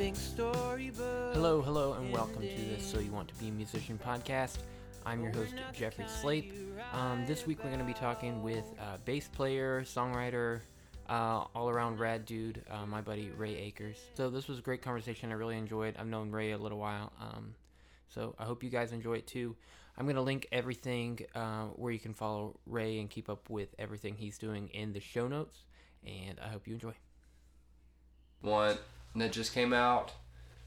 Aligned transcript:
think 0.00 0.16
storybook. 0.16 1.34
Hello, 1.34 1.60
hello, 1.60 1.92
and 1.92 2.10
welcome 2.10 2.40
to 2.40 2.62
this 2.70 2.82
So 2.82 3.00
You 3.00 3.12
Want 3.12 3.28
to 3.28 3.34
Be 3.34 3.48
a 3.48 3.50
Musician 3.50 4.00
podcast. 4.02 4.56
I'm 5.04 5.22
your 5.22 5.30
host, 5.30 5.52
Jeffrey 5.74 6.06
Slape. 6.22 6.54
Um, 6.94 7.26
this 7.26 7.46
week 7.46 7.58
we're 7.62 7.68
going 7.68 7.80
to 7.80 7.84
be 7.84 7.92
talking 7.92 8.42
with 8.42 8.64
uh, 8.80 8.96
bass 9.04 9.28
player, 9.28 9.82
songwriter, 9.82 10.60
uh, 11.10 11.44
all 11.54 11.68
around 11.68 11.98
rad 11.98 12.24
dude, 12.24 12.64
uh, 12.70 12.86
my 12.86 13.02
buddy 13.02 13.30
Ray 13.36 13.54
Akers. 13.58 13.98
So 14.14 14.30
this 14.30 14.48
was 14.48 14.58
a 14.58 14.62
great 14.62 14.80
conversation. 14.80 15.32
I 15.32 15.34
really 15.34 15.58
enjoyed. 15.58 15.96
I've 15.98 16.06
known 16.06 16.30
Ray 16.30 16.52
a 16.52 16.58
little 16.58 16.78
while, 16.78 17.12
um, 17.20 17.54
so 18.08 18.34
I 18.38 18.44
hope 18.44 18.62
you 18.62 18.70
guys 18.70 18.92
enjoy 18.92 19.16
it 19.16 19.26
too. 19.26 19.54
I'm 19.98 20.06
going 20.06 20.16
to 20.16 20.22
link 20.22 20.46
everything 20.50 21.18
uh, 21.34 21.64
where 21.76 21.92
you 21.92 21.98
can 21.98 22.14
follow 22.14 22.58
Ray 22.64 23.00
and 23.00 23.10
keep 23.10 23.28
up 23.28 23.50
with 23.50 23.74
everything 23.78 24.14
he's 24.16 24.38
doing 24.38 24.68
in 24.68 24.94
the 24.94 25.00
show 25.00 25.28
notes, 25.28 25.64
and 26.06 26.40
I 26.42 26.48
hope 26.48 26.66
you 26.66 26.72
enjoy. 26.72 26.94
one 28.40 28.78
that 29.16 29.32
just 29.32 29.52
came 29.54 29.72
out. 29.72 30.12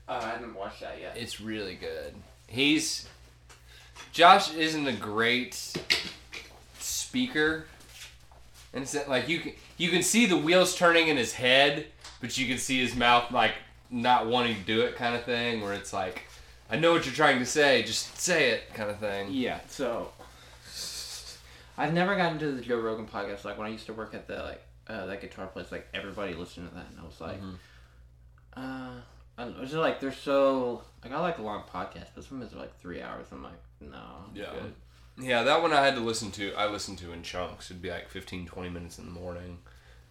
Uh, 0.08 0.20
I 0.24 0.30
haven't 0.30 0.56
watched 0.56 0.82
that 0.82 1.00
yet. 1.00 1.16
It's 1.18 1.40
really 1.40 1.76
good. 1.76 2.14
He's 2.48 3.08
Josh 4.12 4.54
isn't 4.54 4.86
a 4.88 4.94
great 4.94 5.54
speaker, 6.80 7.66
and 8.74 8.84
it's 8.84 8.96
like 9.08 9.28
you 9.30 9.40
can 9.40 9.54
you 9.78 9.90
can 9.90 10.04
see 10.04 10.26
the 10.26 10.38
wheels 10.38 10.76
turning 10.76 11.08
in 11.08 11.18
his 11.18 11.34
head, 11.34 11.88
but 12.22 12.38
you 12.38 12.48
can 12.48 12.58
see 12.58 12.80
his 12.80 12.96
mouth 12.96 13.32
like 13.32 13.54
not 13.90 14.28
wanting 14.28 14.56
to 14.56 14.62
do 14.64 14.82
it, 14.82 14.96
kind 14.96 15.16
of 15.16 15.24
thing. 15.24 15.62
Where 15.62 15.74
it's 15.74 15.94
like, 15.94 16.24
I 16.70 16.78
know 16.78 16.92
what 16.92 17.06
you're 17.06 17.16
trying 17.16 17.40
to 17.40 17.46
say, 17.46 17.84
just 17.84 18.20
say 18.20 18.50
it, 18.52 18.74
kind 18.74 18.90
of 18.90 19.00
thing. 19.00 19.28
Yeah, 19.32 19.60
so 19.68 20.12
I've 21.78 21.94
never 21.94 22.16
gotten 22.16 22.40
to 22.40 22.52
the 22.52 22.62
Joe 22.62 22.80
Rogan 22.80 23.08
podcast. 23.08 23.46
Like 23.46 23.58
when 23.58 23.68
I 23.68 23.72
used 23.72 23.86
to 23.88 23.94
work 23.94 24.14
at 24.14 24.28
the 24.28 24.36
like 24.44 24.62
uh, 24.88 25.06
that 25.08 25.22
guitar 25.22 25.48
place, 25.48 25.72
like 25.72 25.88
everybody 25.94 26.34
listened 26.34 26.70
to 26.70 26.76
that, 26.76 26.86
and 26.90 27.00
I 27.00 27.06
was 27.06 27.22
like, 27.22 27.42
Mhm. 27.42 27.56
Uh, 28.58 28.92
I 29.38 29.44
don't 29.44 29.56
know. 29.58 29.64
It's 29.64 29.72
just 29.72 29.82
like 29.82 30.00
they're 30.00 30.12
so 30.14 30.84
like 31.04 31.12
I 31.14 31.20
like 31.20 31.38
a 31.40 31.42
long 31.42 31.64
podcasts, 31.74 32.10
but 32.16 32.24
some 32.24 32.42
of 32.42 32.50
them 32.50 32.60
like 32.60 32.78
three 32.80 33.02
hours. 33.02 33.28
I'm 33.32 33.44
like, 33.44 33.54
no, 33.82 33.98
I'm 33.98 34.36
Yeah. 34.36 34.52
good. 34.54 34.74
Yeah, 35.26 35.44
that 35.44 35.62
one 35.62 35.74
I 35.74 35.86
had 35.86 35.96
to 35.96 36.02
listen 36.02 36.32
to. 36.32 36.54
I 36.56 36.68
listened 36.68 36.98
to 37.00 37.12
in 37.14 37.22
chunks. 37.24 37.70
It'd 37.70 37.82
be 37.84 37.92
like 37.92 38.10
15, 38.10 38.48
20 38.48 38.70
minutes 38.70 38.98
in 38.98 39.06
the 39.06 39.12
morning 39.12 39.60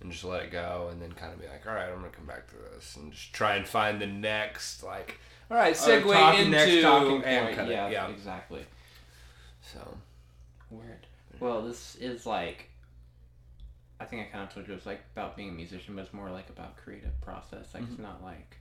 and 0.00 0.12
just 0.12 0.22
let 0.24 0.42
it 0.42 0.52
go 0.52 0.88
and 0.92 1.02
then 1.02 1.12
kind 1.12 1.32
of 1.32 1.40
be 1.40 1.46
like, 1.48 1.66
all 1.66 1.74
right, 1.74 1.88
I'm 1.88 1.98
going 2.00 2.10
to 2.10 2.16
come 2.16 2.26
back 2.26 2.46
to 2.50 2.54
this 2.74 2.94
and 2.96 3.12
just 3.12 3.32
try 3.32 3.56
and 3.56 3.66
find 3.66 4.00
the 4.00 4.06
next, 4.06 4.82
like, 4.84 5.18
all 5.50 5.56
right, 5.56 5.74
segue 5.74 6.06
Or 6.06 6.12
talking- 6.14 6.38
into. 6.46 6.50
next 6.52 6.82
talking 6.82 7.24
and 7.24 7.56
point. 7.56 7.68
yeah, 7.70 7.88
yeah. 7.88 8.08
exactly. 8.08 8.64
So, 9.72 9.98
Weird. 10.70 11.06
Well, 11.40 11.62
this 11.62 11.96
is 11.96 12.24
like. 12.26 12.68
I 14.02 14.04
think 14.04 14.22
I 14.22 14.24
kind 14.24 14.42
of 14.44 14.52
told 14.52 14.66
you 14.66 14.72
it 14.72 14.76
was 14.76 14.86
like 14.86 15.00
about 15.14 15.36
being 15.36 15.50
a 15.50 15.52
musician, 15.52 15.94
but 15.94 16.02
it's 16.04 16.12
more 16.12 16.30
like 16.30 16.48
about 16.50 16.76
creative 16.76 17.18
process. 17.20 17.72
Like 17.72 17.84
it's 17.88 17.98
not 18.00 18.22
like 18.22 18.56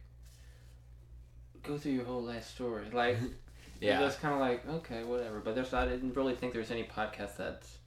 go 1.64 1.78
through 1.78 1.94
your 1.94 2.06
whole 2.06 2.22
life 2.22 2.48
story. 2.48 2.86
Like 2.94 3.18
yeah. 3.82 4.06
It's 4.06 4.18
kind 4.18 4.36
of 4.36 4.40
like 4.40 4.68
okay, 4.68 5.04
whatever. 5.04 5.40
But 5.40 5.56
there's 5.56 5.74
I 5.74 5.88
didn't 5.88 6.16
really 6.16 6.36
think 6.36 6.54
there's 6.54 6.70
any 6.72 6.84
podcast 6.84 7.38
that's 7.38 7.78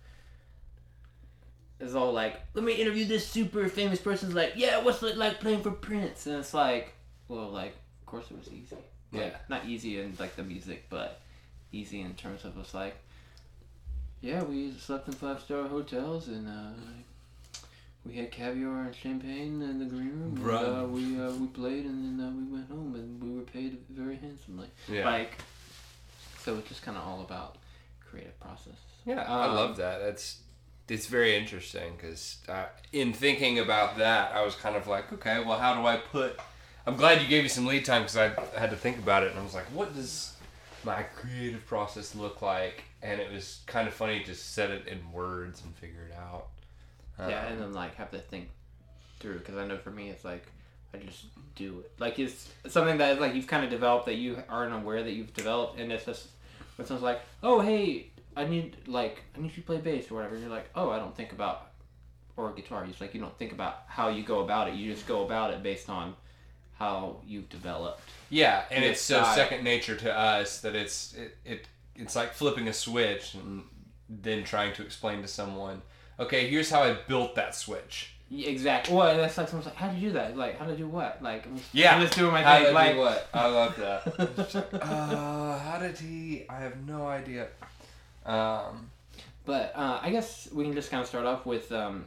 is 1.81 1.95
all 1.95 2.13
like 2.13 2.41
let 2.55 2.65
me 2.65 2.73
interview 2.75 3.05
this 3.05 3.27
super 3.27 3.69
famous 3.69 4.01
person's 4.01 4.33
like 4.33 4.53
yeah 4.57 4.81
what's 4.81 5.03
it 5.03 5.17
like 5.17 5.41
playing 5.41 5.61
for 5.61 5.73
Prince 5.73 6.27
and 6.27 6.37
it's 6.37 6.55
like 6.55 6.95
well 7.29 7.51
like 7.51 7.75
of 8.01 8.07
course 8.07 8.27
it 8.31 8.39
was 8.39 8.49
easy 8.49 8.77
Like, 9.13 9.23
Yeah. 9.23 9.37
not 9.49 9.67
easy 9.67 10.01
in 10.01 10.15
like 10.21 10.37
the 10.37 10.45
music 10.45 10.85
but 10.89 11.21
easy 11.73 12.01
in 12.01 12.15
terms 12.15 12.45
of 12.45 12.57
it's 12.59 12.75
like 12.75 12.97
yeah 14.21 14.43
we 14.45 14.73
slept 14.73 15.09
in 15.09 15.15
five 15.15 15.41
star 15.41 15.67
hotels 15.67 16.29
and 16.29 16.47
uh, 16.49 16.71
we 18.07 18.15
had 18.15 18.31
caviar 18.31 18.83
and 18.83 18.95
champagne 18.95 19.63
in 19.63 19.79
the 19.79 19.85
green 19.87 20.11
room 20.21 20.37
and, 20.37 20.83
uh, 20.83 20.87
we 20.87 21.21
uh, 21.21 21.31
we 21.33 21.47
played 21.49 21.85
and 21.87 22.19
then 22.21 22.27
uh, 22.27 22.31
we 22.31 22.45
went 22.53 22.69
home 22.69 22.95
and 22.95 23.23
we 23.23 23.37
were 23.37 23.43
paid 23.45 23.79
very 23.91 24.17
handsomely 24.17 24.69
Yeah. 24.89 25.05
like 25.07 25.33
so 26.43 26.57
it's 26.59 26.69
just 26.69 26.83
kind 26.83 26.97
of 26.99 27.05
all 27.07 27.23
about 27.23 27.57
creative 28.09 28.39
process 28.41 28.75
Yeah, 29.07 29.23
I 29.23 29.47
Um, 29.49 29.55
love 29.55 29.77
that. 29.79 30.01
It's 30.03 30.41
it's 30.87 31.07
very 31.07 31.35
interesting 31.37 31.95
because 31.97 32.39
uh, 32.49 32.67
in 32.93 33.15
thinking 33.15 33.59
about 33.59 33.97
that, 33.99 34.33
I 34.35 34.45
was 34.45 34.55
kind 34.55 34.77
of 34.77 34.87
like, 34.87 35.11
okay, 35.15 35.43
well, 35.43 35.59
how 35.59 35.75
do 35.81 35.87
I 35.87 35.97
put? 35.97 36.39
I'm 36.87 36.97
glad 36.97 37.23
you 37.23 37.29
gave 37.29 37.43
me 37.43 37.49
some 37.49 37.65
lead 37.65 37.87
time 37.87 38.03
because 38.03 38.19
I 38.19 38.29
had 38.61 38.69
to 38.71 38.77
think 38.77 38.99
about 38.99 39.23
it, 39.23 39.31
and 39.31 39.41
I 39.41 39.43
was 39.43 39.55
like, 39.55 39.65
what 39.73 39.95
does 39.95 40.35
my 40.85 41.03
creative 41.05 41.65
process 41.67 42.15
look 42.15 42.43
like? 42.43 42.85
And 43.03 43.19
it 43.19 43.33
was 43.33 43.61
kind 43.67 43.89
of 43.89 43.95
funny 43.95 44.23
to 44.25 44.35
set 44.35 44.71
it 44.71 44.87
in 44.87 45.11
words 45.11 45.63
and 45.65 45.75
figure 45.75 46.05
it 46.11 46.15
out. 46.15 46.49
Yeah 47.19 47.25
Um, 47.47 47.53
and 47.53 47.61
then 47.61 47.73
like 47.73 47.95
have 47.97 48.11
to 48.13 48.19
think 48.19 48.49
through 49.21 49.39
because 49.39 49.57
i 49.57 49.67
know 49.67 49.79
for 49.79 49.91
me 49.91 50.11
it's 50.11 50.25
like 50.25 50.47
i 50.93 50.99
just 50.99 51.25
do 51.55 51.81
it 51.81 51.93
like 51.99 52.19
it's 52.19 52.49
something 52.69 52.99
that 52.99 53.21
like 53.21 53.35
you've 53.35 53.47
kind 53.47 53.65
of 53.65 53.71
developed 53.71 54.07
that 54.07 54.17
you 54.17 54.43
aren't 54.49 54.75
aware 54.75 55.03
that 55.03 55.13
you've 55.13 55.33
developed 55.35 55.79
and 55.79 55.91
it's 55.93 56.05
just 56.05 56.27
when 56.77 56.87
someone's 56.87 57.05
like 57.05 57.21
oh 57.43 57.61
hey 57.61 58.09
i 58.37 58.45
need 58.45 58.77
like 58.87 59.23
i 59.37 59.41
need 59.41 59.49
you 59.49 59.63
to 59.63 59.63
play 59.63 59.79
bass 59.79 60.11
or 60.11 60.15
whatever 60.17 60.35
and 60.35 60.43
you're 60.45 60.53
like 60.53 60.69
oh 60.75 60.91
i 60.91 60.99
don't 60.99 61.17
think 61.17 61.33
about 61.33 61.71
or 62.37 62.53
guitar 62.53 62.85
it's 62.89 63.01
like 63.01 63.15
you 63.15 63.21
don't 63.21 63.37
think 63.39 63.53
about 63.53 63.83
how 63.87 64.09
you 64.09 64.23
go 64.25 64.41
about 64.41 64.69
it 64.69 64.75
you 64.75 64.93
just 64.93 65.07
go 65.07 65.25
about 65.25 65.53
it 65.55 65.63
based 65.63 65.89
on 65.89 66.15
how 66.77 67.17
you've 67.25 67.49
developed 67.49 68.01
Yeah, 68.31 68.65
and 68.73 68.85
it's 68.85 69.01
so 69.01 69.23
style. 69.23 69.37
second 69.37 69.63
nature 69.63 69.95
to 69.97 70.13
us 70.13 70.61
that 70.63 70.75
it's 70.75 71.15
it, 71.15 71.37
it 71.45 71.69
it's 71.95 72.17
like 72.17 72.33
flipping 72.35 72.67
a 72.67 72.73
switch 72.73 73.35
and 73.35 73.63
then 74.09 74.43
trying 74.43 74.73
to 74.75 74.83
explain 74.83 75.23
to 75.23 75.29
someone, 75.29 75.83
okay, 76.19 76.49
here's 76.49 76.71
how 76.71 76.83
I 76.83 76.95
built 77.09 77.35
that 77.37 77.55
switch. 77.55 78.11
Yeah, 78.31 78.49
exactly. 78.49 78.95
Well, 78.97 79.17
that's 79.17 79.37
like 79.39 79.49
someone's 79.49 79.67
like, 79.67 79.77
"How 79.77 79.89
do 79.89 79.97
you 79.97 80.09
do 80.09 80.15
that? 80.15 80.37
Like, 80.37 80.59
how 80.59 80.67
to 80.67 80.75
do 80.77 80.89
what? 80.89 81.23
Like, 81.23 81.47
I'm, 81.47 81.57
Yeah. 81.73 81.95
I'm 81.95 82.01
just 82.01 82.17
doing 82.17 82.33
my 82.33 82.43
How 82.43 82.57
thing. 82.57 82.65
did 82.65 82.75
Like, 82.75 82.97
what? 82.97 83.29
I 83.35 83.47
love 83.47 83.77
that. 83.77 84.73
uh, 84.83 85.59
how 85.59 85.79
did 85.79 85.99
he? 85.99 86.47
I 86.49 86.59
have 86.61 86.77
no 86.87 87.07
idea. 87.07 87.49
Um, 88.25 88.91
but 89.45 89.73
uh, 89.77 90.01
I 90.03 90.11
guess 90.11 90.49
we 90.53 90.65
can 90.65 90.73
just 90.75 90.91
kind 90.91 91.03
of 91.03 91.07
start 91.07 91.27
off 91.27 91.45
with 91.45 91.71
um, 91.71 92.07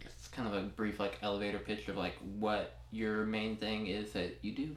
it's 0.00 0.28
kind 0.28 0.48
of 0.48 0.54
a 0.54 0.62
brief 0.62 0.98
like 0.98 1.18
elevator 1.22 1.58
pitch 1.58 1.86
of 1.88 1.96
like 1.96 2.14
what 2.38 2.74
your 2.90 3.26
main 3.26 3.56
thing 3.56 3.86
is 3.86 4.12
that 4.12 4.38
you 4.42 4.52
do. 4.52 4.76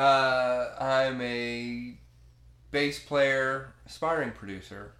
uh, 0.00 0.68
I'm 0.80 1.20
a 1.20 1.94
bass 2.70 3.00
player, 3.00 3.72
aspiring 3.86 4.30
producer, 4.30 4.92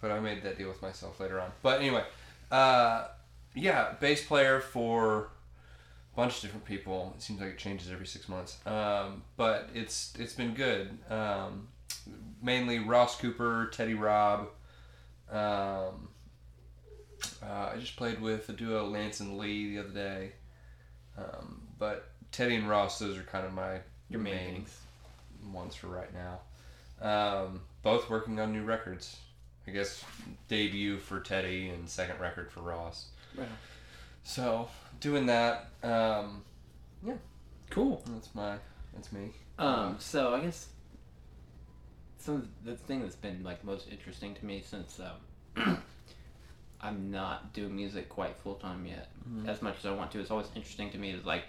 but 0.00 0.10
I 0.10 0.20
made 0.20 0.42
that 0.42 0.58
deal 0.58 0.68
with 0.68 0.82
myself 0.82 1.20
later 1.20 1.40
on. 1.40 1.50
But 1.62 1.80
anyway, 1.80 2.04
uh, 2.50 3.08
yeah, 3.54 3.94
bass 4.00 4.24
player 4.24 4.60
for 4.60 5.30
a 6.12 6.16
bunch 6.16 6.36
of 6.36 6.42
different 6.42 6.64
people. 6.64 7.12
It 7.16 7.22
seems 7.22 7.40
like 7.40 7.50
it 7.50 7.58
changes 7.58 7.90
every 7.90 8.06
six 8.06 8.28
months, 8.28 8.58
um, 8.66 9.22
but 9.36 9.68
it's 9.74 10.14
it's 10.18 10.32
been 10.34 10.54
good. 10.54 10.96
Um, 11.10 11.68
mainly 12.42 12.78
Ross 12.78 13.18
Cooper, 13.20 13.70
Teddy 13.72 13.94
Robb. 13.94 14.48
Um, 15.30 16.08
uh, 17.42 17.70
I 17.72 17.76
just 17.78 17.96
played 17.96 18.20
with 18.20 18.46
the 18.46 18.52
duo 18.52 18.86
Lance 18.86 19.20
and 19.20 19.36
Lee 19.38 19.74
the 19.74 19.80
other 19.80 19.90
day. 19.90 20.32
Um, 21.18 21.62
but 21.78 22.08
Teddy 22.32 22.56
and 22.56 22.68
Ross, 22.68 22.98
those 22.98 23.18
are 23.18 23.22
kind 23.22 23.44
of 23.46 23.52
my 23.52 23.78
Your 24.08 24.20
main 24.20 24.54
things. 24.54 24.78
ones 25.52 25.74
for 25.74 25.88
right 25.88 26.08
now. 26.14 26.40
Um, 27.02 27.60
both 27.82 28.08
working 28.10 28.40
on 28.40 28.52
new 28.52 28.62
records. 28.62 29.16
I 29.66 29.70
guess 29.72 30.04
debut 30.48 30.98
for 30.98 31.20
Teddy 31.20 31.68
and 31.68 31.88
second 31.88 32.20
record 32.20 32.50
for 32.50 32.60
Ross. 32.60 33.06
Right. 33.36 33.46
So 34.22 34.68
doing 35.00 35.26
that. 35.26 35.68
Um, 35.82 36.42
yeah, 37.06 37.14
Cool. 37.70 38.02
that's 38.08 38.34
my. 38.34 38.56
That's 38.94 39.12
me. 39.12 39.30
Um, 39.58 39.96
so 39.98 40.34
I 40.34 40.40
guess 40.40 40.68
some 42.18 42.34
of 42.36 42.48
the 42.64 42.74
thing 42.76 43.02
that's 43.02 43.14
been 43.16 43.42
like 43.44 43.62
most 43.64 43.88
interesting 43.90 44.34
to 44.34 44.44
me 44.44 44.62
since 44.66 45.00
um, 45.56 45.82
I'm 46.80 47.10
not 47.10 47.52
doing 47.52 47.76
music 47.76 48.08
quite 48.08 48.36
full 48.38 48.54
time 48.54 48.86
yet, 48.86 49.08
as 49.46 49.60
much 49.62 49.76
as 49.78 49.86
I 49.86 49.92
want 49.92 50.10
to. 50.12 50.20
It's 50.20 50.30
always 50.30 50.48
interesting 50.56 50.90
to 50.90 50.98
me 50.98 51.10
is 51.10 51.24
like, 51.24 51.44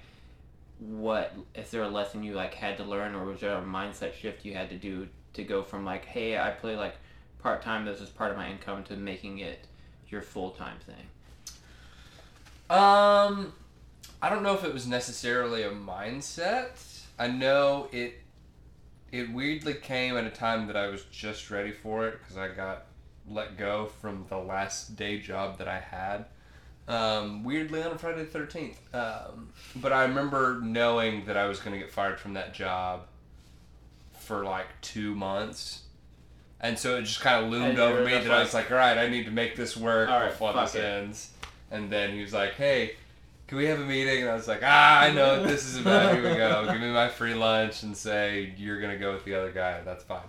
what 0.80 1.33
is 1.56 1.71
there 1.71 1.83
a 1.83 1.89
lesson 1.89 2.24
you 2.24 2.33
like 2.33 2.53
had 2.53 2.77
to 2.77 2.83
learn, 2.83 3.15
or 3.15 3.25
was 3.25 3.39
there 3.39 3.57
a 3.57 3.62
mindset 3.62 4.13
shift 4.13 4.44
you 4.45 4.53
had 4.53 4.69
to 4.69 4.77
do 4.77 5.07
to 5.33 5.44
go 5.44 5.63
from 5.63 5.85
like, 5.85 6.06
hey, 6.06 6.38
I 6.38 6.51
play 6.51 6.75
like 6.75 6.95
part 7.41 7.61
time, 7.61 7.85
this 7.85 8.01
is 8.01 8.09
part 8.09 8.31
of 8.31 8.38
my 8.38 8.49
income, 8.49 8.83
to 8.85 8.95
making 8.95 9.39
it 9.39 9.67
your 10.09 10.21
full 10.21 10.51
time 10.51 10.77
thing. 10.85 11.07
Um, 12.69 13.53
I 14.21 14.29
don't 14.29 14.43
know 14.43 14.53
if 14.53 14.63
it 14.63 14.73
was 14.73 14.88
necessarily 14.88 15.63
a 15.63 15.71
mindset. 15.71 16.69
I 17.17 17.27
know 17.27 17.88
it. 17.91 18.15
It 19.11 19.31
weirdly 19.33 19.73
came 19.73 20.15
at 20.15 20.25
a 20.25 20.29
time 20.29 20.67
that 20.67 20.77
I 20.77 20.88
was 20.88 21.03
just 21.11 21.51
ready 21.51 21.71
for 21.71 22.07
it 22.07 22.19
because 22.19 22.38
I 22.38 22.47
got 22.47 22.85
let 23.27 23.57
go 23.57 23.87
from 23.99 24.25
the 24.29 24.37
last 24.37 24.95
day 24.95 25.19
job 25.19 25.57
that 25.57 25.67
I 25.67 25.79
had. 25.79 26.25
Um, 26.87 27.44
weirdly 27.44 27.83
on 27.83 27.91
a 27.91 27.97
Friday 27.97 28.23
the 28.23 28.25
thirteenth. 28.25 28.79
Um, 28.94 29.49
but 29.75 29.91
I 29.94 30.03
remember 30.03 30.59
knowing 30.61 31.25
that 31.25 31.37
I 31.37 31.45
was 31.45 31.59
going 31.59 31.73
to 31.73 31.79
get 31.79 31.91
fired 31.91 32.19
from 32.19 32.33
that 32.33 32.53
job 32.53 33.01
for 34.19 34.44
like 34.44 34.67
two 34.81 35.13
months. 35.15 35.83
And 36.61 36.77
so 36.77 36.97
it 36.97 37.01
just 37.03 37.21
kind 37.21 37.43
of 37.43 37.51
loomed 37.51 37.71
And 37.71 37.79
over 37.79 38.05
me 38.05 38.11
that 38.11 38.31
I 38.31 38.39
was 38.39 38.53
like, 38.53 38.71
all 38.71 38.77
right, 38.77 38.97
I 38.97 39.07
need 39.09 39.25
to 39.25 39.31
make 39.31 39.55
this 39.55 39.75
work 39.75 40.09
All 40.09 40.19
right, 40.19 40.29
before 40.29 40.53
this 40.53 40.75
it." 40.75 40.83
ends. 40.85 41.31
And 41.71 41.91
then 41.91 42.13
he 42.13 42.21
was 42.21 42.33
like, 42.33 42.53
hey, 42.53 42.95
can 43.47 43.57
we 43.57 43.65
have 43.65 43.79
a 43.79 43.85
meeting? 43.85 44.21
And 44.21 44.29
I 44.29 44.35
was 44.35 44.47
like, 44.47 44.61
ah, 44.63 44.99
I 45.01 45.11
know 45.11 45.39
what 45.39 45.49
this 45.49 45.65
is 45.65 45.77
about. 45.77 46.13
Here 46.13 46.21
we 46.23 46.35
go. 46.35 46.67
Give 46.71 46.79
me 46.79 46.91
my 46.91 47.09
free 47.09 47.33
lunch 47.33 47.81
and 47.83 47.97
say 47.97 48.53
you're 48.57 48.79
gonna 48.79 48.97
go 48.97 49.11
with 49.13 49.25
the 49.25 49.33
other 49.35 49.51
guy. 49.51 49.81
That's 49.81 50.03
fine. 50.03 50.21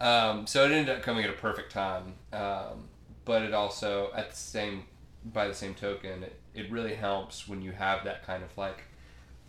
Um, 0.00 0.46
so 0.46 0.64
it 0.64 0.70
ended 0.72 0.96
up 0.96 1.02
coming 1.02 1.24
at 1.24 1.30
a 1.30 1.34
perfect 1.34 1.72
time. 1.72 2.14
Um, 2.32 2.88
but 3.24 3.42
it 3.42 3.52
also, 3.52 4.10
at 4.14 4.30
the 4.30 4.36
same, 4.36 4.84
by 5.24 5.48
the 5.48 5.54
same 5.54 5.74
token, 5.74 6.22
it, 6.22 6.38
it 6.54 6.70
really 6.70 6.94
helps 6.94 7.48
when 7.48 7.62
you 7.62 7.72
have 7.72 8.04
that 8.04 8.24
kind 8.26 8.42
of 8.42 8.56
like, 8.56 8.84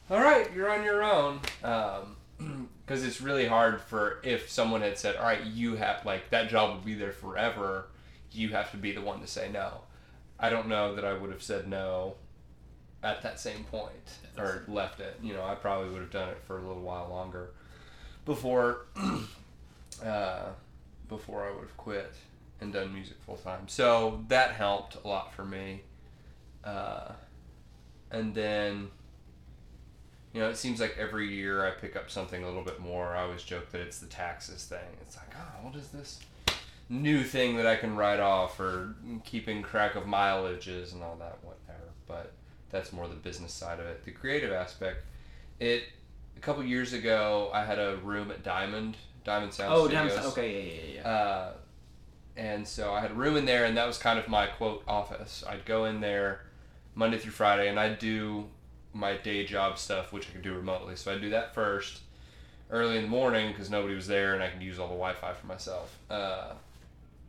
all 0.10 0.20
right, 0.20 0.52
you're 0.56 0.72
on 0.72 0.84
your 0.84 1.04
own. 1.04 1.40
Because 2.86 3.04
it's 3.04 3.20
really 3.20 3.48
hard 3.48 3.82
for 3.82 4.20
if 4.24 4.52
someone 4.52 4.82
had 4.82 4.96
said, 5.00 5.16
all 5.16 5.24
right, 5.24 5.44
you 5.44 5.76
have 5.76 6.06
like 6.06 6.30
that 6.30 6.50
job 6.50 6.70
will 6.70 6.86
be 6.86 6.94
there 6.94 7.12
forever. 7.12 7.88
You 8.32 8.50
have 8.50 8.70
to 8.72 8.78
be 8.78 8.92
the 8.92 9.02
one 9.02 9.22
to 9.22 9.28
say 9.28 9.50
no. 9.52 9.82
I 10.40 10.52
don't 10.52 10.68
know 10.68 10.94
that 10.94 11.04
I 11.04 11.14
would 11.14 11.32
have 11.32 11.42
said 11.42 11.68
no 11.68 12.14
at 13.02 13.24
that 13.24 13.40
same 13.40 13.64
point 13.64 14.20
or 14.38 14.66
left 14.68 15.00
it. 15.00 15.18
You 15.24 15.34
know, 15.34 15.44
I 15.44 15.56
probably 15.56 15.90
would 15.90 16.02
have 16.02 16.12
done 16.12 16.30
it 16.30 16.38
for 16.46 16.60
a 16.60 16.62
little 16.62 16.84
while 16.84 17.10
longer 17.10 17.50
before 18.26 18.86
uh, 20.06 20.50
before 21.08 21.48
I 21.48 21.52
would 21.52 21.62
have 21.62 21.78
quit 21.78 22.14
and 22.62 22.74
done 22.74 22.94
music 22.94 23.18
full 23.26 23.38
time. 23.38 23.68
So 23.68 24.24
that 24.28 24.52
helped 24.52 24.98
a 25.04 25.08
lot 25.08 25.34
for 25.34 25.46
me. 25.46 25.82
Uh, 26.64 27.12
and 28.12 28.34
then, 28.34 28.90
you 30.36 30.42
know, 30.42 30.50
it 30.50 30.58
seems 30.58 30.82
like 30.82 30.98
every 31.00 31.34
year 31.34 31.66
I 31.66 31.72
pick 31.72 31.96
up 31.96 32.12
something 32.12 32.44
a 32.44 32.46
little 32.46 32.62
bit 32.62 32.82
more. 32.82 33.16
I 33.16 33.22
always 33.24 33.42
joke 33.42 33.72
that 33.72 33.80
it's 33.80 34.00
the 34.00 34.08
taxes 34.08 34.66
thing. 34.66 34.80
It's 35.02 35.16
like, 35.16 35.34
oh, 35.34 35.66
what 35.66 35.76
is 35.76 35.88
this 35.88 36.20
new 36.90 37.24
thing 37.24 37.56
that 37.56 37.66
I 37.66 37.78
can 37.78 37.96
write 37.96 38.20
off 38.20 38.60
or 38.60 38.96
keeping 39.24 39.64
track 39.64 39.96
of 39.96 40.04
mileages 40.04 40.94
and 40.94 41.02
all 41.02 41.16
that, 41.20 41.38
whatever. 41.42 41.88
But 42.06 42.34
that's 42.70 42.92
more 42.92 43.08
the 43.08 43.16
business 43.16 43.54
side 43.54 43.80
of 43.80 43.86
it. 43.86 44.04
The 44.04 44.12
creative 44.12 44.52
aspect, 44.52 45.06
it 45.62 45.84
a 46.36 46.40
couple 46.42 46.64
years 46.66 46.92
ago 46.92 47.50
I 47.54 47.64
had 47.64 47.80
a 47.80 47.96
room 48.04 48.30
at 48.30 48.44
Diamond 48.44 48.98
Diamond 49.24 49.54
Sound 49.54 49.74
Oh, 49.74 49.88
Studios. 49.88 50.16
damn. 50.16 50.26
Okay, 50.26 50.52
yeah, 50.54 50.82
yeah, 50.82 51.02
yeah. 51.02 51.10
Uh, 51.10 51.52
and 52.36 52.68
so 52.68 52.94
I 52.94 53.00
had 53.00 53.12
a 53.12 53.16
room 53.16 53.38
in 53.38 53.46
there, 53.46 53.64
and 53.64 53.78
that 53.78 53.88
was 53.88 53.98
kind 53.98 54.20
of 54.20 54.28
my 54.28 54.48
quote 54.48 54.84
office. 54.88 55.46
I'd 55.48 55.64
go 55.66 55.86
in 55.86 56.02
there 56.02 56.42
Monday 56.94 57.18
through 57.18 57.32
Friday, 57.32 57.70
and 57.70 57.80
I'd 57.80 57.98
do 57.98 58.50
my 58.96 59.18
day 59.18 59.46
job 59.46 59.78
stuff, 59.78 60.14
which 60.14 60.30
I 60.30 60.32
could 60.32 60.42
do 60.42 60.54
remotely. 60.54 60.96
So 60.96 61.14
I'd 61.14 61.22
do 61.22 61.30
that 61.32 61.54
first, 61.54 62.00
early 62.72 62.96
in 62.96 63.04
the 63.04 63.10
morning, 63.10 63.52
because 63.52 63.70
nobody 63.70 63.94
was 63.94 64.08
there, 64.08 64.34
and 64.34 64.42
I 64.42 64.48
could 64.48 64.64
use 64.64 64.80
all 64.80 64.88
the 64.88 64.94
Wi-Fi 64.94 65.34
for 65.34 65.46
myself. 65.48 66.00
Uh, 66.10 66.54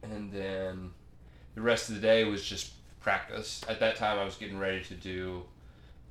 and 0.03 0.33
then 0.33 0.93
the 1.57 1.61
rest 1.61 1.89
of 1.89 1.97
the 1.97 2.01
day 2.01 2.25
was 2.25 2.45
just 2.45 2.73
practice. 3.01 3.63
At 3.69 3.81
that 3.81 3.97
time, 3.97 4.19
I 4.19 4.25
was 4.25 4.37
getting 4.37 4.59
ready 4.59 4.83
to 4.85 4.95
do 4.95 5.43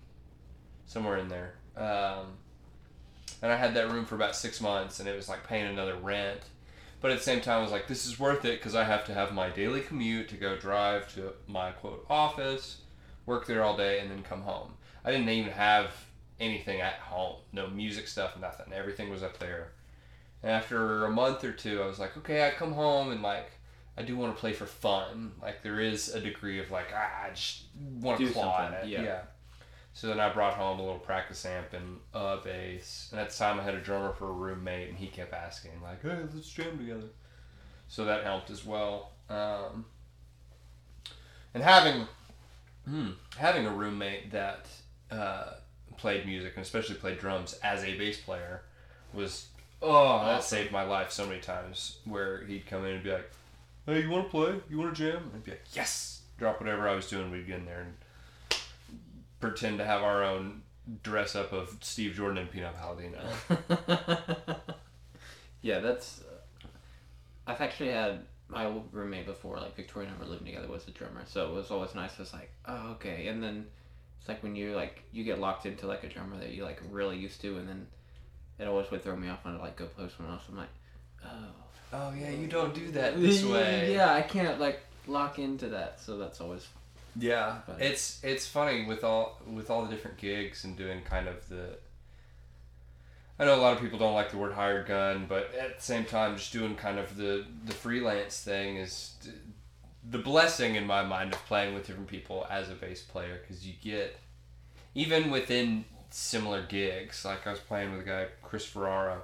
somewhere 0.87 1.17
in 1.17 1.29
there. 1.29 1.53
Um, 1.77 2.33
and 3.43 3.51
I 3.51 3.55
had 3.55 3.75
that 3.75 3.91
room 3.91 4.05
for 4.05 4.15
about 4.15 4.35
six 4.35 4.59
months, 4.59 4.99
and 4.99 5.07
it 5.07 5.15
was 5.15 5.29
like 5.29 5.47
paying 5.47 5.67
another 5.67 5.95
rent. 5.95 6.41
But 7.01 7.11
at 7.11 7.17
the 7.17 7.23
same 7.23 7.41
time, 7.41 7.59
I 7.59 7.63
was 7.63 7.71
like, 7.71 7.87
this 7.87 8.05
is 8.05 8.19
worth 8.19 8.45
it 8.45 8.59
because 8.59 8.75
I 8.75 8.83
have 8.83 9.05
to 9.05 9.13
have 9.13 9.33
my 9.33 9.49
daily 9.49 9.81
commute 9.81 10.29
to 10.29 10.35
go 10.35 10.55
drive 10.55 11.13
to 11.15 11.33
my 11.47 11.71
quote 11.71 12.05
office, 12.09 12.81
work 13.25 13.47
there 13.47 13.63
all 13.63 13.75
day, 13.75 13.99
and 13.99 14.11
then 14.11 14.21
come 14.21 14.41
home. 14.43 14.73
I 15.03 15.11
didn't 15.11 15.27
even 15.29 15.51
have 15.51 15.91
anything 16.39 16.79
at 16.79 16.93
home, 16.93 17.37
no 17.51 17.67
music 17.67 18.07
stuff, 18.07 18.39
nothing. 18.39 18.71
Everything 18.71 19.09
was 19.09 19.23
up 19.23 19.39
there. 19.39 19.71
And 20.43 20.51
after 20.51 21.05
a 21.05 21.11
month 21.11 21.43
or 21.43 21.51
two, 21.51 21.81
I 21.81 21.87
was 21.87 21.99
like, 21.99 22.15
okay, 22.17 22.47
I 22.47 22.51
come 22.51 22.73
home 22.73 23.11
and 23.11 23.21
like, 23.21 23.51
I 23.97 24.03
do 24.03 24.15
want 24.15 24.33
to 24.35 24.39
play 24.39 24.53
for 24.53 24.65
fun. 24.65 25.33
Like 25.41 25.63
there 25.63 25.79
is 25.79 26.09
a 26.09 26.19
degree 26.19 26.59
of 26.59 26.71
like, 26.71 26.87
ah, 26.95 27.25
I 27.25 27.29
just 27.31 27.63
want 27.99 28.19
to 28.19 28.25
Do 28.27 28.31
claw 28.31 28.59
at 28.61 28.71
something, 28.71 28.89
it. 28.89 29.03
yeah. 29.03 29.21
So 29.93 30.07
then 30.07 30.19
I 30.19 30.31
brought 30.31 30.53
home 30.53 30.79
a 30.79 30.83
little 30.83 30.99
practice 30.99 31.45
amp 31.45 31.73
and 31.73 31.99
a 32.13 32.37
bass. 32.43 33.09
And 33.11 33.19
at 33.19 33.29
the 33.29 33.37
time 33.37 33.59
I 33.59 33.63
had 33.63 33.75
a 33.75 33.81
drummer 33.81 34.13
for 34.13 34.29
a 34.29 34.31
roommate 34.31 34.89
and 34.89 34.97
he 34.97 35.07
kept 35.07 35.33
asking 35.33 35.71
like, 35.83 36.01
hey, 36.01 36.17
let's 36.33 36.49
jam 36.49 36.77
together. 36.77 37.09
So 37.87 38.05
that 38.05 38.23
helped 38.23 38.49
as 38.49 38.65
well. 38.65 39.11
Um, 39.29 39.85
and 41.53 41.61
having 41.61 42.07
hmm, 42.87 43.09
having 43.37 43.65
a 43.65 43.71
roommate 43.71 44.31
that 44.31 44.67
uh, 45.11 45.51
played 45.97 46.25
music 46.25 46.53
and 46.55 46.63
especially 46.63 46.95
played 46.95 47.19
drums 47.19 47.59
as 47.63 47.83
a 47.83 47.97
bass 47.97 48.19
player 48.19 48.63
was 49.13 49.47
oh 49.81 50.19
that 50.19 50.37
Awesome. 50.37 50.57
saved 50.57 50.71
my 50.71 50.83
life 50.83 51.11
so 51.11 51.27
many 51.27 51.41
times 51.41 51.97
where 52.05 52.45
he'd 52.45 52.65
come 52.65 52.85
in 52.85 52.95
and 52.95 53.03
be 53.03 53.11
like 53.11 53.29
hey 53.85 54.01
you 54.01 54.09
want 54.09 54.25
to 54.25 54.29
play 54.31 54.55
you 54.69 54.77
want 54.79 54.95
to 54.95 55.03
jam 55.03 55.17
and 55.17 55.31
I'd 55.35 55.43
be 55.43 55.51
like 55.51 55.63
yes 55.73 56.21
drop 56.37 56.59
whatever 56.61 56.87
I 56.87 56.95
was 56.95 57.09
doing 57.09 57.29
we'd 57.29 57.45
get 57.47 57.59
in 57.59 57.65
there 57.65 57.81
and 57.81 57.93
pretend 59.41 59.79
to 59.79 59.85
have 59.85 60.01
our 60.01 60.23
own 60.23 60.61
dress 61.03 61.35
up 61.35 61.51
of 61.51 61.77
Steve 61.81 62.15
Jordan 62.15 62.39
and 62.39 62.51
Pino 62.51 62.71
Palladino 62.77 63.19
yeah, 65.61 65.79
that's. 65.79 66.21
Uh, 66.21 66.67
I've 67.47 67.61
actually 67.61 67.89
had 67.89 68.21
my 68.47 68.65
old 68.65 68.89
roommate 68.91 69.25
before, 69.25 69.57
like 69.57 69.75
Victoria 69.75 70.09
and 70.09 70.17
I 70.17 70.19
were 70.19 70.29
living 70.29 70.45
together, 70.45 70.67
was 70.67 70.87
a 70.87 70.91
drummer, 70.91 71.23
so 71.25 71.49
it 71.49 71.53
was 71.53 71.71
always 71.71 71.95
nice. 71.95 72.19
It's 72.19 72.33
like, 72.33 72.51
oh, 72.67 72.91
okay, 72.91 73.27
and 73.27 73.41
then 73.41 73.65
it's 74.19 74.27
like 74.27 74.43
when 74.43 74.55
you 74.55 74.75
like 74.75 75.03
you 75.11 75.23
get 75.23 75.39
locked 75.39 75.65
into 75.65 75.87
like 75.87 76.03
a 76.03 76.09
drummer 76.09 76.37
that 76.37 76.49
you 76.49 76.63
like 76.63 76.81
really 76.89 77.17
used 77.17 77.41
to, 77.41 77.57
and 77.57 77.67
then 77.67 77.87
it 78.59 78.67
always 78.67 78.89
would 78.91 79.03
throw 79.03 79.15
me 79.15 79.29
off 79.29 79.45
when 79.45 79.55
I 79.55 79.59
like 79.59 79.75
go 79.75 79.85
play 79.85 80.07
someone 80.15 80.35
else. 80.35 80.43
I'm 80.49 80.57
like, 80.57 80.69
oh, 81.25 81.29
oh 81.93 82.13
yeah 82.17 82.29
you 82.29 82.47
don't 82.47 82.73
do 82.73 82.91
that 82.91 83.19
this 83.19 83.43
way 83.43 83.93
Yeah, 83.93 84.13
I 84.13 84.21
can't 84.21 84.59
like 84.59 84.81
lock 85.07 85.39
into 85.39 85.69
that, 85.69 85.99
so 85.99 86.17
that's 86.17 86.41
always 86.41 86.67
Yeah, 87.15 87.59
But- 87.67 87.81
it's 87.81 88.23
it's 88.23 88.47
funny 88.47 88.85
with 88.85 89.03
all 89.03 89.41
with 89.45 89.69
all 89.69 89.83
the 89.85 89.89
different 89.93 90.17
gigs 90.17 90.63
and 90.63 90.77
doing 90.77 91.01
kind 91.01 91.27
of 91.27 91.47
the. 91.49 91.77
I 93.39 93.45
know 93.45 93.55
a 93.55 93.57
lot 93.61 93.73
of 93.73 93.81
people 93.81 93.97
don't 93.97 94.13
like 94.13 94.29
the 94.29 94.37
word 94.37 94.53
hired 94.53 94.85
gun, 94.87 95.25
but 95.27 95.53
at 95.55 95.77
the 95.77 95.83
same 95.83 96.05
time, 96.05 96.37
just 96.37 96.53
doing 96.53 96.75
kind 96.75 96.99
of 96.99 97.17
the 97.17 97.45
the 97.65 97.73
freelance 97.73 98.41
thing 98.41 98.77
is 98.77 99.15
the 100.09 100.17
blessing 100.19 100.75
in 100.75 100.87
my 100.87 101.03
mind 101.03 101.33
of 101.33 101.45
playing 101.45 101.73
with 101.73 101.85
different 101.85 102.07
people 102.07 102.47
as 102.49 102.69
a 102.69 102.75
bass 102.75 103.01
player 103.01 103.39
because 103.41 103.65
you 103.65 103.73
get 103.81 104.17
even 104.95 105.31
within 105.31 105.85
similar 106.11 106.61
gigs. 106.63 107.25
Like 107.25 107.45
I 107.45 107.51
was 107.51 107.59
playing 107.59 107.91
with 107.91 108.01
a 108.01 108.03
guy 108.05 108.27
Chris 108.41 108.65
Ferrara, 108.65 109.21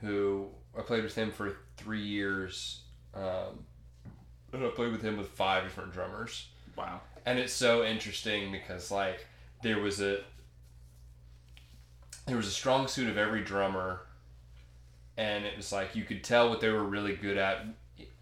who 0.00 0.48
I 0.78 0.82
played 0.82 1.02
with 1.04 1.14
him 1.14 1.30
for 1.32 1.56
three 1.76 2.02
years. 2.02 2.80
Um, 3.14 3.64
and 4.52 4.64
I 4.64 4.68
played 4.68 4.92
with 4.92 5.02
him 5.02 5.16
with 5.16 5.28
five 5.28 5.64
different 5.64 5.92
drummers 5.92 6.46
wow. 6.76 7.00
and 7.26 7.38
it's 7.38 7.52
so 7.52 7.84
interesting 7.84 8.52
because 8.52 8.90
like 8.90 9.26
there 9.62 9.78
was 9.80 10.00
a 10.00 10.20
there 12.26 12.36
was 12.36 12.46
a 12.46 12.50
strong 12.50 12.88
suit 12.88 13.08
of 13.08 13.18
every 13.18 13.42
drummer 13.42 14.00
and 15.16 15.44
it 15.44 15.56
was 15.56 15.72
like 15.72 15.94
you 15.94 16.04
could 16.04 16.24
tell 16.24 16.48
what 16.48 16.60
they 16.60 16.70
were 16.70 16.82
really 16.84 17.14
good 17.14 17.36
at 17.36 17.64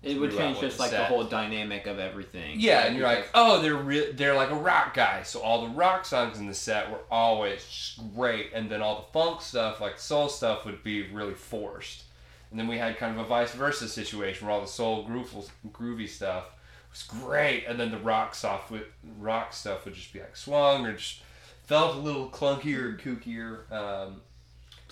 It 0.02 0.18
would 0.20 0.36
change 0.36 0.60
just 0.60 0.76
the 0.76 0.82
like 0.82 0.90
the 0.90 1.04
whole 1.04 1.24
dynamic 1.24 1.86
of 1.86 1.98
everything. 1.98 2.60
yeah 2.60 2.86
and 2.86 2.96
you're 2.96 3.06
like 3.06 3.28
oh 3.34 3.62
they're 3.62 3.74
re- 3.76 4.12
they're 4.12 4.34
like 4.34 4.50
a 4.50 4.56
rock 4.56 4.94
guy 4.94 5.22
so 5.22 5.40
all 5.40 5.62
the 5.66 5.74
rock 5.74 6.04
songs 6.04 6.38
in 6.38 6.46
the 6.46 6.54
set 6.54 6.90
were 6.90 7.00
always 7.10 7.98
great 8.14 8.50
and 8.52 8.70
then 8.70 8.82
all 8.82 8.96
the 8.96 9.12
funk 9.18 9.40
stuff 9.40 9.80
like 9.80 9.98
soul 9.98 10.28
stuff 10.28 10.64
would 10.64 10.82
be 10.82 11.08
really 11.10 11.34
forced 11.34 12.04
and 12.50 12.58
then 12.60 12.68
we 12.68 12.76
had 12.76 12.98
kind 12.98 13.18
of 13.18 13.24
a 13.24 13.28
vice 13.28 13.52
versa 13.52 13.88
situation 13.88 14.46
where 14.46 14.54
all 14.54 14.60
the 14.60 14.66
soul 14.66 15.06
groovy, 15.08 15.48
groovy 15.70 16.08
stuff 16.08 16.44
was 16.92 17.02
great. 17.02 17.64
And 17.66 17.78
then 17.80 17.90
the 17.90 17.98
rock 17.98 18.34
soft 18.34 18.70
with 18.70 18.84
rock 19.18 19.52
stuff 19.52 19.84
would 19.84 19.94
just 19.94 20.12
be 20.12 20.20
like 20.20 20.36
swung 20.36 20.86
or 20.86 20.92
just 20.94 21.22
felt 21.64 21.96
a 21.96 21.98
little 21.98 22.28
clunkier 22.28 22.86
and 22.90 22.98
kookier. 22.98 23.70
Um, 23.72 24.20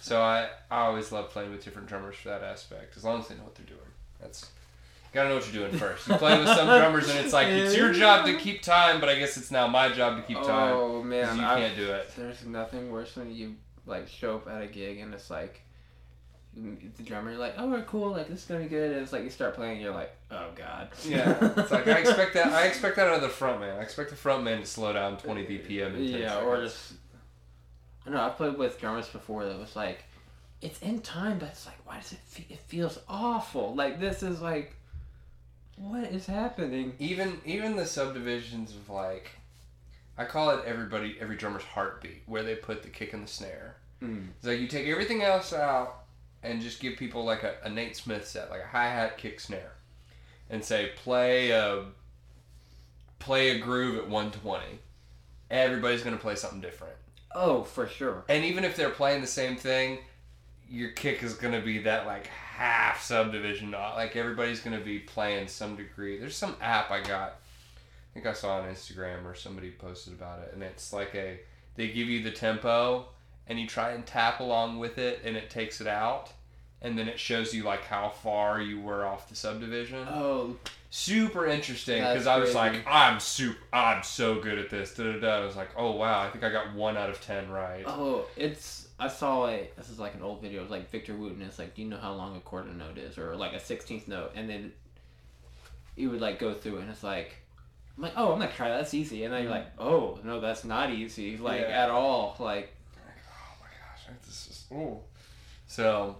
so 0.01 0.21
I, 0.21 0.49
I 0.71 0.81
always 0.87 1.13
love 1.13 1.31
playing 1.31 1.51
with 1.51 1.65
different 1.65 1.89
drummers 1.89 2.17
for 2.17 2.29
that 2.31 2.43
aspect 2.43 2.97
as 2.97 3.05
long 3.05 3.21
as 3.21 3.29
they 3.29 3.35
know 3.37 3.43
what 3.45 3.55
they're 3.55 3.67
doing. 3.67 3.79
That's 4.21 4.43
you 4.43 5.15
gotta 5.15 5.29
know 5.29 5.35
what 5.37 5.53
you're 5.53 5.67
doing 5.67 5.79
first. 5.79 6.07
You 6.09 6.15
play 6.15 6.39
with 6.39 6.47
some 6.49 6.67
drummers 6.79 7.09
and 7.11 7.19
it's 7.19 7.33
like 7.33 7.49
it's 7.49 7.77
your 7.77 7.93
job 7.93 8.25
to 8.27 8.37
keep 8.39 8.63
time 8.63 9.01
but 9.01 9.09
i 9.09 9.19
guess 9.19 9.37
it's 9.37 9.51
now 9.51 9.67
my 9.67 9.89
job 9.89 10.17
to 10.17 10.23
keep 10.23 10.37
time 10.39 10.73
Oh 10.75 11.03
man, 11.03 11.37
you 11.37 11.43
I've- 11.43 11.61
can't 11.63 11.77
do 11.77 11.91
it. 11.93 12.11
There's 12.17 12.45
nothing 12.47 12.91
worse 12.93 13.15
than 13.15 13.35
you 13.35 13.57
like 13.87 14.07
show 14.09 14.37
up 14.37 14.49
at 14.49 14.63
a 14.63 14.67
gig 14.69 14.99
and 15.01 15.13
it's 15.13 15.29
like 15.29 15.63
the 16.55 17.03
drummer, 17.05 17.31
you're 17.31 17.41
like, 17.41 17.55
oh, 17.59 17.69
we're 17.69 17.83
cool, 17.83 18.11
like 18.11 18.29
this 18.29 18.41
is 18.41 18.47
gonna 18.47 18.61
be 18.61 18.69
good. 18.69 18.93
And 18.93 19.03
it's 19.03 19.13
like 19.13 19.23
you 19.23 19.31
start 19.31 19.55
playing, 19.55 19.81
you're 19.81 19.95
like, 19.95 20.15
oh 20.31 20.49
god. 20.55 20.89
Yeah, 21.07 21.37
it's 21.57 21.71
like 21.71 21.87
I 21.87 21.99
expect 21.99 22.35
that. 22.35 22.49
I 22.49 22.67
expect 22.67 22.97
that 22.97 23.09
out 23.09 23.17
of 23.17 23.23
the 23.23 23.29
front 23.29 23.61
man. 23.61 23.79
I 23.79 23.83
expect 23.83 24.11
the 24.11 24.17
front 24.17 24.45
man 24.45 24.61
to 24.61 24.67
slow 24.67 24.93
down 24.93 25.17
20 25.17 25.45
BPM. 25.45 25.95
In 25.95 25.95
10 25.95 26.03
yeah, 26.05 26.29
seconds. 26.29 26.47
or 26.47 26.63
just. 26.63 26.93
I 28.07 28.11
know 28.11 28.21
I've 28.21 28.37
played 28.37 28.57
with 28.57 28.81
drummers 28.81 29.09
before 29.09 29.45
that 29.45 29.59
was 29.59 29.77
like, 29.77 30.05
it's 30.63 30.81
in 30.81 31.01
time, 31.01 31.39
but 31.39 31.51
it's 31.51 31.67
like, 31.67 31.77
why 31.85 31.99
does 31.99 32.13
it? 32.13 32.19
feel 32.27 32.47
it 32.49 32.59
feels 32.61 32.99
awful. 33.09 33.75
Like 33.75 34.01
this 34.01 34.23
is 34.23 34.41
like, 34.41 34.75
what 35.77 36.05
is 36.05 36.27
happening? 36.27 36.95
even 36.99 37.41
even 37.45 37.77
the 37.77 37.87
subdivisions 37.87 38.73
of 38.73 38.91
like, 38.91 39.31
I 40.19 40.25
call 40.25 40.51
it 40.51 40.65
everybody 40.67 41.17
every 41.21 41.37
drummer's 41.37 41.63
heartbeat, 41.63 42.23
where 42.27 42.43
they 42.43 42.57
put 42.57 42.83
the 42.83 42.89
kick 42.89 43.13
and 43.13 43.23
the 43.23 43.31
snare. 43.31 43.77
Mm. 44.03 44.29
It's 44.39 44.47
like 44.47 44.59
you 44.59 44.67
take 44.67 44.87
everything 44.87 45.23
else 45.23 45.53
out 45.53 46.00
and 46.43 46.61
just 46.61 46.81
give 46.81 46.97
people 46.97 47.25
like 47.25 47.43
a, 47.43 47.55
a 47.65 47.69
Nate 47.69 47.97
Smith 47.97 48.27
set, 48.27 48.51
like 48.51 48.63
a 48.63 48.67
hi 48.67 48.85
hat, 48.85 49.19
kick, 49.19 49.41
snare, 49.41 49.73
and 50.49 50.65
say 50.65 50.91
play 50.97 51.51
a 51.51 51.85
play 53.19 53.51
a 53.51 53.59
groove 53.59 53.97
at 53.97 54.09
120. 54.09 54.65
Everybody's 55.51 56.03
gonna 56.03 56.17
play 56.17 56.37
something 56.37 56.61
different. 56.61 56.95
Oh, 57.35 57.63
for 57.63 57.87
sure. 57.87 58.25
And 58.29 58.45
even 58.45 58.65
if 58.65 58.77
they're 58.77 58.91
playing 58.91 59.21
the 59.21 59.27
same 59.27 59.57
thing, 59.57 59.99
your 60.69 60.91
kick 60.91 61.23
is 61.23 61.35
to 61.35 61.61
be 61.61 61.79
that 61.79 62.07
like 62.07 62.27
half 62.27 63.03
subdivision. 63.03 63.73
Like 63.73 64.17
everybody's 64.17 64.61
to 64.79 64.85
be 64.85 64.99
playing 64.99 65.49
some 65.49 65.77
degree. 65.77 66.19
There's 66.19 66.37
some 66.37 66.57
app 66.61 66.91
I 66.91 67.03
got. 67.03 67.37
I 68.11 68.15
think 68.15 68.27
I 68.27 68.33
saw 68.33 68.59
on 68.59 68.69
Instagram 68.69 69.25
or 69.25 69.35
somebody 69.35 69.71
posted 69.71 70.15
about 70.15 70.41
it, 70.41 70.51
and 70.53 70.63
it's 70.63 70.93
like 70.93 71.15
a 71.15 71.39
they 71.77 71.89
give 71.89 72.09
you 72.09 72.23
the 72.23 72.31
tempo 72.31 73.07
and 73.51 73.61
you 73.61 73.67
try 73.67 73.91
and 73.91 74.07
tap 74.07 74.41
along 74.41 74.79
with 74.79 74.97
it, 74.97 75.21
and 75.25 75.37
it 75.37 75.51
takes 75.51 75.83
it 75.83 75.87
out, 75.87 76.33
and 76.81 76.99
then 76.99 77.07
it 77.07 77.21
shows 77.21 77.53
you 77.53 77.65
like 77.65 77.85
how 77.85 78.09
far 78.09 78.63
you 78.63 78.81
were 78.81 79.05
off 79.05 79.29
the 79.29 79.37
subdivision. 79.37 80.07
Oh, 80.09 80.57
Super 80.93 81.47
interesting 81.47 82.03
because 82.03 82.27
I 82.27 82.37
was 82.37 82.51
crazy. 82.51 82.59
like, 82.59 82.87
I'm 82.87 83.21
super, 83.21 83.61
I'm 83.73 84.03
so 84.03 84.41
good 84.41 84.59
at 84.59 84.71
this. 84.71 84.93
Da, 84.95 85.05
da, 85.05 85.21
da. 85.21 85.37
I 85.37 85.45
was 85.45 85.55
like, 85.55 85.71
oh 85.77 85.93
wow, 85.93 86.21
I 86.21 86.31
think 86.31 86.43
I 86.43 86.51
got 86.51 86.75
one 86.75 86.97
out 86.97 87.09
of 87.09 87.21
ten 87.21 87.49
right. 87.49 87.85
oh, 87.87 88.25
it's. 88.37 88.89
I 88.99 89.07
saw 89.07 89.47
a. 89.47 89.71
This 89.77 89.89
is 89.89 90.01
like 90.01 90.15
an 90.15 90.23
old 90.23 90.43
video. 90.43 90.59
It 90.59 90.63
was 90.63 90.71
like 90.73 90.91
Victor 90.91 91.15
Wooten. 91.15 91.43
It's 91.43 91.61
like, 91.61 91.77
do 91.77 91.83
you 91.83 91.89
know 91.89 91.97
how 91.97 92.13
long 92.13 92.37
a 92.37 92.41
quarter 92.41 92.73
note 92.73 92.99
is, 92.99 93.19
or 93.19 93.37
like 93.37 93.53
a 93.53 93.61
sixteenth 93.61 94.09
note? 94.09 94.33
And 94.35 94.51
then 94.51 94.73
you 95.95 96.11
would 96.11 96.21
like 96.21 96.41
go 96.41 96.53
through 96.53 96.79
it, 96.79 96.81
and 96.83 96.91
it's 96.91 97.05
like, 97.05 97.37
I'm 97.97 98.03
like, 98.03 98.15
oh, 98.17 98.33
I'm 98.33 98.41
gonna 98.41 98.51
try 98.51 98.71
that. 98.71 98.79
That's 98.79 98.95
easy. 98.95 99.23
And 99.23 99.33
then 99.33 99.45
you're 99.45 99.53
mm-hmm. 99.53 99.61
like, 99.61 99.73
oh 99.79 100.19
no, 100.25 100.41
that's 100.41 100.65
not 100.65 100.91
easy, 100.91 101.37
like 101.37 101.61
Yeah. 101.61 101.85
at 101.85 101.91
all. 101.91 102.35
Like, 102.41 102.75
oh 102.97 103.55
my 103.61 103.69
gosh, 103.69 104.17
this 104.27 104.49
is 104.49 104.60
ooh. 104.73 104.99
So, 105.67 106.17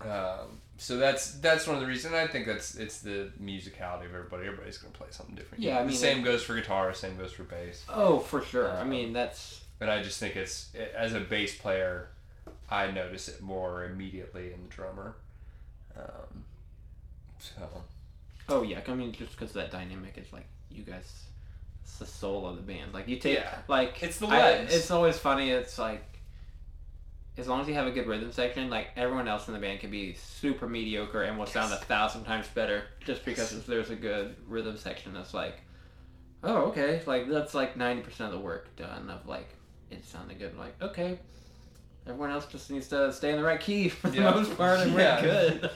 um, 0.00 0.60
so 0.76 0.96
that's 0.96 1.32
that's 1.34 1.66
one 1.66 1.76
of 1.76 1.80
the 1.82 1.86
reasons. 1.86 2.14
I 2.14 2.26
think 2.26 2.46
that's 2.46 2.74
it's 2.74 3.00
the 3.00 3.30
musicality 3.42 4.06
of 4.06 4.14
everybody. 4.14 4.46
Everybody's 4.46 4.78
gonna 4.78 4.92
play 4.92 5.06
something 5.10 5.34
different. 5.34 5.62
Yeah, 5.62 5.78
I 5.78 5.82
the 5.82 5.88
mean, 5.88 5.96
same 5.96 6.22
goes 6.22 6.42
for 6.42 6.54
guitar. 6.54 6.92
Same 6.94 7.16
goes 7.16 7.32
for 7.32 7.44
bass. 7.44 7.84
oh, 7.88 8.18
for 8.18 8.42
sure. 8.42 8.70
I 8.70 8.80
Um, 8.80 8.90
mean, 8.90 9.12
that's 9.12 9.60
But 9.78 9.88
I 9.88 10.02
just 10.02 10.18
think 10.18 10.36
it's 10.36 10.70
as 10.96 11.14
a 11.14 11.20
bass 11.20 11.56
player, 11.56 12.08
I 12.70 12.90
notice 12.90 13.28
it 13.28 13.40
more 13.40 13.84
immediately 13.84 14.52
in 14.52 14.62
the 14.64 14.68
drummer. 14.68 15.16
Um, 15.96 16.44
so 17.38 17.84
Oh 18.48 18.62
yeah, 18.62 18.80
I 18.88 18.94
mean 18.94 19.12
just 19.12 19.32
because 19.32 19.52
that 19.52 19.70
dynamic 19.70 20.18
is 20.18 20.32
like 20.32 20.46
you 20.70 20.82
guys, 20.82 21.24
it's 21.84 21.98
the 21.98 22.06
soul 22.06 22.48
of 22.48 22.56
the 22.56 22.62
band. 22.62 22.92
Like 22.92 23.06
you 23.08 23.16
take 23.16 23.38
Yeah. 23.38 23.58
like 23.68 24.02
It's 24.02 24.18
the 24.18 24.26
I- 24.26 24.38
legs. 24.40 24.74
it's 24.74 24.90
always 24.90 25.16
funny. 25.18 25.50
It's 25.50 25.78
like 25.78 26.04
as 27.36 27.48
long 27.48 27.60
as 27.60 27.68
you 27.68 27.74
have 27.74 27.86
a 27.86 27.90
good 27.90 28.06
rhythm 28.06 28.30
section, 28.32 28.70
like 28.70 28.88
everyone 28.96 29.26
else 29.26 29.48
in 29.48 29.54
the 29.54 29.60
band 29.60 29.80
can 29.80 29.90
be 29.90 30.14
super 30.14 30.68
mediocre 30.68 31.22
and 31.22 31.36
will 31.38 31.46
sound 31.46 31.72
a 31.72 31.76
thousand 31.76 32.24
times 32.24 32.46
better 32.48 32.84
just 33.04 33.24
because 33.24 33.52
if 33.52 33.66
there's 33.66 33.90
a 33.90 33.96
good 33.96 34.36
rhythm 34.46 34.76
section. 34.76 35.12
That's 35.12 35.34
like, 35.34 35.56
oh 36.42 36.66
okay, 36.66 37.02
like 37.06 37.28
that's 37.28 37.54
like 37.54 37.76
ninety 37.76 38.02
percent 38.02 38.32
of 38.32 38.38
the 38.38 38.44
work 38.44 38.74
done 38.76 39.10
of 39.10 39.26
like 39.26 39.48
it 39.90 40.04
sounded 40.04 40.38
good. 40.38 40.56
Like 40.56 40.80
okay. 40.80 41.18
Everyone 42.06 42.30
else 42.30 42.44
just 42.44 42.70
needs 42.70 42.86
to 42.88 43.10
stay 43.14 43.30
in 43.30 43.38
the 43.38 43.42
right 43.42 43.58
key 43.58 43.88
for 43.88 44.10
the 44.10 44.18
Yeah. 44.18 44.30
most 44.32 44.54
part, 44.58 44.78
and 44.80 44.94
we're 44.94 45.20
good. 45.22 45.70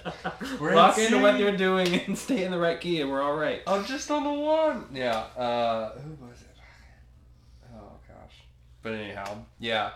We're 0.60 0.74
Lock 0.76 0.98
in 0.98 1.06
into 1.06 1.20
what 1.20 1.38
you're 1.38 1.56
doing 1.56 2.02
and 2.06 2.18
stay 2.18 2.44
in 2.44 2.50
the 2.50 2.58
right 2.58 2.78
key, 2.78 3.00
and 3.00 3.10
we're 3.10 3.22
all 3.22 3.34
right. 3.34 3.62
I'm 3.66 3.86
just 3.86 4.10
on 4.10 4.24
the 4.24 4.32
one. 4.34 4.84
Yeah. 4.92 5.16
Uh, 5.38 5.92
who 5.98 6.10
was 6.26 6.42
it? 6.42 6.48
Oh 7.74 7.92
gosh. 8.06 8.42
But 8.82 8.92
anyhow, 8.92 9.38
yeah, 9.58 9.92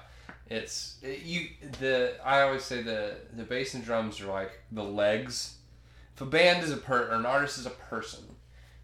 it's 0.52 0.96
it, 1.02 1.22
you. 1.22 1.48
The 1.80 2.14
I 2.24 2.42
always 2.42 2.62
say 2.62 2.82
the 2.82 3.16
the 3.32 3.42
bass 3.42 3.72
and 3.74 3.82
drums 3.84 4.20
are 4.20 4.26
like 4.26 4.60
the 4.70 4.84
legs. 4.84 5.56
If 6.14 6.20
a 6.20 6.26
band 6.26 6.62
is 6.62 6.70
a 6.70 6.76
per 6.76 7.08
or 7.08 7.14
an 7.14 7.24
artist 7.24 7.58
is 7.58 7.64
a 7.64 7.70
person, 7.70 8.22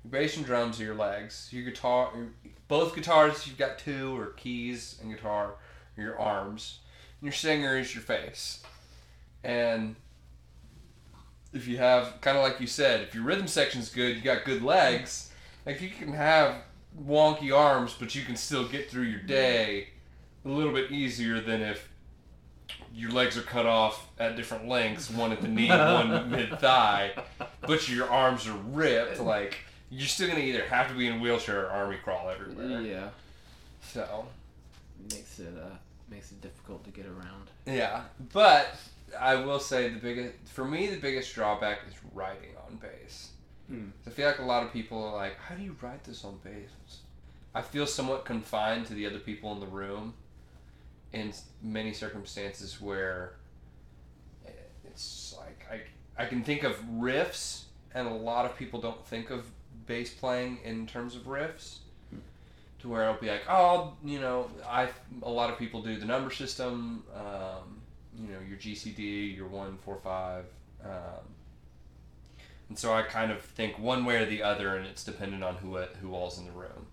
your 0.02 0.10
bass 0.10 0.36
and 0.38 0.46
drums 0.46 0.80
are 0.80 0.84
your 0.84 0.94
legs. 0.94 1.50
Your 1.52 1.64
guitar, 1.64 2.10
your, 2.16 2.28
both 2.68 2.94
guitars, 2.94 3.46
you've 3.46 3.58
got 3.58 3.78
two 3.78 4.18
or 4.18 4.28
keys 4.28 4.98
and 5.02 5.14
guitar, 5.14 5.56
are 5.96 6.02
your 6.02 6.18
arms. 6.18 6.78
And 7.20 7.26
your 7.26 7.34
singer 7.34 7.76
is 7.76 7.94
your 7.94 8.02
face, 8.02 8.62
and 9.44 9.94
if 11.52 11.66
you 11.68 11.76
have 11.76 12.20
kind 12.22 12.38
of 12.38 12.42
like 12.42 12.60
you 12.60 12.66
said, 12.66 13.02
if 13.02 13.14
your 13.14 13.24
rhythm 13.24 13.46
section's 13.46 13.90
good, 13.90 14.16
you 14.16 14.22
got 14.22 14.44
good 14.44 14.62
legs. 14.62 15.30
Like 15.66 15.82
you 15.82 15.90
can 15.90 16.14
have 16.14 16.62
wonky 16.98 17.54
arms, 17.54 17.94
but 17.98 18.14
you 18.14 18.22
can 18.22 18.36
still 18.36 18.66
get 18.66 18.90
through 18.90 19.04
your 19.04 19.20
day 19.20 19.88
a 20.44 20.48
little 20.48 20.72
bit 20.72 20.90
easier 20.90 21.40
than 21.40 21.60
if 21.62 21.88
your 22.94 23.10
legs 23.10 23.36
are 23.38 23.42
cut 23.42 23.66
off 23.66 24.08
at 24.18 24.36
different 24.36 24.68
lengths, 24.68 25.10
one 25.10 25.32
at 25.32 25.40
the 25.40 25.48
knee, 25.48 25.68
one 25.68 26.30
mid 26.30 26.58
thigh, 26.58 27.12
but 27.62 27.88
your 27.88 28.10
arms 28.10 28.46
are 28.46 28.56
ripped. 28.72 29.20
Like 29.20 29.58
you're 29.90 30.06
still 30.06 30.28
gonna 30.28 30.40
either 30.40 30.64
have 30.66 30.88
to 30.88 30.94
be 30.94 31.06
in 31.06 31.18
a 31.18 31.20
wheelchair 31.20 31.66
or 31.66 31.70
army 31.70 31.96
crawl 32.02 32.28
everywhere. 32.28 32.80
Yeah, 32.82 33.08
So 33.82 34.26
makes 35.10 35.38
it 35.38 35.54
uh 35.58 35.70
makes 36.10 36.30
it 36.32 36.40
difficult 36.40 36.84
to 36.84 36.90
get 36.90 37.06
around. 37.06 37.48
yeah, 37.66 38.02
but 38.32 38.68
I 39.18 39.36
will 39.36 39.60
say 39.60 39.88
the 39.88 39.98
biggest 40.00 40.34
for 40.46 40.64
me 40.64 40.88
the 40.88 40.98
biggest 41.00 41.34
drawback 41.34 41.80
is 41.88 41.94
riding 42.14 42.50
on 42.66 42.76
bass. 42.76 43.30
Hmm. 43.68 43.88
I 44.06 44.10
feel 44.10 44.26
like 44.26 44.38
a 44.38 44.44
lot 44.44 44.62
of 44.62 44.72
people 44.72 45.02
are 45.04 45.14
like, 45.14 45.38
"How 45.38 45.54
do 45.54 45.62
you 45.62 45.76
ride 45.80 46.02
this 46.04 46.24
on 46.24 46.38
bass?" 46.44 46.98
I 47.54 47.62
feel 47.62 47.86
somewhat 47.86 48.24
confined 48.24 48.86
to 48.86 48.94
the 48.94 49.06
other 49.06 49.18
people 49.18 49.52
in 49.52 49.60
the 49.60 49.66
room, 49.66 50.14
in 51.12 51.32
many 51.62 51.92
circumstances 51.92 52.80
where 52.80 53.34
eh, 54.46 54.50
it's 54.84 55.34
like 55.38 55.66
I 55.70 56.22
I 56.22 56.26
can 56.26 56.42
think 56.42 56.64
of 56.64 56.76
riffs, 56.98 57.64
and 57.94 58.06
a 58.06 58.12
lot 58.12 58.44
of 58.44 58.56
people 58.56 58.80
don't 58.80 59.04
think 59.06 59.30
of 59.30 59.46
bass 59.86 60.12
playing 60.12 60.58
in 60.64 60.86
terms 60.86 61.14
of 61.14 61.22
riffs. 61.22 61.78
To 62.80 62.88
where 62.88 63.06
I'll 63.06 63.18
be 63.18 63.28
like, 63.28 63.42
oh, 63.48 63.94
you 64.04 64.20
know, 64.20 64.48
I 64.64 64.88
a 65.22 65.30
lot 65.30 65.50
of 65.50 65.58
people 65.58 65.82
do 65.82 65.96
the 65.96 66.06
number 66.06 66.30
system, 66.30 67.02
um, 67.12 67.80
you 68.16 68.28
know, 68.28 68.38
your 68.48 68.56
GCD, 68.56 69.36
your 69.36 69.48
one 69.48 69.78
four 69.78 69.96
five. 69.96 70.44
Um, 70.84 71.26
and 72.68 72.78
so 72.78 72.92
I 72.92 73.02
kind 73.02 73.32
of 73.32 73.40
think 73.40 73.78
one 73.78 74.04
way 74.04 74.22
or 74.22 74.26
the 74.26 74.42
other, 74.42 74.76
and 74.76 74.86
it's 74.86 75.02
dependent 75.02 75.42
on 75.42 75.56
who 75.56 75.76
who 76.00 76.14
all's 76.14 76.38
in 76.38 76.44
the 76.44 76.52
room. 76.52 76.86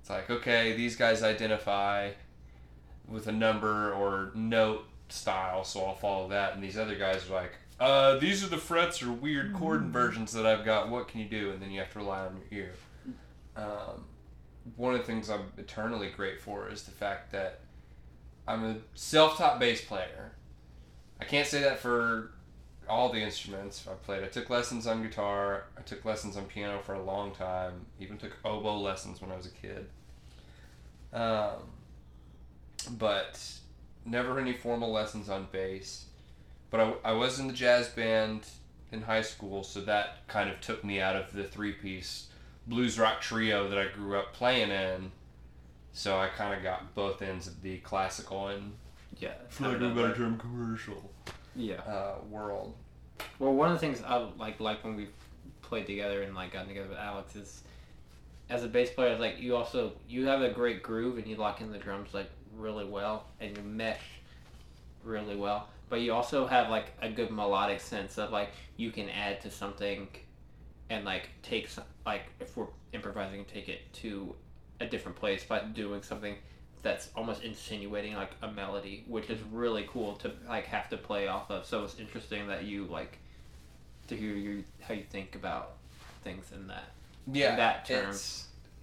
It's 0.00 0.10
like, 0.10 0.30
okay, 0.30 0.76
these 0.76 0.96
guys 0.96 1.22
identify 1.22 2.10
with 3.08 3.26
a 3.26 3.32
number 3.32 3.92
or 3.92 4.30
note 4.34 4.84
style, 5.08 5.64
so 5.64 5.84
I'll 5.84 5.94
follow 5.94 6.28
that. 6.28 6.54
And 6.54 6.62
these 6.62 6.78
other 6.78 6.94
guys 6.94 7.28
are 7.28 7.34
like, 7.34 7.52
uh, 7.80 8.18
these 8.18 8.44
are 8.44 8.48
the 8.48 8.58
frets 8.58 9.02
or 9.02 9.12
weird 9.12 9.52
chord 9.54 9.82
inversions 9.82 10.32
that 10.32 10.46
I've 10.46 10.64
got. 10.64 10.88
What 10.88 11.08
can 11.08 11.20
you 11.20 11.28
do? 11.28 11.50
And 11.50 11.60
then 11.60 11.70
you 11.70 11.80
have 11.80 11.92
to 11.92 11.98
rely 11.98 12.20
on 12.20 12.40
your 12.50 12.64
ear. 12.64 12.74
Um, 13.56 14.04
one 14.76 14.94
of 14.94 15.00
the 15.00 15.06
things 15.06 15.28
I'm 15.28 15.52
eternally 15.58 16.10
grateful 16.10 16.54
for 16.54 16.68
is 16.68 16.84
the 16.84 16.90
fact 16.90 17.32
that 17.32 17.60
I'm 18.46 18.64
a 18.64 18.76
self-taught 18.94 19.58
bass 19.58 19.84
player. 19.84 20.32
I 21.20 21.24
can't 21.24 21.46
say 21.46 21.60
that 21.62 21.78
for 21.78 22.32
all 22.88 23.10
the 23.12 23.20
instruments 23.20 23.86
I 23.90 23.94
played. 23.94 24.24
I 24.24 24.28
took 24.28 24.50
lessons 24.50 24.86
on 24.86 25.02
guitar. 25.02 25.64
I 25.76 25.82
took 25.82 26.04
lessons 26.04 26.36
on 26.36 26.44
piano 26.44 26.80
for 26.80 26.94
a 26.94 27.02
long 27.02 27.32
time. 27.32 27.86
Even 27.98 28.18
took 28.18 28.36
oboe 28.44 28.78
lessons 28.78 29.20
when 29.20 29.30
I 29.30 29.36
was 29.36 29.46
a 29.46 29.50
kid. 29.50 29.86
Um, 31.12 31.70
but 32.86 33.40
never 34.04 34.38
any 34.38 34.52
formal 34.52 34.92
lessons 34.92 35.28
on 35.28 35.48
bass. 35.50 36.06
But 36.70 36.80
I, 36.80 36.94
I 37.04 37.12
was 37.12 37.38
in 37.38 37.46
the 37.46 37.52
jazz 37.52 37.88
band 37.88 38.46
in 38.92 39.02
high 39.02 39.22
school, 39.22 39.62
so 39.62 39.80
that 39.82 40.26
kind 40.28 40.50
of 40.50 40.60
took 40.60 40.84
me 40.84 41.00
out 41.00 41.16
of 41.16 41.32
the 41.32 41.44
three-piece 41.44 42.28
blues 42.66 42.98
rock 42.98 43.20
trio 43.20 43.68
that 43.68 43.78
I 43.78 43.86
grew 43.88 44.16
up 44.18 44.32
playing 44.32 44.70
in. 44.70 45.12
So 45.92 46.18
I 46.18 46.28
kind 46.28 46.54
of 46.54 46.62
got 46.62 46.94
both 46.94 47.22
ends 47.22 47.46
of 47.46 47.62
the 47.62 47.78
classical 47.78 48.48
and, 48.48 48.72
Yeah. 49.18 49.34
for 49.48 49.68
lack 49.68 49.76
of 49.76 49.82
a 49.82 49.94
better 49.94 50.14
term, 50.14 50.38
commercial 50.38 51.10
Yeah. 51.54 51.76
uh, 51.82 52.16
world. 52.28 52.74
Well, 53.38 53.54
one 53.54 53.68
of 53.68 53.74
the 53.74 53.78
things 53.80 54.02
I 54.02 54.16
like 54.38 54.58
like 54.58 54.82
when 54.82 54.96
we 54.96 55.08
played 55.62 55.86
together 55.86 56.22
and 56.22 56.34
like 56.34 56.52
gotten 56.52 56.68
together 56.68 56.88
with 56.88 56.98
Alex 56.98 57.36
is, 57.36 57.62
as 58.50 58.64
a 58.64 58.68
bass 58.68 58.90
player, 58.90 59.16
like 59.18 59.38
you 59.40 59.54
also 59.54 59.92
you 60.08 60.26
have 60.26 60.42
a 60.42 60.50
great 60.50 60.82
groove 60.82 61.16
and 61.18 61.26
you 61.28 61.36
lock 61.36 61.60
in 61.60 61.70
the 61.70 61.78
drums 61.78 62.12
like 62.12 62.28
really 62.56 62.84
well 62.84 63.26
and 63.40 63.56
you 63.56 63.62
mesh 63.62 64.00
really 65.02 65.36
well. 65.36 65.68
But 65.88 66.00
you 66.00 66.12
also 66.12 66.46
have 66.46 66.70
like 66.70 66.92
a 67.02 67.10
good 67.10 67.30
melodic 67.30 67.80
sense 67.80 68.18
of 68.18 68.30
like 68.30 68.50
you 68.76 68.90
can 68.90 69.08
add 69.08 69.40
to 69.42 69.50
something, 69.50 70.08
and 70.90 71.04
like 71.04 71.28
take 71.42 71.68
some, 71.68 71.84
like 72.04 72.22
if 72.40 72.56
we're 72.56 72.66
improvising, 72.92 73.44
take 73.44 73.68
it 73.68 73.92
to 73.94 74.34
a 74.80 74.86
different 74.86 75.16
place 75.16 75.44
by 75.44 75.60
doing 75.60 76.02
something 76.02 76.36
that's 76.82 77.08
almost 77.16 77.42
insinuating 77.42 78.14
like 78.14 78.32
a 78.42 78.50
melody, 78.50 79.04
which 79.08 79.30
is 79.30 79.38
really 79.50 79.86
cool 79.90 80.14
to 80.16 80.32
like 80.48 80.66
have 80.66 80.88
to 80.90 80.96
play 80.96 81.28
off 81.28 81.50
of. 81.50 81.64
So 81.64 81.84
it's 81.84 81.98
interesting 81.98 82.46
that 82.48 82.64
you 82.64 82.84
like 82.84 83.18
to 84.08 84.16
hear 84.16 84.34
you 84.34 84.64
how 84.80 84.94
you 84.94 85.04
think 85.08 85.34
about 85.34 85.76
things 86.22 86.52
in 86.52 86.66
that. 86.68 86.90
yeah, 87.30 87.52
in 87.52 87.56
that 87.56 87.84
term. 87.86 88.14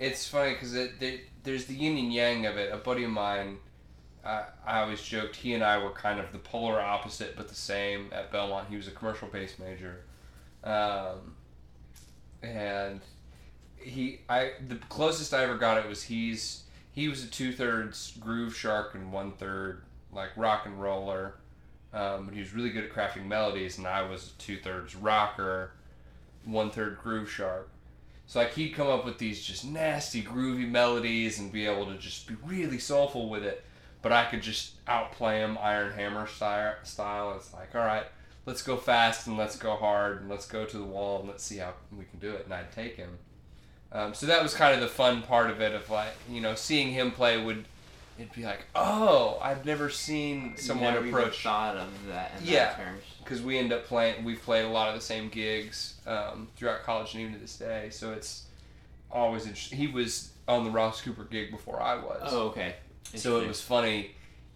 It's, 0.01 0.27
funny 0.27 0.53
because 0.53 0.73
it, 0.75 0.99
there- 0.99 1.19
there's 1.43 1.65
the 1.65 1.75
yin 1.75 1.97
and 1.97 2.13
yang 2.13 2.45
of 2.47 2.57
it. 2.57 2.73
A 2.73 2.77
buddy 2.77 3.03
of 3.03 3.11
mine, 3.11 3.57
I, 4.25 4.43
I 4.65 4.81
always 4.81 5.01
joked 5.01 5.35
he 5.35 5.53
and 5.53 5.63
I 5.63 5.77
were 5.77 5.91
kind 5.91 6.19
of 6.19 6.31
the 6.31 6.39
polar 6.39 6.81
opposite 6.81 7.35
but 7.37 7.47
the 7.47 7.55
same 7.55 8.09
at 8.11 8.31
Belmont. 8.31 8.67
He 8.69 8.75
was 8.75 8.87
a 8.87 8.91
commercial 8.91 9.27
bass 9.27 9.55
major, 9.59 10.01
um, 10.63 11.35
and 12.43 13.01
he 13.77 14.21
I 14.29 14.51
the 14.67 14.75
closest 14.75 15.33
I 15.33 15.43
ever 15.43 15.57
got 15.57 15.77
it 15.77 15.87
was 15.87 16.03
he's 16.03 16.63
he 16.91 17.07
was 17.07 17.23
a 17.23 17.27
two 17.27 17.51
thirds 17.53 18.13
groove 18.19 18.55
shark 18.55 18.93
and 18.95 19.11
one 19.11 19.31
third 19.31 19.83
like 20.11 20.29
rock 20.35 20.65
and 20.65 20.81
roller. 20.81 21.35
Um, 21.93 22.25
but 22.25 22.33
he 22.33 22.39
was 22.39 22.53
really 22.53 22.69
good 22.69 22.85
at 22.85 22.91
crafting 22.91 23.25
melodies, 23.25 23.77
and 23.77 23.85
I 23.85 24.03
was 24.03 24.31
two 24.37 24.57
thirds 24.57 24.95
rocker, 24.95 25.71
one 26.45 26.69
third 26.71 26.97
groove 26.99 27.29
shark. 27.29 27.69
So 28.31 28.39
like 28.39 28.53
he'd 28.53 28.69
come 28.69 28.87
up 28.87 29.03
with 29.03 29.17
these 29.17 29.43
just 29.43 29.65
nasty 29.65 30.23
groovy 30.23 30.65
melodies 30.65 31.37
and 31.37 31.51
be 31.51 31.65
able 31.65 31.85
to 31.87 31.97
just 31.97 32.27
be 32.27 32.37
really 32.45 32.79
soulful 32.79 33.27
with 33.27 33.43
it, 33.43 33.61
but 34.01 34.13
I 34.13 34.23
could 34.23 34.41
just 34.41 34.75
outplay 34.87 35.39
him 35.39 35.57
Iron 35.61 35.91
Hammer 35.91 36.25
style. 36.27 36.75
Style. 36.83 37.33
It's 37.35 37.53
like 37.53 37.75
all 37.75 37.81
right, 37.81 38.05
let's 38.45 38.61
go 38.61 38.77
fast 38.77 39.27
and 39.27 39.37
let's 39.37 39.57
go 39.57 39.75
hard 39.75 40.21
and 40.21 40.29
let's 40.29 40.47
go 40.47 40.63
to 40.63 40.77
the 40.77 40.83
wall 40.85 41.19
and 41.19 41.27
let's 41.27 41.43
see 41.43 41.57
how 41.57 41.73
we 41.91 42.05
can 42.05 42.19
do 42.19 42.31
it. 42.31 42.45
And 42.45 42.53
I'd 42.53 42.71
take 42.71 42.95
him. 42.95 43.17
Um, 43.91 44.13
so 44.13 44.25
that 44.27 44.41
was 44.41 44.53
kind 44.53 44.73
of 44.73 44.79
the 44.79 44.87
fun 44.87 45.23
part 45.23 45.49
of 45.49 45.59
it 45.59 45.75
of 45.75 45.89
like 45.89 46.13
you 46.29 46.39
know 46.39 46.55
seeing 46.55 46.93
him 46.93 47.11
play 47.11 47.43
would 47.43 47.65
it'd 48.21 48.33
be 48.33 48.43
like 48.43 48.65
oh 48.75 49.39
I've 49.41 49.65
never 49.65 49.89
seen 49.89 50.55
someone 50.57 50.93
Never 50.93 51.05
even 51.07 51.19
approach 51.19 51.43
thought 51.43 51.77
of 51.77 51.89
that 52.07 52.31
in 52.39 52.47
Yeah. 52.47 52.75
because 53.23 53.41
we 53.41 53.57
end 53.57 53.73
up 53.73 53.85
playing 53.85 54.23
we've 54.23 54.41
played 54.41 54.65
a 54.65 54.69
lot 54.69 54.89
of 54.89 54.95
the 54.95 55.01
same 55.01 55.29
gigs 55.29 55.95
um, 56.07 56.47
throughout 56.55 56.83
college 56.83 57.13
and 57.13 57.21
even 57.21 57.33
to 57.33 57.39
this 57.39 57.57
day 57.57 57.89
so 57.89 58.11
it's 58.11 58.43
always 59.11 59.43
interesting 59.45 59.77
he 59.77 59.87
was 59.87 60.31
on 60.47 60.63
the 60.63 60.69
ross 60.71 61.01
cooper 61.01 61.23
gig 61.25 61.51
before 61.51 61.81
i 61.81 61.95
was 61.95 62.21
Oh, 62.33 62.47
okay. 62.49 62.75
so 63.15 63.39
it 63.41 63.47
was 63.47 63.61
funny 63.61 64.11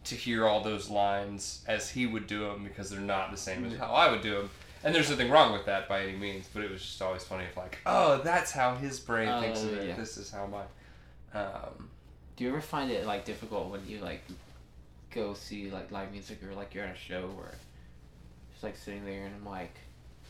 to 0.05 0.15
hear 0.15 0.45
all 0.47 0.61
those 0.61 0.89
lines 0.89 1.63
as 1.67 1.89
he 1.89 2.05
would 2.05 2.27
do 2.27 2.41
them 2.41 2.63
because 2.63 2.89
they're 2.89 2.99
not 2.99 3.31
the 3.31 3.37
same 3.37 3.65
as 3.65 3.77
how 3.77 3.87
i 3.91 4.09
would 4.11 4.21
do 4.21 4.33
them 4.35 4.49
and 4.83 4.93
there's 4.93 5.09
nothing 5.09 5.31
wrong 5.31 5.51
with 5.51 5.65
that 5.65 5.89
by 5.89 6.01
any 6.03 6.15
means 6.15 6.47
but 6.53 6.63
it 6.63 6.69
was 6.71 6.81
just 6.81 7.01
always 7.01 7.23
funny 7.23 7.43
if 7.43 7.57
like 7.57 7.79
oh 7.85 8.21
that's 8.23 8.51
how 8.51 8.75
his 8.75 8.99
brain 8.99 9.27
Oh, 9.29 9.41
thinks 9.41 9.63
of 9.63 9.73
it 9.73 9.87
yeah. 9.89 9.95
this 9.95 10.17
is 10.17 10.29
how 10.31 10.45
mine 10.45 10.65
um, 11.33 11.89
Do 12.35 12.43
you 12.43 12.49
ever 12.49 12.61
find 12.61 12.91
it 12.91 13.05
like 13.05 13.25
difficult 13.25 13.69
when 13.69 13.81
you 13.87 13.99
like 13.99 14.21
go 15.13 15.33
see 15.33 15.69
like 15.71 15.91
live 15.91 16.11
music 16.11 16.39
or 16.43 16.53
like 16.53 16.73
you're 16.73 16.83
at 16.83 16.95
a 16.95 16.97
show 16.97 17.29
or 17.37 17.51
just 18.51 18.63
like 18.63 18.75
sitting 18.75 19.05
there 19.05 19.25
and 19.25 19.33
I'm 19.35 19.45
like, 19.49 19.73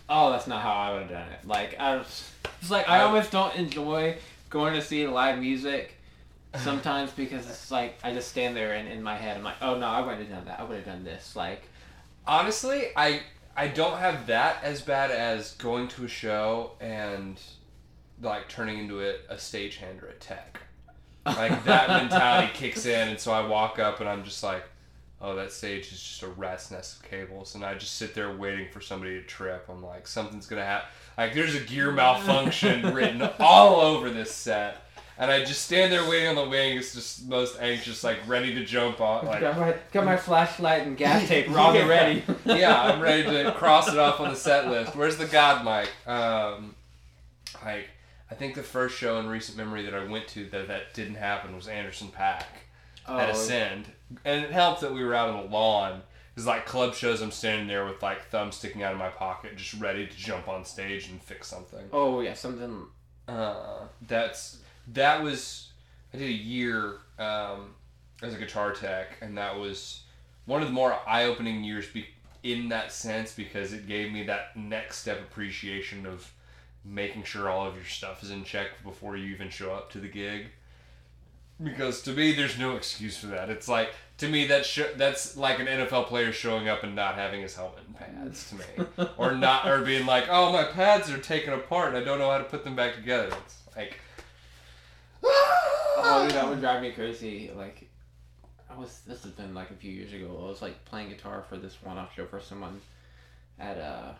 oh, 0.07 0.31
that's 0.31 0.47
not 0.47 0.62
how 0.62 0.74
I 0.74 0.93
would 0.93 1.01
have 1.03 1.12
done 1.12 1.29
it. 1.29 1.47
Like 1.47 1.79
I 1.79 1.95
was, 1.97 2.31
it's 2.62 2.69
like 2.71 2.88
I 2.88 3.00
I- 3.00 3.03
almost 3.03 3.31
don't 3.31 3.55
enjoy 3.55 4.17
going 4.50 4.74
to 4.75 4.81
see 4.81 5.07
live 5.07 5.39
music 5.39 5.95
sometimes 6.59 7.12
because 7.17 7.50
it's 7.50 7.71
like 7.71 7.97
I 8.03 8.13
just 8.13 8.29
stand 8.29 8.55
there 8.55 8.73
and 8.73 8.88
in 8.88 9.01
my 9.01 9.15
head 9.15 9.36
I'm 9.38 9.43
like, 9.43 9.58
oh 9.62 9.77
no, 9.77 9.88
I 9.88 10.01
wouldn't 10.01 10.21
have 10.21 10.30
done 10.30 10.45
that. 10.45 10.60
I 10.60 10.63
would 10.63 10.75
have 10.75 10.86
done 10.86 11.03
this. 11.03 11.36
Like 11.36 11.63
Honestly, 12.27 12.88
I 12.95 13.21
I 13.58 13.67
don't 13.67 13.97
have 13.99 14.27
that 14.27 14.63
as 14.63 14.82
bad 14.82 15.12
as 15.12 15.53
going 15.53 15.88
to 15.89 16.06
a 16.06 16.08
show 16.08 16.71
and 16.80 17.39
like 18.21 18.47
turning 18.49 18.80
into 18.80 19.01
a, 19.01 19.15
a 19.30 19.36
stagehand 19.36 20.01
or 20.03 20.08
a 20.08 20.13
tech. 20.13 20.60
Like 21.25 21.63
that 21.65 21.89
mentality 21.89 22.51
kicks 22.53 22.85
in, 22.85 23.09
and 23.09 23.19
so 23.19 23.31
I 23.31 23.45
walk 23.47 23.79
up 23.79 23.99
and 23.99 24.07
I'm 24.09 24.23
just 24.23 24.43
like, 24.43 24.63
oh, 25.21 25.35
that 25.35 25.51
stage 25.51 25.91
is 25.91 26.01
just 26.01 26.21
a 26.23 26.27
rat's 26.27 26.69
nest 26.71 26.97
of 27.01 27.09
cables, 27.09 27.55
and 27.55 27.65
I 27.65 27.73
just 27.75 27.95
sit 27.95 28.13
there 28.13 28.35
waiting 28.35 28.67
for 28.71 28.79
somebody 28.81 29.19
to 29.19 29.25
trip. 29.25 29.65
I'm 29.69 29.83
like, 29.83 30.07
something's 30.07 30.45
gonna 30.45 30.65
happen. 30.65 30.88
Like 31.17 31.33
there's 31.33 31.55
a 31.55 31.61
gear 31.61 31.91
malfunction 31.91 32.93
written 32.93 33.27
all 33.39 33.79
over 33.79 34.09
this 34.09 34.31
set. 34.31 34.81
And 35.17 35.31
I 35.31 35.45
just 35.45 35.61
stand 35.63 35.93
there 35.93 36.03
waiting 36.09 36.27
on 36.27 36.35
the 36.35 36.49
wings, 36.49 36.93
just 36.93 37.25
most 37.29 37.57
anxious, 37.61 38.03
like 38.03 38.17
ready 38.27 38.53
to 38.55 38.65
jump 38.65 38.99
on. 38.99 39.25
Like, 39.25 39.39
got 39.39 39.57
my 39.57 39.73
got 39.93 40.03
my 40.03 40.17
flashlight 40.17 40.85
and 40.85 40.97
gas 40.97 41.25
tape 41.29 41.49
on 41.49 41.73
Yeah. 41.73 41.88
ready. 41.88 42.23
yeah, 42.43 42.81
I'm 42.81 42.99
ready 42.99 43.23
to 43.23 43.51
cross 43.57 43.88
it 43.91 43.97
off 43.97 44.19
on 44.19 44.29
the 44.29 44.35
set 44.35 44.67
list. 44.67 44.93
Where's 44.93 45.15
the 45.15 45.25
God 45.25 45.63
mic? 45.63 45.89
Um, 46.05 46.75
like, 47.63 47.88
I 48.36 48.38
think 48.38 48.56
the 48.56 48.63
first 48.63 48.98
show 48.98 49.17
in 49.19 49.28
recent 49.28 49.58
memory 49.58 49.84
that 49.86 49.93
I 49.93 50.04
went 50.04 50.28
to 50.30 50.45
that 50.50 50.67
that 50.67 50.93
didn't 50.93 51.15
happen 51.15 51.56
was 51.56 51.69
Anderson 51.69 52.10
.Paak 52.10 52.43
at 53.08 53.30
Oh, 53.30 53.32
Ascend, 53.32 53.86
and 54.26 54.43
it 54.43 54.52
helped 54.52 54.82
that 54.82 54.93
we 54.93 55.06
were 55.06 55.15
out 55.15 55.30
on 55.30 55.45
the 55.45 55.50
lawn. 55.50 56.02
Because 56.34 56.45
like 56.45 56.65
club 56.65 56.93
shows, 56.93 57.21
I'm 57.21 57.32
standing 57.32 57.67
there 57.69 57.86
with 57.86 58.04
like 58.04 58.28
thumb 58.30 58.52
sticking 58.52 58.84
out 58.84 58.91
of 58.91 59.00
my 59.00 59.08
pocket, 59.08 59.56
just 59.56 59.82
ready 59.82 60.06
to 60.06 60.17
jump 60.17 60.50
on 60.50 60.65
stage 60.65 61.08
and 61.08 61.21
fix 61.21 61.48
something. 61.48 61.86
oh 61.93 62.19
yeah, 62.19 62.34
something. 62.34 62.88
Uh, 63.26 63.84
that's 64.06 64.58
that 64.91 65.24
was 65.24 65.69
I 66.13 66.17
did 66.17 66.28
a 66.28 66.34
year 66.34 66.95
um, 67.17 67.74
as 68.21 68.34
a 68.34 68.38
guitar 68.38 68.74
tech, 68.74 69.15
and 69.21 69.38
that 69.38 69.58
was 69.58 70.02
one 70.45 70.62
of 70.62 70.67
the 70.67 70.74
more 70.74 70.93
eye-opening 71.08 71.63
years 71.63 71.88
be- 71.88 72.10
in 72.43 72.67
that 72.67 72.91
sense 72.91 73.34
because 73.34 73.71
it 73.71 73.88
gave 73.88 74.12
me 74.12 74.24
that 74.24 74.58
next 74.58 74.98
step 74.98 75.21
appreciation 75.21 76.06
of 76.06 76.30
making 76.86 77.24
sure 77.24 77.50
all 77.50 77.67
of 77.67 77.76
your 77.76 77.86
stuff 77.86 78.24
is 78.24 78.32
in 78.32 78.43
check 78.43 78.84
before 78.84 79.17
you 79.17 79.34
even 79.34 79.50
show 79.50 79.71
up 79.74 79.91
to 79.91 80.00
the 80.00 80.08
gig. 80.08 80.48
Because 81.62 82.02
to 82.04 82.12
me, 82.12 82.34
there's 82.34 82.60
no 82.60 82.76
excuse 82.76 83.17
for 83.17 83.28
that. 83.28 83.50
It's 83.50 83.67
like 83.67 83.93
to 84.17 84.28
me 84.28 84.45
that 84.48 84.65
sh- 84.65 84.93
that's 84.98 85.38
like 85.38 85.60
an 85.60 85.67
NFL 85.67 86.08
player 86.08 86.32
showing 86.32 86.67
up 86.67 86.84
and 86.84 86.95
not 86.95 87.15
having 87.15 87.41
his 87.41 87.56
helmet 87.56 87.80
and 87.88 87.95
pads 87.95 88.50
to 88.50 88.56
me, 88.56 89.08
or 89.17 89.34
not, 89.34 89.65
or 89.67 89.82
being 89.82 90.06
like, 90.06 90.26
"Oh, 90.30 90.52
my 90.52 90.65
pads 90.65 91.10
are 91.10 91.17
taken 91.17 91.54
apart 91.54 91.89
and 91.89 91.98
I 91.98 92.04
don't 92.04 92.19
know 92.19 92.30
how 92.30 92.39
to 92.39 92.43
put 92.43 92.65
them 92.65 92.76
back 92.76 92.95
together." 92.95 93.30
It's 93.45 93.62
like, 93.76 94.00
Oh, 95.24 96.26
dude, 96.28 96.36
that 96.36 96.48
would 96.48 96.60
drive 96.60 96.82
me 96.82 96.91
crazy. 96.91 97.52
Like, 97.56 97.89
I 98.69 98.78
was. 98.78 99.02
This 99.08 99.24
has 99.24 99.32
been 99.32 99.54
like 99.54 99.71
a 99.71 99.76
few 99.76 99.91
years 99.91 100.13
ago. 100.13 100.39
I 100.43 100.50
was 100.50 100.62
like 100.62 100.84
playing 100.86 101.10
guitar 101.10 101.43
for 101.48 101.58
this 101.58 101.82
one-off 101.82 102.15
show 102.15 102.26
for 102.26 102.39
someone 102.39 102.80
at 103.60 103.78
uh, 103.78 104.12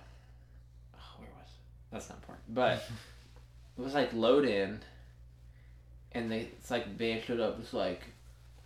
oh, 0.95 1.19
where 1.19 1.30
was 1.38 1.49
it? 1.49 1.85
That's 1.95 2.10
not 2.10 2.17
important. 2.17 2.53
But 2.53 2.84
it 3.77 3.81
was 3.81 3.93
like 3.93 4.12
load 4.13 4.43
in, 4.43 4.81
and 6.12 6.29
they 6.29 6.39
it's 6.41 6.69
like 6.69 6.97
band 6.97 7.23
showed 7.25 7.39
up. 7.39 7.58
It's 7.62 7.73
like 7.73 8.01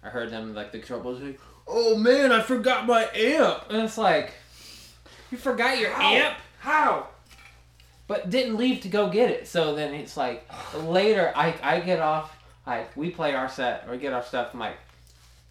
I 0.04 0.10
heard 0.10 0.32
them 0.32 0.56
like 0.56 0.72
the 0.72 0.80
guitar 0.80 0.98
players 1.00 1.22
like, 1.22 1.39
"Oh 1.68 1.96
man, 1.96 2.32
I 2.32 2.42
forgot 2.42 2.88
my 2.88 3.04
amp," 3.13 3.65
and 3.70 3.84
it's 3.84 4.00
like, 4.00 4.34
you 5.30 5.38
forgot 5.38 5.78
your 5.78 5.92
How? 5.92 6.12
amp 6.12 6.38
how? 6.58 7.08
but 8.08 8.32
didn't 8.32 8.58
leave 8.58 8.82
to 8.82 8.88
go 8.89 9.10
get 9.12 9.30
it. 9.30 9.48
So 9.48 9.76
then 9.76 9.94
it's 9.94 10.18
like 10.18 10.50
later 10.76 11.32
I 11.36 11.54
I 11.62 11.80
get 11.82 12.00
off 12.00 12.36
like 12.65 12.98
we 12.98 13.12
play 13.12 13.36
our 13.36 13.48
set 13.48 13.86
or 13.88 13.96
get 13.98 14.12
our 14.13 14.24
stuff. 14.24 14.50
I'm 14.56 14.60
like, 14.60 14.78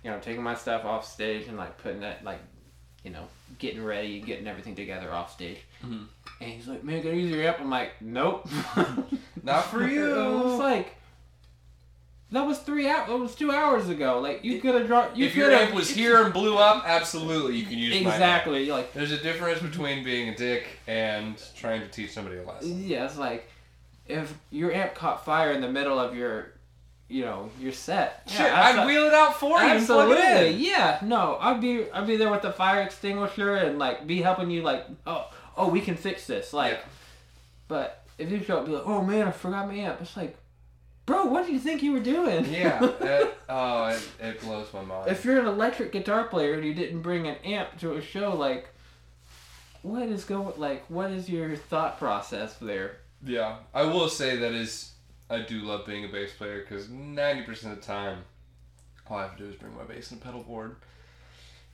you 0.03 0.11
know, 0.11 0.19
taking 0.19 0.43
my 0.43 0.57
stuff 0.57 0.85
off 0.85 1.07
stage 1.07 1.47
and 1.47 1.57
like 1.57 1.79
putting 1.79 2.03
it 2.03 2.25
like, 2.25 2.41
you 3.05 3.13
know, 3.13 3.29
getting 3.61 3.85
ready, 3.85 4.21
getting 4.21 4.49
everything 4.49 4.75
together 4.75 5.13
off 5.13 5.33
stage. 5.33 5.59
Mhm. 5.87 6.07
And 6.41 6.51
he's 6.51 6.69
like, 6.69 6.85
man, 6.85 7.03
can 7.03 7.11
I 7.11 7.15
use 7.15 7.31
your 7.31 7.43
amp? 7.43 7.61
I'm 7.61 7.71
like, 7.71 7.93
nope, 8.01 8.49
Not 9.43 9.65
for 9.65 9.87
you. 9.89 10.15
It 10.15 10.45
was 10.45 10.59
like. 10.59 10.95
That 12.31 12.47
was 12.47 12.59
three 12.59 12.87
hours. 12.87 13.09
That 13.09 13.17
was 13.17 13.35
two 13.35 13.51
hours 13.51 13.89
ago. 13.89 14.21
Like 14.21 14.45
you 14.45 14.61
could 14.61 14.75
have 14.75 14.87
drawn. 14.87 15.17
You 15.17 15.25
if 15.25 15.35
your 15.35 15.51
amp 15.51 15.75
was 15.75 15.89
here 15.89 16.23
and 16.23 16.33
blew 16.33 16.59
up, 16.59 16.85
absolutely 16.87 17.57
you 17.57 17.65
can 17.65 17.79
use. 17.79 17.97
Exactly. 17.97 18.65
You're 18.65 18.77
like 18.77 18.93
There's 18.93 19.13
a 19.13 19.23
difference 19.23 19.63
between 19.63 20.05
being 20.05 20.29
a 20.29 20.37
dick 20.37 20.67
and 20.87 21.43
trying 21.57 21.81
to 21.81 21.89
teach 21.89 22.13
somebody 22.13 22.37
a 22.37 22.43
lesson. 22.43 22.87
Yeah, 22.87 23.07
it's 23.07 23.17
like 23.17 23.49
if 24.07 24.37
your 24.51 24.73
amp 24.73 24.95
caught 24.95 25.25
fire 25.25 25.53
in 25.53 25.63
the 25.63 25.73
middle 25.73 25.99
of 25.99 26.15
your, 26.15 26.53
you 27.09 27.23
know, 27.23 27.49
your 27.59 27.73
set. 27.73 28.23
Yeah, 28.27 28.61
I'd 28.63 28.87
wheel 28.87 29.05
it 29.07 29.15
out 29.15 29.35
for 29.35 29.63
you 29.63 29.67
Absolutely, 29.71 30.51
yeah. 30.51 30.99
No, 31.03 31.39
I'd 31.41 31.63
be 31.63 31.91
I'd 31.93 32.07
be 32.07 32.17
there 32.17 32.31
with 32.31 32.43
the 32.43 32.53
fire 32.53 32.83
extinguisher 32.83 33.55
and 33.55 33.79
like 33.79 34.07
be 34.07 34.21
helping 34.21 34.51
you 34.51 34.61
like 34.61 34.85
oh 35.07 35.31
oh 35.59 35.69
we 35.69 35.81
can 35.81 35.97
fix 35.97 36.27
this 36.27 36.53
like. 36.53 36.75
Yeah. 36.75 36.81
But 37.69 38.05
if 38.17 38.31
you 38.31 38.43
show 38.43 38.59
up, 38.59 38.67
be 38.67 38.73
like 38.73 38.87
oh 38.87 39.03
man 39.03 39.29
I 39.29 39.31
forgot 39.31 39.69
my 39.69 39.75
amp. 39.75 40.01
It's 40.01 40.17
like, 40.17 40.37
bro, 41.05 41.27
what 41.27 41.47
do 41.47 41.53
you 41.53 41.59
think 41.59 41.83
you 41.83 41.93
were 41.93 42.01
doing? 42.01 42.47
Yeah, 42.51 42.83
it, 42.85 43.39
oh, 43.49 43.89
it, 43.89 44.09
it 44.21 44.41
blows 44.41 44.73
my 44.73 44.83
mind. 44.83 45.11
if 45.11 45.25
you're 45.25 45.39
an 45.39 45.47
electric 45.47 45.93
guitar 45.93 46.25
player 46.25 46.55
and 46.55 46.65
you 46.65 46.75
didn't 46.75 47.03
bring 47.03 47.27
an 47.27 47.37
amp 47.45 47.79
to 47.81 47.95
a 47.95 48.01
show, 48.01 48.35
like, 48.35 48.69
what 49.83 50.03
is 50.03 50.25
going 50.25 50.59
like 50.59 50.85
what 50.89 51.11
is 51.11 51.29
your 51.29 51.57
thought 51.57 51.99
process 51.99 52.55
there? 52.55 52.99
yeah, 53.25 53.57
I 53.75 53.85
will 53.85 54.09
say 54.09 54.37
that 54.37 54.53
is, 54.53 54.93
I 55.31 55.41
do 55.41 55.61
love 55.63 55.87
being 55.87 56.05
a 56.05 56.09
bass 56.09 56.33
player 56.33 56.61
because 56.61 56.87
90% 56.89 57.49
of 57.49 57.77
the 57.77 57.77
time, 57.77 58.25
all 59.09 59.19
I 59.19 59.23
have 59.23 59.37
to 59.37 59.45
do 59.45 59.49
is 59.49 59.57
bring 59.57 59.77
my 59.77 59.85
bass 59.85 60.11
and 60.11 60.21
pedal 60.21 60.43
board. 60.43 60.77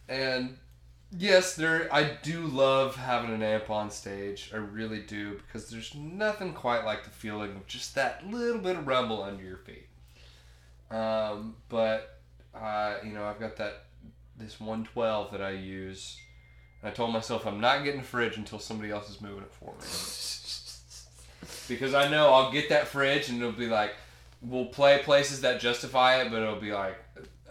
And 0.09 0.59
Yes, 1.17 1.55
there. 1.55 1.93
I 1.95 2.17
do 2.23 2.41
love 2.47 2.97
having 2.97 3.33
an 3.33 3.43
amp 3.43 3.71
on 3.71 3.91
stage. 3.91 4.51
I 4.53 4.57
really 4.57 5.01
do 5.01 5.39
because 5.47 5.71
there's 5.71 5.95
nothing 5.95 6.53
quite 6.53 6.85
like 6.85 7.05
the 7.05 7.11
feeling 7.11 7.53
of 7.53 7.67
just 7.67 7.95
that 7.95 8.27
little 8.29 8.61
bit 8.61 8.77
of 8.77 8.87
rumble 8.87 9.23
under 9.23 9.45
your 9.45 9.59
feet. 9.59 9.87
Um, 10.91 11.57
but 11.69 12.21
uh, 12.55 12.97
you 13.05 13.13
know, 13.13 13.25
I've 13.25 13.39
got 13.39 13.57
that 13.57 13.85
this 14.37 14.59
112 14.59 15.31
that 15.33 15.41
I 15.41 15.51
use, 15.51 16.19
and 16.83 16.91
I 16.91 16.95
told 16.95 17.13
myself 17.13 17.47
I'm 17.47 17.61
not 17.61 17.85
getting 17.85 18.01
a 18.01 18.05
fridge 18.05 18.37
until 18.37 18.59
somebody 18.59 18.91
else 18.91 19.09
is 19.09 19.21
moving 19.21 19.45
it 19.45 19.53
for 19.53 19.73
me. 19.73 19.87
because 21.69 21.95
I 21.95 22.09
know 22.09 22.33
I'll 22.33 22.51
get 22.51 22.69
that 22.71 22.89
fridge 22.89 23.29
and 23.29 23.39
it'll 23.39 23.53
be 23.53 23.69
like, 23.69 23.95
we'll 24.43 24.67
play 24.67 25.01
places 25.05 25.43
that 25.43 25.61
justify 25.61 26.23
it, 26.23 26.31
but 26.31 26.43
it'll 26.43 26.57
be 26.57 26.73
like 26.73 26.97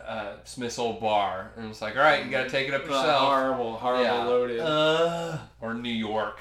uh, 0.08 0.36
Smith's 0.44 0.78
Olde 0.80 1.00
Bar, 1.00 1.52
and 1.58 1.70
it's 1.70 1.82
like, 1.82 1.96
all 1.96 2.02
right, 2.04 2.24
you 2.26 2.32
got 2.32 2.44
to 2.44 2.50
take 2.50 2.68
it 2.68 2.74
up 2.74 2.84
yourself. 2.86 3.06
horrible, 3.30 3.74
horrible 3.74 4.04
Yeah. 4.04 4.24
loaded. 4.24 4.60
Uh, 4.60 5.38
or 5.62 5.74
New 5.74 5.90
York. 5.94 6.40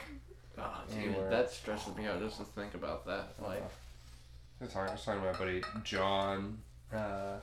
oh, 0.58 0.80
dude, 0.90 0.98
anywhere. 1.04 1.30
that 1.30 1.50
stresses 1.50 1.94
me 1.96 2.06
out 2.06 2.20
just 2.20 2.38
to 2.38 2.44
think 2.44 2.74
about 2.74 3.06
that. 3.06 3.34
Like, 3.40 3.62
I 4.60 4.64
was 4.64 4.72
talking, 4.72 4.88
I 4.90 4.92
was 4.92 5.04
talking 5.04 5.20
to 5.22 5.26
my 5.32 5.38
buddy 5.38 5.62
John, 5.84 6.58
uh, 6.94 7.36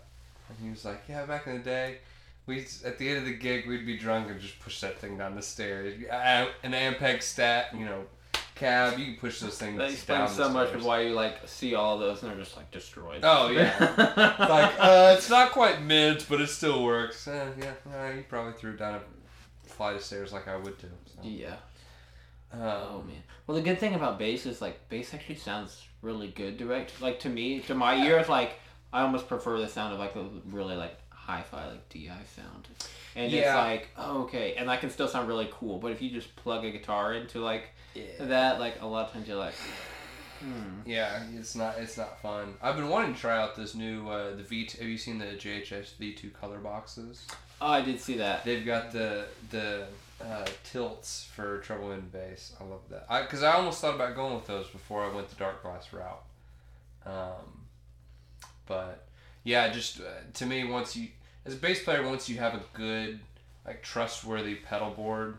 and 0.50 0.58
he 0.62 0.70
was 0.70 0.86
like, 0.86 1.02
"Yeah, 1.10 1.26
back 1.26 1.48
in 1.48 1.54
the 1.58 1.60
day, 1.64 1.98
we 2.46 2.66
at 2.86 2.98
the 2.98 3.10
end 3.10 3.20
of 3.20 3.26
the 3.26 3.34
gig 3.34 3.68
we'd 3.68 3.86
be 3.86 3.98
drunk 3.98 4.30
and 4.30 4.40
just 4.40 4.60
push 4.60 4.80
that 4.82 4.98
thing 5.00 5.18
down 5.18 5.36
the 5.36 5.42
stairs. 5.42 5.94
Uh, 6.10 6.48
An 6.64 6.72
Ampeg 6.72 7.22
stat, 7.22 7.68
you 7.78 7.86
know, 7.86 8.04
cab, 8.60 9.00
you 9.00 9.06
can 9.06 9.16
push 9.16 9.40
those 9.40 9.58
things 9.58 9.78
that 9.78 9.86
down 9.86 9.92
explains 9.92 10.36
so 10.36 10.50
much 10.50 10.74
of 10.74 10.86
why 10.86 11.02
you 11.02 11.14
like 11.14 11.48
see 11.48 11.76
all 11.76 11.98
those 11.98 12.22
and 12.22 12.32
they're 12.32 12.40
just 12.40 12.58
like 12.58 12.70
destroyed. 12.72 13.22
Oh, 13.24 13.50
yeah. 13.50 13.74
like, 14.38 14.74
uh, 14.80 15.16
it's 15.18 15.30
not 15.30 15.52
quite 15.52 15.82
mint, 15.82 16.26
but 16.30 16.42
it 16.42 16.48
still 16.48 16.84
works. 16.84 17.28
Uh, 17.28 17.52
yeah, 17.58 17.74
uh, 17.94 18.12
you 18.12 18.24
probably 18.28 18.54
threw 18.54 18.76
down 18.76 18.96
a 18.96 19.68
flight 19.68 19.96
of 19.96 20.02
stairs 20.02 20.34
like 20.34 20.48
I 20.48 20.58
would 20.58 20.78
too. 20.78 20.90
So. 21.06 21.20
yeah. 21.24 21.56
Um, 22.52 22.60
Oh 22.62 23.04
man. 23.08 23.24
Well, 23.46 23.56
the 23.56 23.64
good 23.64 23.80
thing 23.80 23.94
about 23.94 24.20
bass 24.20 24.46
is 24.46 24.62
like 24.62 24.90
bass 24.90 25.14
actually 25.14 25.36
sounds 25.36 25.86
really 26.02 26.28
good 26.28 26.58
direct. 26.58 27.02
Like 27.02 27.20
to 27.22 27.30
me, 27.30 27.60
to 27.62 27.76
my 27.76 28.04
ears, 28.06 28.28
like 28.30 28.60
I 28.92 29.02
almost 29.02 29.28
prefer 29.28 29.60
the 29.60 29.68
sound 29.68 29.94
of 29.94 30.00
like 30.00 30.16
a 30.16 30.26
really 30.52 30.76
like 30.76 30.98
hi-fi 31.10 31.68
like 31.68 31.90
DI 31.90 32.08
sound. 32.36 32.68
And 33.16 33.32
it's 33.32 33.48
like 33.48 33.90
oh, 33.98 34.24
okay, 34.24 34.56
and 34.56 34.70
that 34.70 34.82
can 34.82 34.90
still 34.90 35.08
sound 35.08 35.28
really 35.28 35.50
cool. 35.52 35.78
But 35.78 35.92
if 35.92 36.02
you 36.02 36.10
just 36.10 36.36
plug 36.36 36.66
a 36.66 36.72
guitar 36.72 37.14
into 37.14 37.40
like 37.40 37.70
that, 38.20 38.60
like 38.60 38.82
a 38.82 38.86
lot 38.86 39.08
of 39.08 39.14
times 39.14 39.28
you're 39.28 39.38
like, 39.38 39.56
hmm. 40.40 40.82
Yeah, 40.86 41.24
it's 41.36 41.56
not 41.56 41.78
it's 41.78 41.98
not 41.98 42.22
fun. 42.22 42.56
I've 42.62 42.76
been 42.76 42.90
wanting 42.90 43.14
to 43.14 43.20
try 43.20 43.38
out 43.42 43.56
this 43.56 43.76
new 43.76 44.10
uh, 44.10 44.36
the 44.36 44.44
V. 44.44 44.70
Have 44.80 44.88
you 44.88 44.98
seen 44.98 45.20
the 45.20 45.26
JHS 45.26 45.94
V2 46.00 46.34
color 46.34 46.60
boxes? 46.60 47.26
Oh, 47.62 47.68
I 47.68 47.82
did 47.82 48.00
see 48.00 48.18
that. 48.18 48.46
They've 48.46 48.66
got 48.66 48.92
the 48.92 49.26
the 49.50 49.88
uh, 50.24 50.46
tilts 50.64 51.30
for 51.34 51.60
treble 51.60 51.92
and 51.92 52.12
bass. 52.12 52.54
I 52.60 52.64
love 52.64 52.82
that. 52.90 53.06
I 53.10 53.22
because 53.22 53.44
I 53.44 53.54
almost 53.54 53.82
thought 53.82 53.96
about 53.96 54.16
going 54.16 54.36
with 54.36 54.48
those 54.48 54.68
before 54.68 55.04
I 55.04 55.14
went 55.14 55.30
the 55.30 55.36
Darkglass 55.36 55.92
route. 55.92 56.24
Um, 57.06 57.66
but 58.66 59.08
yeah, 59.44 59.70
just 59.70 60.00
uh, 60.00 60.04
to 60.34 60.46
me, 60.46 60.64
once 60.64 60.96
you 60.96 61.10
as 61.46 61.54
a 61.54 61.58
bass 61.58 61.84
player, 61.84 62.08
once 62.08 62.30
you 62.30 62.38
have 62.38 62.54
a 62.54 62.62
good 62.74 63.20
like 63.66 63.82
trustworthy 63.82 64.56
pedal 64.56 64.92
board, 64.92 65.38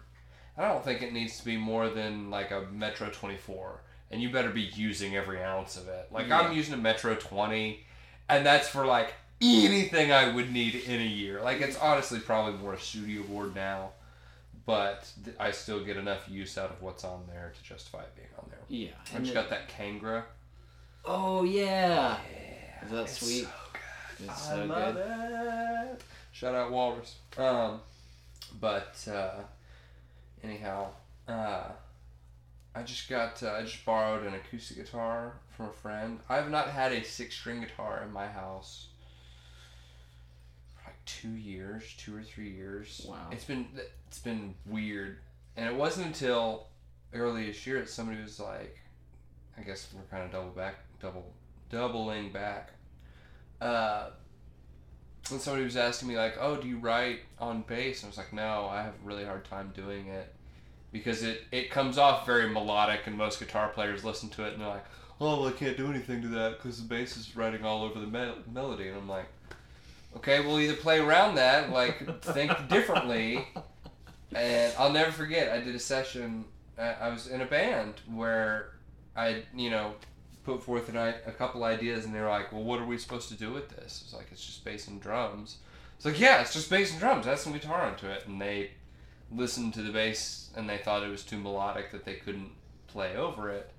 I 0.61 0.69
don't 0.69 0.85
think 0.85 1.03
it 1.03 1.13
needs 1.13 1.39
to 1.39 1.45
be 1.45 1.57
more 1.57 1.89
than 1.89 2.31
like 2.31 2.51
a 2.51 2.67
Metro 2.73 3.09
24, 3.11 3.81
and 4.11 4.21
you 4.23 4.31
better 4.31 4.51
be 4.51 4.63
using 4.63 5.17
every 5.17 5.43
ounce 5.43 5.77
of 5.77 5.89
it. 5.89 6.09
Like 6.11 6.31
I'm 6.31 6.53
using 6.53 6.75
a 6.75 6.79
Metro 6.79 7.15
20, 7.15 7.81
and 8.29 8.45
that's 8.45 8.69
for 8.69 8.85
like 8.85 9.15
anything 9.41 10.13
I 10.13 10.33
would 10.35 10.53
need 10.53 10.75
in 10.75 11.01
a 11.01 11.05
year. 11.05 11.41
Like 11.43 11.61
it's 11.63 11.79
honestly 11.79 12.19
probably 12.21 12.61
more 12.61 12.75
a 12.75 12.79
studio 12.81 13.23
board 13.23 13.55
now, 13.55 13.91
but 14.67 15.11
th- 15.25 15.37
I 15.41 15.51
still 15.53 15.83
get 15.83 15.97
enough 15.97 16.29
use 16.29 16.59
out 16.59 16.71
of 16.71 16.83
what's 16.83 17.05
on 17.05 17.25
there 17.27 17.53
to 17.57 17.63
justify 17.63 18.01
it 18.03 18.15
being 18.15 18.29
on 18.39 18.47
there. 18.51 18.61
Yeah. 18.69 18.89
I 19.13 19.17
and 19.17 19.25
just 19.25 19.35
the- 19.35 19.41
got 19.41 19.51
that 19.51 19.69
Kangra. 19.71 20.25
oh 21.07 21.43
yeah. 21.45 22.19
Yeah, 22.31 22.85
Is 22.85 22.91
that 22.91 23.03
it's 23.05 23.19
sweet? 23.21 23.45
so 23.45 23.49
good. 23.73 24.29
It's 24.29 24.49
I 24.51 24.55
so 24.57 24.65
love 24.67 24.95
good. 24.95 25.95
it. 25.95 26.03
Shout 26.33 26.55
out 26.55 26.71
Walrus. 26.71 27.17
Um, 27.39 27.81
but 28.61 29.09
uh, 29.11 29.41
anyhow, 30.43 30.89
uh, 31.29 31.65
I 32.75 32.83
just 32.83 33.09
got 33.09 33.43
uh, 33.43 33.53
I 33.53 33.63
just 33.63 33.85
borrowed 33.85 34.27
an 34.27 34.35
acoustic 34.35 34.77
guitar 34.77 35.35
from 35.57 35.67
a 35.67 35.73
friend. 35.73 36.21
I 36.29 36.37
have 36.37 36.51
not 36.51 36.69
had 36.69 36.93
a 36.93 37.05
six 37.05 37.35
string 37.35 37.61
guitar 37.61 38.03
in 38.07 38.13
my 38.13 38.27
house 38.27 38.89
for 40.75 40.89
like 40.89 41.05
two 41.05 41.33
years, 41.33 41.95
two 41.99 42.17
or 42.17 42.23
three 42.23 42.51
years. 42.51 43.05
Wow. 43.09 43.29
It's 43.33 43.45
been 43.45 43.69
it's 44.07 44.21
been 44.21 44.55
weird, 44.67 45.19
and 45.57 45.69
it 45.69 45.75
wasn't 45.75 46.07
until 46.07 46.69
early 47.13 47.47
this 47.47 47.67
year 47.67 47.81
that 47.81 47.89
somebody 47.89 48.23
was 48.23 48.39
like, 48.39 48.79
I 49.59 49.63
guess 49.63 49.89
we're 49.95 50.03
kind 50.03 50.25
of 50.25 50.31
double 50.31 50.51
back, 50.51 50.77
double 51.01 51.33
doubling 51.71 52.33
back. 52.33 52.71
Uh, 53.61 54.11
and 55.31 55.41
somebody 55.41 55.65
was 55.65 55.77
asking 55.77 56.09
me 56.09 56.17
like, 56.17 56.37
"Oh, 56.41 56.57
do 56.57 56.67
you 56.69 56.79
write 56.79 57.21
on 57.39 57.63
bass?" 57.63 58.03
And 58.03 58.09
I 58.09 58.11
was 58.11 58.19
like, 58.19 58.33
"No, 58.33 58.67
I 58.67 58.83
have 58.83 58.95
a 58.95 59.07
really 59.07 59.25
hard 59.25 59.45
time 59.45 59.73
doing 59.75 60.09
it 60.09 60.33
because 60.93 61.23
it 61.23 61.43
it 61.53 61.71
comes 61.71 61.99
off 61.99 62.27
very 62.27 62.49
melodic, 62.49 63.07
and 63.07 63.17
most 63.17 63.39
guitar 63.39 63.69
players 63.69 64.05
listen 64.05 64.29
to 64.31 64.45
it 64.45 64.53
and 64.53 64.63
they're 64.63 64.69
like, 64.69 64.85
"Oh, 65.21 65.41
well, 65.41 65.49
I 65.49 65.53
can't 65.53 65.77
do 65.77 65.89
anything 65.89 66.23
to 66.23 66.29
that 66.29 66.57
because 66.59 66.81
the 66.81 66.89
bass 66.89 67.17
is 67.17 67.37
writing 67.37 67.65
all 67.65 67.83
over 67.85 68.01
the 68.01 68.07
me- 68.07 68.43
melody." 68.53 68.89
And 68.89 68.97
I'm 68.97 69.09
like, 69.09 69.27
"Okay, 70.17 70.41
we'll 70.41 70.61
either 70.61 70.75
play 70.75 70.99
around 70.99 71.37
that, 71.37 71.71
like 71.71 72.23
think 72.23 72.53
differently." 72.69 73.47
And 74.33 74.73
I'll 74.79 74.93
never 74.93 75.11
forget, 75.11 75.51
I 75.51 75.61
did 75.61 75.75
a 75.75 75.81
session. 75.81 76.45
I 76.79 76.93
I 76.93 77.09
was 77.11 77.27
in 77.27 77.41
a 77.41 77.47
band 77.47 77.95
where 78.13 78.71
I, 79.17 79.43
you 79.55 79.71
know, 79.71 79.95
put 80.45 80.63
forth 80.63 80.89
an, 80.89 80.97
a 80.97 81.33
couple 81.33 81.65
ideas, 81.65 82.05
and 82.05 82.15
they're 82.15 82.29
like, 82.29 82.53
"Well, 82.53 82.63
what 82.63 82.81
are 82.81 82.87
we 82.87 82.99
supposed 82.99 83.29
to 83.29 83.35
do 83.35 83.53
with 83.53 83.69
this?" 83.71 84.03
It's 84.05 84.15
like 84.15 84.29
it's 84.33 84.45
just 84.45 84.65
bass 84.65 84.89
and 84.89 85.01
drums. 85.01 85.59
It's 85.97 86.07
like, 86.07 86.19
yeah, 86.19 86.41
it's 86.41 86.55
just 86.55 86.71
bass 86.71 86.93
and 86.93 87.01
drums. 87.01 87.27
Add 87.27 87.39
some 87.39 87.53
guitar 87.53 87.83
onto 87.83 88.07
it, 88.07 88.27
and 88.27 88.41
they 88.41 88.71
listened 89.31 89.75
to 89.75 89.83
the 89.83 89.93
bass, 89.93 90.51
and 90.57 90.69
they 90.69 90.79
thought 90.79 91.03
it 91.03 91.11
was 91.11 91.23
too 91.25 91.39
melodic 91.39 91.93
that 91.93 92.05
they 92.05 92.15
couldn't 92.15 92.53
play 92.87 93.17
over 93.17 93.51
it. 93.51 93.71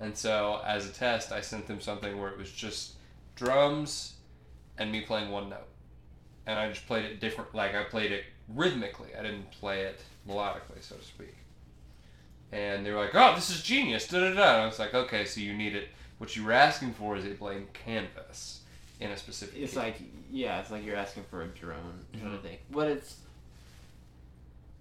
And 0.00 0.16
so, 0.16 0.60
as 0.66 0.86
a 0.86 0.92
test, 0.92 1.32
I 1.32 1.40
sent 1.40 1.66
them 1.66 1.80
something 1.80 2.20
where 2.20 2.28
it 2.28 2.36
was 2.36 2.52
just 2.52 2.94
drums 3.34 4.14
and 4.76 4.92
me 4.92 5.00
playing 5.00 5.30
one 5.30 5.48
note, 5.48 5.68
and 6.46 6.58
I 6.58 6.68
just 6.68 6.86
played 6.86 7.04
it 7.06 7.20
different. 7.20 7.54
Like 7.54 7.74
I 7.74 7.84
played 7.84 8.12
it 8.12 8.24
rhythmically. 8.48 9.14
I 9.18 9.22
didn't 9.22 9.50
play 9.52 9.82
it 9.82 10.00
melodically, 10.28 10.82
so 10.82 10.96
to 10.96 11.04
speak. 11.04 11.36
And 12.54 12.86
they 12.86 12.92
were 12.92 12.98
like, 12.98 13.14
"Oh, 13.14 13.34
this 13.34 13.50
is 13.50 13.62
genius!" 13.62 14.06
Da 14.06 14.20
da 14.20 14.32
da. 14.32 14.54
And 14.54 14.62
I 14.62 14.66
was 14.66 14.78
like, 14.78 14.94
"Okay, 14.94 15.24
so 15.24 15.40
you 15.40 15.52
need 15.52 15.74
it. 15.74 15.88
What 16.18 16.36
you 16.36 16.44
were 16.44 16.52
asking 16.52 16.94
for 16.94 17.16
is 17.16 17.24
a 17.24 17.30
blank 17.30 17.72
canvas 17.72 18.60
in 19.00 19.10
a 19.10 19.16
specific." 19.16 19.60
It's 19.60 19.72
key." 19.72 19.78
like 19.78 19.96
yeah, 20.30 20.60
it's 20.60 20.70
like 20.70 20.84
you're 20.84 20.96
asking 20.96 21.24
for 21.24 21.42
a 21.42 21.48
drone 21.48 22.04
sort 22.12 22.26
of 22.26 22.38
mm-hmm. 22.38 22.46
thing. 22.46 22.58
But 22.70 22.88
it's 22.88 23.16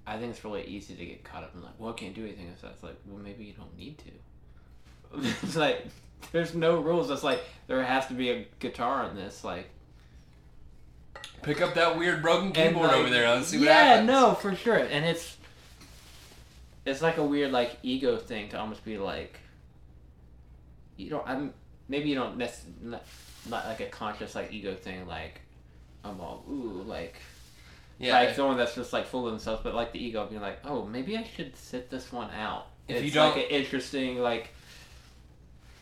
I 0.05 0.17
think 0.17 0.31
it's 0.31 0.43
really 0.43 0.65
easy 0.65 0.95
to 0.95 1.05
get 1.05 1.23
caught 1.23 1.43
up 1.43 1.55
in 1.55 1.61
like, 1.61 1.73
well, 1.79 1.91
I 1.91 1.93
can't 1.93 2.13
do 2.13 2.23
anything. 2.23 2.53
So 2.61 2.67
it's 2.67 2.83
like, 2.83 2.95
well, 3.07 3.21
maybe 3.23 3.45
you 3.45 3.53
don't 3.53 3.75
need 3.77 3.97
to. 3.99 5.25
it's 5.43 5.55
like 5.55 5.87
there's 6.31 6.53
no 6.53 6.79
rules. 6.79 7.09
It's 7.09 7.23
like 7.23 7.41
there 7.67 7.83
has 7.83 8.07
to 8.07 8.13
be 8.13 8.29
a 8.29 8.47
guitar 8.59 9.09
in 9.09 9.15
this. 9.15 9.43
Like 9.43 9.69
pick 11.41 11.61
up 11.61 11.73
that 11.75 11.97
weird 11.97 12.21
broken 12.21 12.47
and, 12.47 12.55
keyboard 12.55 12.89
like, 12.89 12.97
over 12.97 13.09
there. 13.09 13.29
Let's 13.33 13.47
see 13.47 13.57
what 13.57 13.65
yeah, 13.65 13.83
happens. 13.83 14.07
no, 14.07 14.33
for 14.33 14.55
sure. 14.55 14.77
And 14.77 15.05
it's 15.05 15.37
it's 16.85 17.01
like 17.01 17.17
a 17.17 17.23
weird 17.23 17.51
like 17.51 17.77
ego 17.83 18.17
thing 18.17 18.49
to 18.49 18.59
almost 18.59 18.83
be 18.85 18.97
like 18.97 19.39
you 20.97 21.09
don't. 21.09 21.27
I'm 21.27 21.53
maybe 21.87 22.09
you 22.09 22.15
don't 22.15 22.37
nec- 22.37 22.55
not, 22.81 23.03
not 23.49 23.65
like 23.67 23.79
a 23.81 23.85
conscious 23.87 24.35
like 24.35 24.51
ego 24.53 24.75
thing 24.75 25.07
like 25.07 25.41
I'm 26.03 26.19
all 26.21 26.45
ooh 26.49 26.83
like 26.85 27.15
Yeah. 27.99 28.13
like 28.19 28.35
someone 28.35 28.57
that's 28.57 28.75
just 28.75 28.93
like 28.93 29.05
full 29.07 29.25
of 29.25 29.31
themselves, 29.31 29.61
but 29.63 29.73
like 29.73 29.91
the 29.93 30.03
ego 30.03 30.25
being 30.27 30.41
like, 30.41 30.59
oh, 30.65 30.85
maybe 30.85 31.17
I 31.17 31.23
should 31.23 31.55
sit 31.55 31.89
this 31.89 32.11
one 32.11 32.29
out. 32.31 32.67
If 32.87 32.97
it's 32.97 33.05
you 33.05 33.11
don't- 33.11 33.35
like 33.35 33.45
an 33.45 33.49
interesting 33.49 34.19
like 34.19 34.49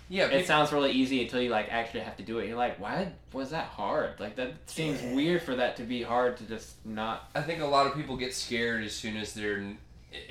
yeah. 0.10 0.26
it 0.26 0.30
people- 0.32 0.46
sounds 0.46 0.72
really 0.72 0.92
easy 0.92 1.24
until 1.24 1.42
you 1.42 1.50
like 1.50 1.68
actually 1.72 2.02
have 2.02 2.18
to 2.18 2.24
do 2.24 2.40
it. 2.40 2.48
You're 2.48 2.58
like, 2.58 2.80
why 2.80 3.12
was 3.34 3.50
that 3.52 3.66
hard? 3.66 4.20
Like 4.20 4.36
that 4.38 4.54
seems 4.70 5.02
weird 5.16 5.42
for 5.42 5.56
that 5.56 5.76
to 5.78 5.84
be 5.84 6.04
hard 6.04 6.38
to 6.38 6.44
just 6.46 6.86
not. 6.86 7.30
I 7.36 7.42
think 7.42 7.62
a 7.62 7.66
lot 7.66 7.86
of 7.88 7.96
people 7.96 8.16
get 8.18 8.34
scared 8.34 8.84
as 8.84 8.94
soon 8.94 9.18
as 9.18 9.34
their 9.34 9.64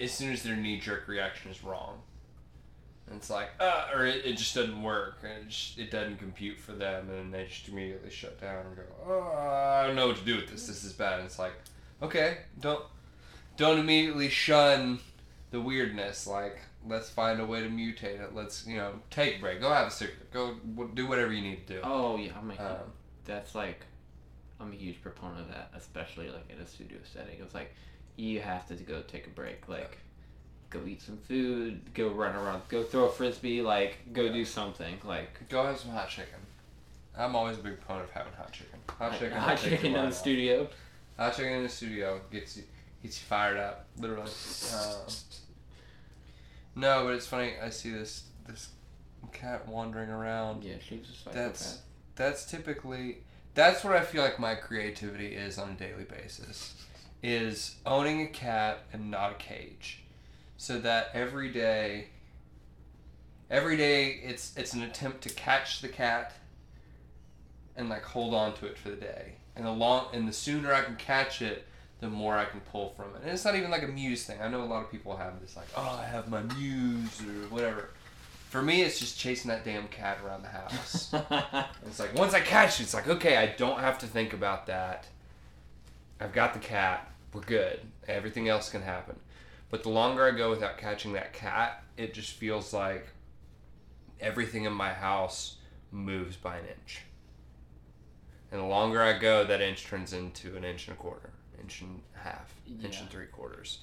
as 0.00 0.12
soon 0.12 0.32
as 0.32 0.42
their 0.42 0.56
knee 0.56 0.78
jerk 0.80 1.08
reaction 1.08 1.50
is 1.50 1.62
wrong. 1.64 2.02
And 3.06 3.16
it's 3.16 3.30
like, 3.30 3.48
uh, 3.58 3.88
or 3.92 4.06
it, 4.06 4.24
it 4.24 4.36
just 4.36 4.54
doesn't 4.54 4.82
work, 4.82 5.18
and 5.24 5.32
it, 5.32 5.48
just, 5.48 5.78
it 5.78 5.90
doesn't 5.90 6.18
compute 6.18 6.60
for 6.60 6.72
them, 6.72 7.10
and 7.10 7.34
they 7.34 7.46
just 7.46 7.66
immediately 7.66 8.10
shut 8.10 8.40
down 8.40 8.66
and 8.66 8.76
go, 8.76 8.82
oh, 9.04 9.36
I 9.36 9.84
don't 9.84 9.96
know 9.96 10.06
what 10.06 10.16
to 10.18 10.24
do 10.24 10.36
with 10.36 10.48
this. 10.48 10.68
This 10.68 10.84
is 10.84 10.92
bad. 10.92 11.18
And 11.18 11.26
it's 11.26 11.38
like, 11.38 11.54
okay, 12.02 12.38
don't 12.60 12.84
don't 13.56 13.78
immediately 13.78 14.28
shun 14.28 15.00
the 15.50 15.60
weirdness. 15.60 16.26
Like, 16.26 16.60
let's 16.86 17.10
find 17.10 17.40
a 17.40 17.44
way 17.44 17.62
to 17.62 17.68
mutate 17.68 18.20
it. 18.20 18.34
Let's 18.34 18.64
you 18.66 18.76
know 18.76 18.92
take 19.10 19.38
a 19.38 19.40
break. 19.40 19.60
Go 19.60 19.70
have 19.70 19.88
a 19.88 19.90
cigarette. 19.90 20.30
Go 20.32 20.54
do 20.94 21.08
whatever 21.08 21.32
you 21.32 21.42
need 21.42 21.66
to 21.66 21.74
do. 21.74 21.80
Oh 21.82 22.16
yeah, 22.16 22.32
I'm 22.38 22.50
a, 22.52 22.54
Um, 22.54 22.92
that's 23.24 23.56
like, 23.56 23.84
I'm 24.60 24.72
a 24.72 24.76
huge 24.76 25.02
proponent 25.02 25.40
of 25.40 25.48
that, 25.48 25.72
especially 25.74 26.28
like 26.28 26.48
in 26.48 26.60
a 26.62 26.66
studio 26.66 26.98
setting. 27.12 27.40
It's 27.40 27.54
like, 27.54 27.74
you 28.20 28.40
have 28.40 28.66
to 28.68 28.74
go 28.74 29.02
take 29.02 29.26
a 29.26 29.30
break. 29.30 29.68
Like, 29.68 29.98
go 30.68 30.80
eat 30.87 31.02
some 31.02 31.16
food, 31.16 31.80
go 31.94 32.09
run 32.09 32.37
around, 32.37 32.62
go 32.68 32.83
throw 32.83 33.06
a 33.06 33.11
frisbee, 33.11 33.62
like, 33.62 34.12
go 34.12 34.30
do 34.33 34.44
something. 34.44 34.98
Like, 35.04 35.48
Go 35.48 35.64
have 35.64 35.78
some 35.78 35.90
hot 35.90 36.09
chicken. 36.09 36.38
I'm 37.16 37.35
always 37.35 37.59
a 37.59 37.62
big 37.62 37.80
proponent 37.80 38.09
of 38.09 38.14
having 38.14 38.33
hot 38.35 38.52
chicken. 38.52 38.78
Hot 38.98 39.18
chicken. 39.18 39.37
hot 39.37 39.59
chicken 39.59 39.96
in 39.96 40.11
the 40.11 40.14
studio. 40.14 40.68
Hot 41.18 41.35
chicken 41.35 41.52
in 41.54 41.62
the 41.64 41.68
studio 41.68 42.20
gets 42.30 42.56
you 42.56 42.62
gets 43.02 43.20
you 43.20 43.26
fired 43.26 43.56
up, 43.56 43.87
literally. 43.98 44.30
Um, 44.74 45.12
no, 46.76 47.04
but 47.04 47.14
it's 47.14 47.26
funny. 47.26 47.54
I 47.62 47.70
see 47.70 47.90
this 47.90 48.24
this 48.46 48.68
cat 49.33 49.66
wandering 49.68 50.09
around. 50.09 50.62
Yeah, 50.62 50.76
she's 50.80 51.09
a 51.09 51.12
psychopath. 51.12 51.35
That's 51.35 51.78
that's 52.14 52.44
typically 52.46 53.18
that's 53.54 53.83
what 53.85 53.96
I 53.96 54.02
feel 54.02 54.22
like 54.22 54.38
my 54.38 54.54
creativity 54.54 55.35
is 55.35 55.59
on 55.59 55.70
a 55.70 55.74
daily 55.74 56.04
basis. 56.04 56.74
Is 57.22 57.76
owning 57.85 58.22
a 58.22 58.26
cat 58.28 58.85
and 58.92 59.11
not 59.11 59.33
a 59.33 59.35
cage, 59.35 60.02
so 60.56 60.78
that 60.80 61.11
every 61.12 61.50
day. 61.50 62.06
Every 63.50 63.76
day, 63.76 64.20
it's 64.22 64.56
it's 64.56 64.72
an 64.74 64.83
attempt 64.83 65.22
to 65.22 65.28
catch 65.30 65.80
the 65.80 65.88
cat. 65.88 66.33
And 67.76 67.88
like 67.88 68.04
hold 68.04 68.33
on 68.35 68.54
to 68.54 68.66
it 68.66 68.78
for 68.78 68.90
the 68.90 68.96
day, 68.96 69.33
and 69.56 69.64
the 69.66 69.70
long 69.70 70.06
and 70.12 70.26
the 70.26 70.33
sooner 70.33 70.72
I 70.72 70.83
can 70.83 70.96
catch 70.96 71.42
it, 71.42 71.66
the 72.00 72.09
more 72.09 72.37
I 72.37 72.46
can 72.46 72.61
pull 72.61 72.90
from 72.90 73.14
it. 73.14 73.22
And 73.22 73.30
it's 73.30 73.44
not 73.44 73.54
even 73.54 73.70
like 73.70 73.83
a 73.83 73.88
muse 73.88 74.24
thing. 74.24 74.40
I 74.40 74.48
know 74.48 74.62
a 74.62 74.64
lot 74.64 74.83
of 74.83 74.90
people 74.90 75.16
have 75.16 75.40
this 75.40 75.56
like, 75.56 75.68
oh, 75.76 76.00
I 76.02 76.06
have 76.06 76.28
my 76.28 76.42
muse 76.42 77.20
or 77.20 77.48
whatever. 77.48 77.90
For 78.48 78.62
me, 78.62 78.83
it's 78.83 78.98
just 78.98 79.18
chasing 79.18 79.48
that 79.50 79.64
damn 79.64 79.87
cat 79.88 80.18
around 80.24 80.42
the 80.42 80.48
house. 80.48 81.14
It's 81.87 81.98
like 81.98 82.14
once 82.14 82.35
I 82.35 82.40
catch 82.40 82.80
it, 82.80 82.85
it's 82.85 82.94
like 82.94 83.09
okay, 83.09 83.37
I 83.37 83.46
don't 83.56 83.80
have 83.80 83.98
to 84.00 84.06
think 84.06 84.33
about 84.33 84.66
that. 84.66 85.06
I've 86.20 86.33
got 86.33 86.52
the 86.54 86.61
cat. 86.61 87.09
We're 87.32 87.42
good. 87.42 87.80
Everything 88.08 88.48
else 88.48 88.70
can 88.70 88.82
happen. 88.82 89.16
But 89.70 89.82
the 89.84 89.88
longer 89.88 90.26
I 90.26 90.32
go 90.32 90.50
without 90.50 90.78
catching 90.78 91.12
that 91.12 91.32
cat, 91.32 91.84
it 91.96 92.12
just 92.12 92.32
feels 92.32 92.72
like 92.72 93.08
everything 94.20 94.64
in 94.64 94.72
my 94.72 94.92
house 94.92 95.56
moves 95.92 96.36
by 96.36 96.56
an 96.58 96.66
inch. 96.66 97.02
And 98.50 98.60
the 98.60 98.66
longer 98.66 99.00
I 99.00 99.16
go, 99.18 99.44
that 99.44 99.60
inch 99.60 99.84
turns 99.84 100.12
into 100.12 100.56
an 100.56 100.64
inch 100.64 100.88
and 100.88 100.96
a 100.96 101.00
quarter, 101.00 101.30
inch 101.60 101.82
and 101.82 102.00
a 102.16 102.18
half, 102.18 102.52
inch 102.82 103.00
and 103.00 103.08
three 103.08 103.26
quarters. 103.26 103.80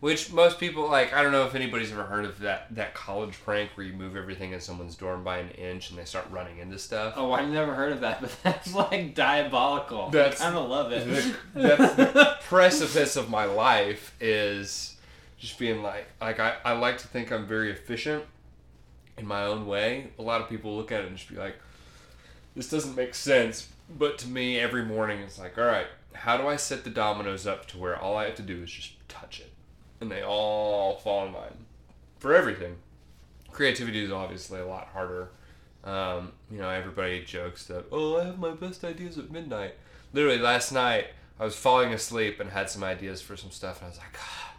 Which 0.00 0.30
most 0.30 0.60
people 0.60 0.88
like. 0.90 1.12
I 1.14 1.22
don't 1.22 1.32
know 1.32 1.46
if 1.46 1.54
anybody's 1.54 1.90
ever 1.90 2.04
heard 2.04 2.24
of 2.26 2.40
that 2.40 2.66
that 2.74 2.92
college 2.94 3.32
prank 3.44 3.70
where 3.74 3.86
you 3.86 3.94
move 3.94 4.14
everything 4.14 4.52
in 4.52 4.60
someone's 4.60 4.94
dorm 4.94 5.24
by 5.24 5.38
an 5.38 5.50
inch 5.52 5.88
and 5.90 5.98
they 5.98 6.04
start 6.04 6.26
running 6.30 6.58
into 6.58 6.78
stuff. 6.78 7.14
oh, 7.16 7.32
I've 7.32 7.48
never 7.48 7.74
heard 7.74 7.92
of 7.92 8.00
that, 8.00 8.20
but 8.20 8.30
that's 8.42 8.74
like 8.74 9.14
diabolical. 9.14 10.10
That's- 10.10 10.40
I 10.40 10.44
kind 10.44 10.56
of 10.58 10.68
love 10.68 10.92
it. 10.92 11.06
the, 11.54 11.60
that's 11.60 11.94
the 11.96 12.36
precipice 12.42 13.16
of 13.16 13.30
my 13.30 13.46
life 13.46 14.14
is 14.20 14.96
just 15.38 15.58
being 15.58 15.82
like 15.82 16.06
like 16.20 16.40
I, 16.40 16.56
I 16.64 16.72
like 16.72 16.98
to 16.98 17.08
think 17.08 17.32
I'm 17.32 17.46
very 17.46 17.70
efficient 17.70 18.24
in 19.16 19.26
my 19.26 19.44
own 19.44 19.66
way. 19.66 20.08
A 20.18 20.22
lot 20.22 20.42
of 20.42 20.48
people 20.50 20.76
look 20.76 20.92
at 20.92 21.00
it 21.00 21.06
and 21.06 21.16
just 21.16 21.30
be 21.30 21.36
like, 21.36 21.56
this 22.54 22.68
doesn't 22.68 22.94
make 22.96 23.14
sense. 23.14 23.68
But 23.98 24.18
to 24.18 24.28
me, 24.28 24.58
every 24.58 24.84
morning 24.84 25.20
it's 25.20 25.38
like, 25.38 25.56
all 25.56 25.64
right, 25.64 25.86
how 26.12 26.36
do 26.36 26.46
I 26.48 26.56
set 26.56 26.84
the 26.84 26.90
dominoes 26.90 27.46
up 27.46 27.66
to 27.68 27.78
where 27.78 27.98
all 27.98 28.16
I 28.18 28.26
have 28.26 28.34
to 28.34 28.42
do 28.42 28.62
is 28.62 28.70
just 28.70 28.92
touch 29.08 29.40
it, 29.40 29.52
and 30.00 30.10
they 30.10 30.22
all 30.22 30.96
fall 30.96 31.26
in 31.26 31.32
line 31.32 31.66
for 32.18 32.34
everything. 32.34 32.76
Creativity 33.50 34.04
is 34.04 34.12
obviously 34.12 34.60
a 34.60 34.66
lot 34.66 34.88
harder. 34.88 35.30
Um, 35.84 36.32
you 36.50 36.58
know, 36.58 36.68
everybody 36.68 37.24
jokes 37.24 37.66
that, 37.66 37.86
oh, 37.92 38.18
I 38.18 38.24
have 38.24 38.38
my 38.38 38.50
best 38.50 38.84
ideas 38.84 39.18
at 39.18 39.30
midnight. 39.30 39.74
Literally, 40.12 40.38
last 40.38 40.72
night, 40.72 41.06
I 41.38 41.44
was 41.44 41.54
falling 41.54 41.92
asleep 41.92 42.40
and 42.40 42.50
had 42.50 42.68
some 42.68 42.82
ideas 42.82 43.22
for 43.22 43.36
some 43.36 43.50
stuff, 43.50 43.78
and 43.78 43.86
I 43.86 43.90
was 43.90 43.98
like, 43.98 44.16
ah, 44.18 44.54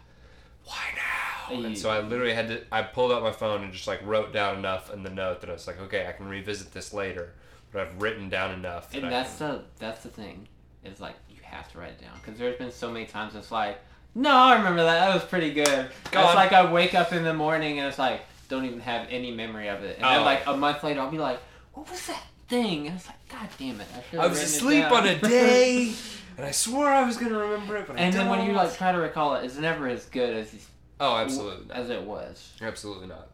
why 0.64 0.76
now? 0.96 1.66
And 1.66 1.78
so 1.78 1.90
I 1.90 2.00
literally 2.00 2.34
had 2.34 2.48
to, 2.48 2.62
I 2.70 2.82
pulled 2.82 3.12
out 3.12 3.22
my 3.22 3.32
phone 3.32 3.62
and 3.62 3.72
just 3.72 3.86
like 3.86 4.04
wrote 4.04 4.32
down 4.32 4.58
enough 4.58 4.92
in 4.92 5.02
the 5.02 5.10
note 5.10 5.40
that 5.40 5.50
I 5.50 5.54
was 5.54 5.66
like, 5.66 5.80
okay, 5.82 6.06
I 6.06 6.12
can 6.12 6.28
revisit 6.28 6.72
this 6.72 6.92
later, 6.92 7.34
but 7.72 7.82
I've 7.82 8.00
written 8.00 8.28
down 8.28 8.52
enough. 8.52 8.90
That 8.90 9.02
and 9.02 9.12
that's 9.12 9.38
can, 9.38 9.48
the 9.48 9.64
that's 9.78 10.02
the 10.02 10.10
thing 10.10 10.46
is 10.84 11.00
like 11.00 11.14
you 11.28 11.38
have 11.42 11.70
to 11.72 11.78
write 11.78 11.92
it 11.92 12.00
down 12.00 12.12
because 12.22 12.38
there's 12.38 12.58
been 12.58 12.70
so 12.70 12.90
many 12.90 13.06
times 13.06 13.34
it's 13.34 13.50
like 13.50 13.78
no 14.14 14.30
i 14.30 14.56
remember 14.56 14.82
that 14.82 15.06
that 15.06 15.14
was 15.14 15.24
pretty 15.24 15.52
good 15.52 15.66
Go 16.10 16.20
it's 16.20 16.30
on. 16.30 16.34
like 16.36 16.52
i 16.52 16.70
wake 16.70 16.94
up 16.94 17.12
in 17.12 17.24
the 17.24 17.34
morning 17.34 17.78
and 17.78 17.88
it's 17.88 17.98
like 17.98 18.22
don't 18.48 18.64
even 18.64 18.80
have 18.80 19.06
any 19.10 19.30
memory 19.30 19.68
of 19.68 19.82
it 19.84 19.96
and 19.96 20.04
Oh. 20.06 20.10
then 20.10 20.24
like 20.24 20.46
a 20.46 20.56
month 20.56 20.82
later 20.82 21.00
i'll 21.00 21.10
be 21.10 21.18
like 21.18 21.38
what 21.74 21.88
was 21.90 22.06
that 22.06 22.22
thing 22.48 22.86
and 22.86 22.96
was 22.96 23.06
like 23.06 23.28
god 23.28 23.48
damn 23.58 23.80
it 23.80 23.86
i, 24.12 24.16
I 24.16 24.26
was 24.26 24.42
asleep 24.42 24.90
on 24.90 25.06
a 25.06 25.18
day, 25.18 25.92
and 26.36 26.46
I 26.46 26.50
swore 26.50 26.86
I 26.88 27.04
was 27.04 27.16
gonna 27.18 27.38
remember 27.38 27.76
it, 27.76 27.86
but 27.86 27.96
I 27.96 28.00
and 28.00 28.14
then 28.14 28.28
when 28.28 28.46
you 28.46 28.52
like 28.52 28.74
try 28.76 28.92
to 28.92 28.98
recall 28.98 29.34
it 29.36 29.44
it's 29.44 29.56
never 29.58 29.86
as 29.86 30.06
good 30.06 30.34
as 30.34 30.66
oh, 30.98 31.16
absolutely 31.16 31.74
as 31.74 31.90
it 31.90 32.02
was 32.02 32.52
Absolutely 32.62 33.06
not. 33.08 33.28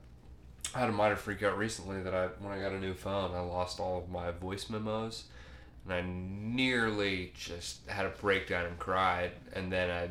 I 0.74 0.80
had 0.80 0.88
a 0.88 0.92
minor 0.92 1.14
freak 1.14 1.42
out 1.44 1.56
recently 1.56 2.02
that 2.02 2.12
I 2.12 2.26
when 2.40 2.52
I 2.52 2.60
got 2.60 2.72
a 2.72 2.80
new 2.80 2.94
phone, 2.94 3.32
I 3.32 3.38
lost 3.38 3.78
all 3.78 3.96
of 3.98 4.10
my 4.10 4.32
voice 4.32 4.68
memos, 4.68 5.24
and 5.84 5.94
I 5.94 6.02
nearly 6.04 7.32
just 7.38 7.88
had 7.88 8.06
a 8.06 8.08
breakdown 8.08 8.66
and 8.66 8.76
cried. 8.78 9.30
And 9.52 9.70
then 9.72 9.88
I 9.90 10.08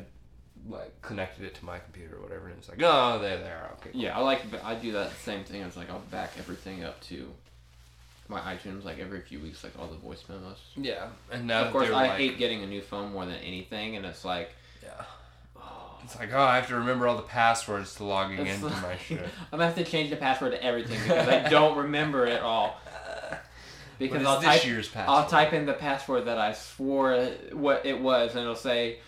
like 0.68 1.00
connected 1.02 1.44
it 1.44 1.54
to 1.56 1.64
my 1.64 1.78
computer 1.78 2.16
or 2.16 2.22
whatever, 2.22 2.48
and 2.48 2.56
it's 2.58 2.68
like, 2.68 2.80
oh, 2.82 3.18
there 3.18 3.36
they 3.38 3.50
are. 3.50 3.70
Okay. 3.80 3.90
yeah 3.92 4.16
i 4.16 4.20
like 4.20 4.40
i 4.64 4.74
do 4.74 4.92
that 4.92 5.10
same 5.18 5.44
thing 5.44 5.60
it's 5.62 5.76
like 5.76 5.90
i'll 5.90 5.98
back 6.10 6.32
everything 6.38 6.82
up 6.84 6.98
to 7.02 7.28
my 8.28 8.40
itunes 8.40 8.82
like 8.84 8.98
every 8.98 9.20
few 9.20 9.38
weeks 9.40 9.62
like 9.62 9.72
all 9.78 9.86
the 9.88 9.96
voice 9.96 10.24
memos 10.28 10.58
Yeah, 10.76 11.08
and 11.30 11.46
now 11.46 11.64
of 11.66 11.72
course 11.72 11.88
i 11.90 12.08
like, 12.08 12.12
hate 12.12 12.38
getting 12.38 12.62
a 12.62 12.66
new 12.66 12.80
phone 12.80 13.12
more 13.12 13.26
than 13.26 13.36
anything 13.36 13.96
and 13.96 14.06
it's 14.06 14.24
like 14.24 14.52
Yeah. 14.82 15.04
oh, 15.58 15.98
It's 16.02 16.18
like, 16.18 16.30
oh, 16.32 16.40
I 16.40 16.56
have 16.56 16.68
to 16.68 16.76
remember 16.76 17.06
all 17.06 17.16
the 17.16 17.22
passwords 17.22 17.94
to 17.96 18.04
logging 18.04 18.38
It's 18.38 18.62
into 18.62 18.74
my 18.76 18.96
shit. 18.96 19.20
I'm 19.52 19.58
gonna 19.58 19.66
have 19.66 19.74
to 19.74 19.84
change 19.84 20.08
the 20.08 20.16
password 20.16 20.52
to 20.52 20.62
everything 20.64 20.98
because 21.02 21.28
I 21.28 21.48
don't 21.50 21.76
remember 21.84 22.26
it 22.26 22.40
all. 22.40 22.78
Because 23.98 24.24
I'll 24.26 24.40
this 24.40 24.90
type, 24.90 25.08
I'll 25.08 25.26
type 25.26 25.52
in 25.52 25.66
the 25.66 25.72
password 25.72 26.24
that 26.26 26.36
I 26.38 26.52
swore 26.52 27.26
what 27.52 27.86
it 27.86 28.00
was, 28.00 28.32
and 28.32 28.40
it'll 28.40 28.56
say 28.56 28.98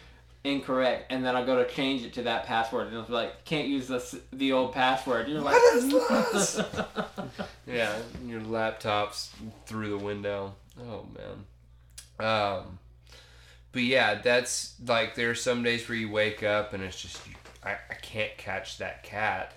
incorrect, 0.47 1.11
and 1.11 1.25
then 1.25 1.37
I'll 1.37 1.45
go 1.45 1.63
to 1.63 1.69
change 1.69 2.03
it 2.03 2.15
to 2.15 2.23
that 2.23 2.47
password, 2.47 2.87
and 2.87 2.95
it'll 2.95 3.07
be 3.07 3.13
like, 3.13 3.45
can't 3.45 3.69
use 3.69 3.89
this 3.89 4.15
the 4.33 4.53
old 4.53 4.73
password. 4.73 5.29
You're 5.29 5.41
like, 5.41 5.55
What 5.55 5.75
is 5.77 6.55
this? 6.57 6.61
Yeah, 7.67 7.97
your 8.25 8.41
laptop's 8.41 9.33
through 9.67 9.91
the 9.91 10.05
window. 10.05 10.55
Oh 10.81 11.07
man. 11.17 11.45
Um, 12.19 12.79
but 13.73 13.83
yeah, 13.83 14.15
that's 14.23 14.75
like 14.87 15.15
there 15.15 15.31
are 15.31 15.35
some 15.35 15.63
days 15.63 15.89
where 15.89 15.99
you 15.99 16.11
wake 16.11 16.43
up 16.43 16.73
and 16.73 16.83
it's 16.83 17.01
just 17.01 17.21
I, 17.63 17.77
I 17.91 17.95
can't 17.95 18.37
catch 18.39 18.79
that 18.79 19.03
cat, 19.03 19.53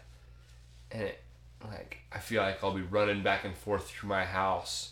and 0.92 1.04
it 1.04 1.22
like 1.64 2.00
I 2.12 2.20
feel 2.20 2.42
like 2.42 2.64
I'll 2.64 2.74
be 2.74 2.82
running 2.82 3.24
back 3.24 3.46
and 3.46 3.56
forth 3.56 3.90
through 3.90 4.10
my 4.10 4.26
house, 4.26 4.92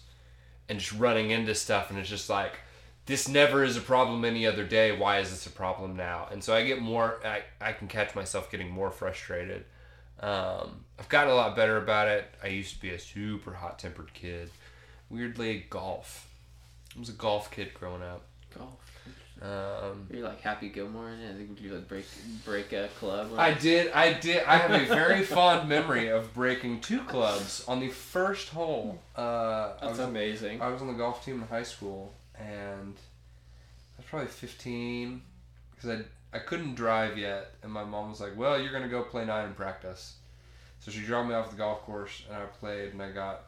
and 0.70 0.80
just 0.80 0.94
running 0.94 1.32
into 1.32 1.56
stuff, 1.56 1.90
and 1.90 2.00
it's 2.00 2.10
just 2.10 2.30
like 2.30 2.60
this 3.08 3.28
never 3.28 3.64
is 3.64 3.76
a 3.76 3.82
problem 3.82 4.24
any 4.24 4.46
other 4.46 4.64
day. 4.64 4.92
Why 4.96 5.20
is 5.20 5.32
this 5.32 5.48
a 5.48 5.50
problem 5.50 5.96
now? 5.96 6.28
And 6.32 6.44
so 6.44 6.54
I 6.54 6.64
get 6.66 6.80
more. 6.82 7.20
I 7.26 7.42
I 7.60 7.74
can 7.74 7.88
catch 7.88 8.14
myself 8.16 8.52
getting 8.52 8.70
more 8.70 8.92
frustrated. 8.92 9.66
Um, 10.20 10.86
I've 11.00 11.10
gotten 11.10 11.32
a 11.32 11.36
lot 11.36 11.56
better 11.56 11.78
about 11.78 12.08
it. 12.08 12.26
I 12.44 12.48
used 12.48 12.76
to 12.76 12.82
be 12.82 12.92
a 12.92 13.00
super 13.00 13.54
hot 13.54 13.80
tempered 13.80 14.14
kid. 14.14 14.50
Weirdly, 15.10 15.66
golf. 15.70 16.28
I 16.96 17.00
was 17.00 17.10
a 17.10 17.14
golf 17.14 17.50
kid 17.50 17.74
growing 17.74 18.02
up. 18.04 18.24
golf. 18.56 18.88
Um, 19.42 20.08
You're 20.12 20.28
like 20.28 20.42
Happy 20.42 20.70
Gilmore, 20.70 21.10
and 21.10 21.24
I 21.24 21.38
think 21.38 21.62
you 21.62 21.72
like 21.72 21.88
break 21.88 22.06
break 22.44 22.74
a 22.74 22.90
club. 23.00 23.30
I 23.38 23.54
did. 23.54 23.92
I 23.92 24.14
did. 24.14 24.44
I 24.46 24.58
have 24.58 24.72
a 24.72 24.86
very 24.86 25.22
fond 25.36 25.70
memory 25.70 26.08
of 26.08 26.34
breaking 26.34 26.82
two 26.82 27.02
clubs 27.02 27.64
on 27.68 27.80
the 27.80 27.90
first 27.90 28.50
hole. 28.50 29.00
Uh, 29.16 29.22
I 29.22 29.74
That's 29.82 30.00
was, 30.00 30.08
amazing. 30.08 30.60
I 30.62 30.70
was 30.70 30.82
on 30.82 30.88
the 30.88 30.94
golf 30.94 31.24
team 31.24 31.36
in 31.42 31.48
high 31.48 31.64
school, 31.64 32.12
and 32.40 32.96
I 32.96 33.98
was 33.98 34.06
probably 34.10 34.28
15 34.28 35.22
because 35.76 35.90
I 36.00 36.04
I 36.34 36.40
couldn't 36.40 36.76
drive 36.76 37.18
yet, 37.18 37.54
and 37.64 37.72
my 37.72 37.84
mom 37.84 38.10
was 38.10 38.20
like, 38.20 38.36
"Well, 38.36 38.62
you're 38.62 38.72
gonna 38.72 38.90
go 38.90 39.04
play 39.04 39.26
nine 39.26 39.48
in 39.48 39.54
practice." 39.54 40.18
So 40.80 40.92
she 40.92 41.06
dropped 41.06 41.30
me 41.30 41.36
off 41.36 41.52
the 41.52 41.58
golf 41.58 41.82
course, 41.82 42.24
and 42.28 42.38
I 42.38 42.46
played, 42.46 42.94
and 42.94 43.02
I 43.02 43.12
got 43.12 43.44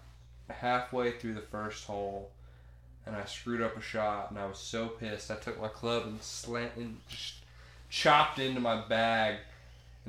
halfway 0.50 1.12
through 1.12 1.36
the 1.36 1.42
first 1.42 1.86
hole, 1.86 2.32
and 3.06 3.16
I 3.16 3.26
screwed 3.26 3.62
up 3.62 3.78
a 3.78 3.82
shot, 3.82 4.32
and 4.32 4.40
I 4.40 4.46
was 4.46 4.60
so 4.60 4.88
pissed. 4.88 5.30
I 5.30 5.36
took 5.36 5.60
my 5.60 5.68
club 5.68 6.06
and 6.06 6.22
slant 6.22 6.76
and 6.78 7.00
just 7.08 7.36
chopped 7.90 8.40
into 8.40 8.62
my 8.62 8.82
bag, 8.88 9.38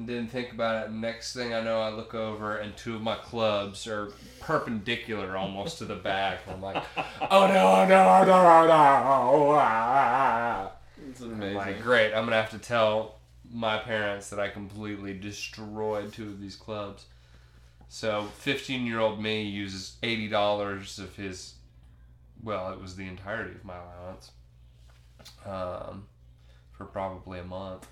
and 0.00 0.06
didn't 0.06 0.28
think 0.28 0.52
about 0.52 0.86
it. 0.86 0.92
Next 0.92 1.34
thing 1.34 1.52
I 1.52 1.60
know, 1.60 1.78
I 1.80 1.90
look 1.90 2.14
over, 2.14 2.56
and 2.56 2.74
two 2.74 2.96
of 2.96 3.02
my 3.02 3.16
clubs 3.16 3.86
are 3.86 4.10
perpendicular 4.40 5.36
almost 5.36 5.78
to 5.78 5.84
the. 5.84 5.94
And 5.94 6.40
I'm 6.48 6.62
like, 6.62 6.82
"Oh 7.30 7.46
no, 7.46 7.84
no, 7.86 8.24
no, 8.24 8.66
no!" 8.66 9.54
ah." 9.58 10.72
It's 11.08 11.20
I'm 11.20 11.34
amazing. 11.34 11.56
like, 11.56 11.82
great. 11.82 12.14
I'm 12.14 12.24
gonna 12.24 12.36
have 12.36 12.50
to 12.50 12.58
tell 12.58 13.18
my 13.52 13.78
parents 13.78 14.30
that 14.30 14.40
I 14.40 14.48
completely 14.48 15.12
destroyed 15.12 16.12
two 16.12 16.28
of 16.28 16.40
these 16.40 16.56
clubs. 16.56 17.04
So, 17.88 18.28
15 18.38 18.86
year 18.86 19.00
old 19.00 19.20
me 19.20 19.42
uses 19.42 19.96
$80 20.02 20.98
of 20.98 21.16
his, 21.16 21.54
well, 22.42 22.72
it 22.72 22.80
was 22.80 22.96
the 22.96 23.06
entirety 23.06 23.54
of 23.54 23.64
my 23.64 23.76
allowance 23.76 24.30
um, 25.44 26.06
for 26.72 26.84
probably 26.86 27.40
a 27.40 27.44
month. 27.44 27.86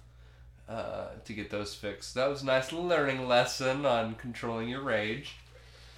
Uh, 0.68 1.06
to 1.24 1.32
get 1.32 1.50
those 1.50 1.74
fixed. 1.74 2.14
That 2.14 2.28
was 2.28 2.42
a 2.42 2.46
nice 2.46 2.72
learning 2.72 3.26
lesson 3.26 3.86
on 3.86 4.14
controlling 4.16 4.68
your 4.68 4.82
rage. 4.82 5.36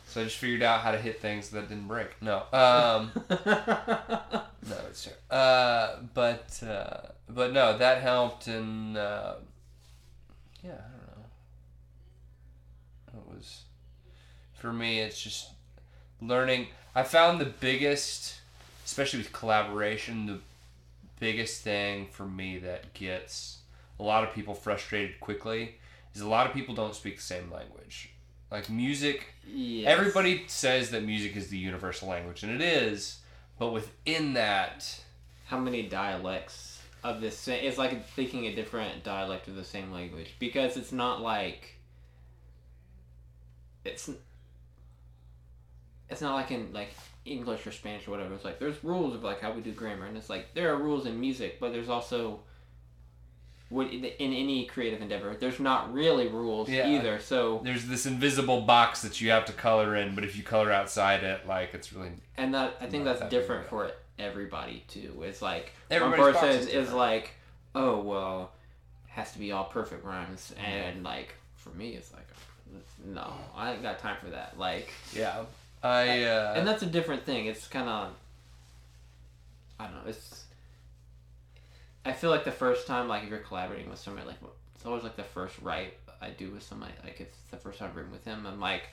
So 0.07 0.21
I 0.21 0.25
just 0.25 0.37
figured 0.37 0.63
out 0.63 0.81
how 0.81 0.93
to 0.93 0.99
hit 0.99 1.21
things 1.21 1.51
that 1.51 1.69
didn't 1.69 1.87
break. 1.87 2.21
No, 2.21 2.43
um, 2.53 3.13
no, 3.29 4.77
it's 4.89 5.05
true. 5.05 5.37
Uh, 5.37 5.99
but 6.15 6.61
uh, 6.67 7.09
but 7.29 7.53
no, 7.53 7.79
that 7.79 8.03
helped, 8.03 8.49
and 8.49 8.97
uh, 8.97 9.35
yeah, 10.65 10.73
I 10.73 11.21
don't 13.13 13.15
know. 13.15 13.31
It 13.31 13.37
was 13.37 13.63
for 14.55 14.73
me. 14.73 14.99
It's 14.99 15.21
just 15.21 15.51
learning. 16.21 16.69
I 16.95 17.05
found 17.05 17.41
the 17.41 17.45
biggest, 17.45 18.41
especially 18.85 19.21
with 19.21 19.33
collaboration, 19.33 20.27
the 20.27 20.39
biggest 21.21 21.63
thing 21.63 22.09
for 22.11 22.27
me 22.27 22.59
that 22.59 22.93
gets 22.95 23.60
a 24.01 24.03
lot 24.03 24.25
of 24.25 24.35
people 24.35 24.55
frustrated 24.55 25.21
quickly 25.21 25.77
is 26.15 26.23
a 26.23 26.29
lot 26.29 26.47
of 26.47 26.55
people 26.55 26.75
don't 26.75 26.95
speak 26.95 27.17
the 27.17 27.23
same 27.23 27.53
language. 27.53 28.11
Like 28.51 28.69
music, 28.71 29.27
Yes. 29.47 29.87
everybody 29.87 30.45
says 30.49 30.91
that 30.91 31.05
music 31.05 31.37
is 31.37 31.49
the 31.49 31.59
universal 31.59 32.09
language, 32.09 32.43
and 32.43 32.51
it 32.51 32.61
is, 32.63 33.21
but 33.59 33.69
within 33.73 34.33
that, 34.35 35.01
How 35.47 35.59
many 35.59 35.83
dialects 35.83 36.81
of 37.05 37.21
this? 37.21 37.47
It's 37.47 37.79
like 37.79 38.07
speaking 38.09 38.47
a 38.47 38.55
different 38.55 39.05
dialect 39.05 39.47
of 39.49 39.55
the 39.55 39.65
same 39.65 39.93
language 39.93 40.35
because 40.39 40.77
it's 40.77 40.93
not 40.93 41.21
like. 41.21 41.77
It's. 43.85 44.11
It's 46.09 46.21
not 46.21 46.35
like 46.35 46.51
in 46.51 46.73
like 46.73 46.91
English 47.25 47.67
or 47.67 47.73
Spanish 47.73 48.07
or 48.09 48.11
whatever. 48.13 48.35
It's 48.35 48.45
like 48.45 48.59
there's 48.59 48.83
rules 48.83 49.15
of 49.15 49.23
like 49.23 49.41
how 49.41 49.53
we 49.53 49.61
do 49.61 49.73
grammar, 49.73 50.07
and 50.07 50.17
it's 50.17 50.29
like 50.31 50.55
there 50.55 50.73
are 50.73 50.77
rules 50.77 51.07
in 51.07 51.21
music, 51.21 51.61
but 51.61 51.73
there's 51.73 51.89
also. 51.89 52.41
In 53.71 54.05
any 54.19 54.65
creative 54.67 55.01
endeavor, 55.01 55.37
there's 55.39 55.61
not 55.61 55.93
really 55.95 56.27
rules 56.27 56.69
Yeah. 56.69 56.89
either. 56.89 57.21
So 57.21 57.61
there's 57.63 57.87
this 57.87 58.05
invisible 58.05 58.63
box 58.63 59.03
that 59.03 59.21
you 59.21 59.31
have 59.31 59.45
to 59.45 59.53
color 59.53 59.95
in, 59.95 60.15
but 60.17 60.25
if 60.25 60.37
you 60.37 60.43
color 60.43 60.73
outside 60.73 61.23
it, 61.23 61.47
like 61.47 61.73
it's 61.73 61.93
really 61.93 62.11
and 62.37 62.53
that 62.55 62.77
I 62.81 62.87
think 62.87 63.05
that's 63.05 63.21
that 63.21 63.31
different 63.31 63.69
for 63.69 63.93
everybody 64.19 64.83
too. 64.89 65.23
It's 65.25 65.41
like 65.41 65.73
Everybody's 65.91 66.21
one 66.21 66.33
person 66.35 66.51
is 66.51 66.67
is, 66.67 66.93
like, 66.93 67.31
oh 67.77 68.01
well, 68.01 68.51
has 69.09 69.33
to 69.33 69.39
be 69.39 69.53
all 69.53 69.65
perfect 69.65 70.05
rhymes, 70.05 70.53
and 70.59 71.05
like 71.05 71.35
for 71.57 71.71
me, 71.71 71.91
it's 71.91 72.13
like, 72.13 72.27
no, 73.05 73.33
I 73.55 73.73
ain't 73.73 73.83
got 73.83 73.99
time 74.01 74.17
for 74.23 74.31
that. 74.31 74.59
Like, 74.59 74.93
yeah. 75.15 75.45
I 75.83 76.25
uh, 76.25 76.55
and 76.57 76.67
that's 76.67 76.83
a 76.83 76.87
different 76.87 77.25
thing. 77.25 77.47
It's 77.47 77.67
kind 77.69 77.89
of, 77.89 78.11
I 79.79 79.85
don't 79.85 79.95
know. 79.95 80.11
It's, 80.11 80.40
I 82.05 82.13
feel 82.13 82.31
like 82.31 82.45
the 82.45 82.53
first 82.53 82.87
time, 82.87 83.09
like 83.09 83.25
if 83.25 83.31
you're 83.31 83.39
collaborating 83.39 83.91
with 83.91 83.99
somebody, 83.99 84.27
like 84.27 84.39
it's 84.75 84.87
always 84.87 85.03
like 85.03 85.17
the 85.17 85.23
first 85.23 85.57
write 85.61 85.95
I 86.21 86.31
do 86.31 86.51
with 86.51 86.63
somebody. 86.63 86.93
Like 87.05 87.21
it's 87.21 87.37
the 87.51 87.57
first 87.57 87.79
time 87.79 87.91
I'm 87.91 87.97
writing 87.97 88.13
with 88.13 88.25
him. 88.25 88.47
I'm 88.47 88.61
like, 88.61 88.85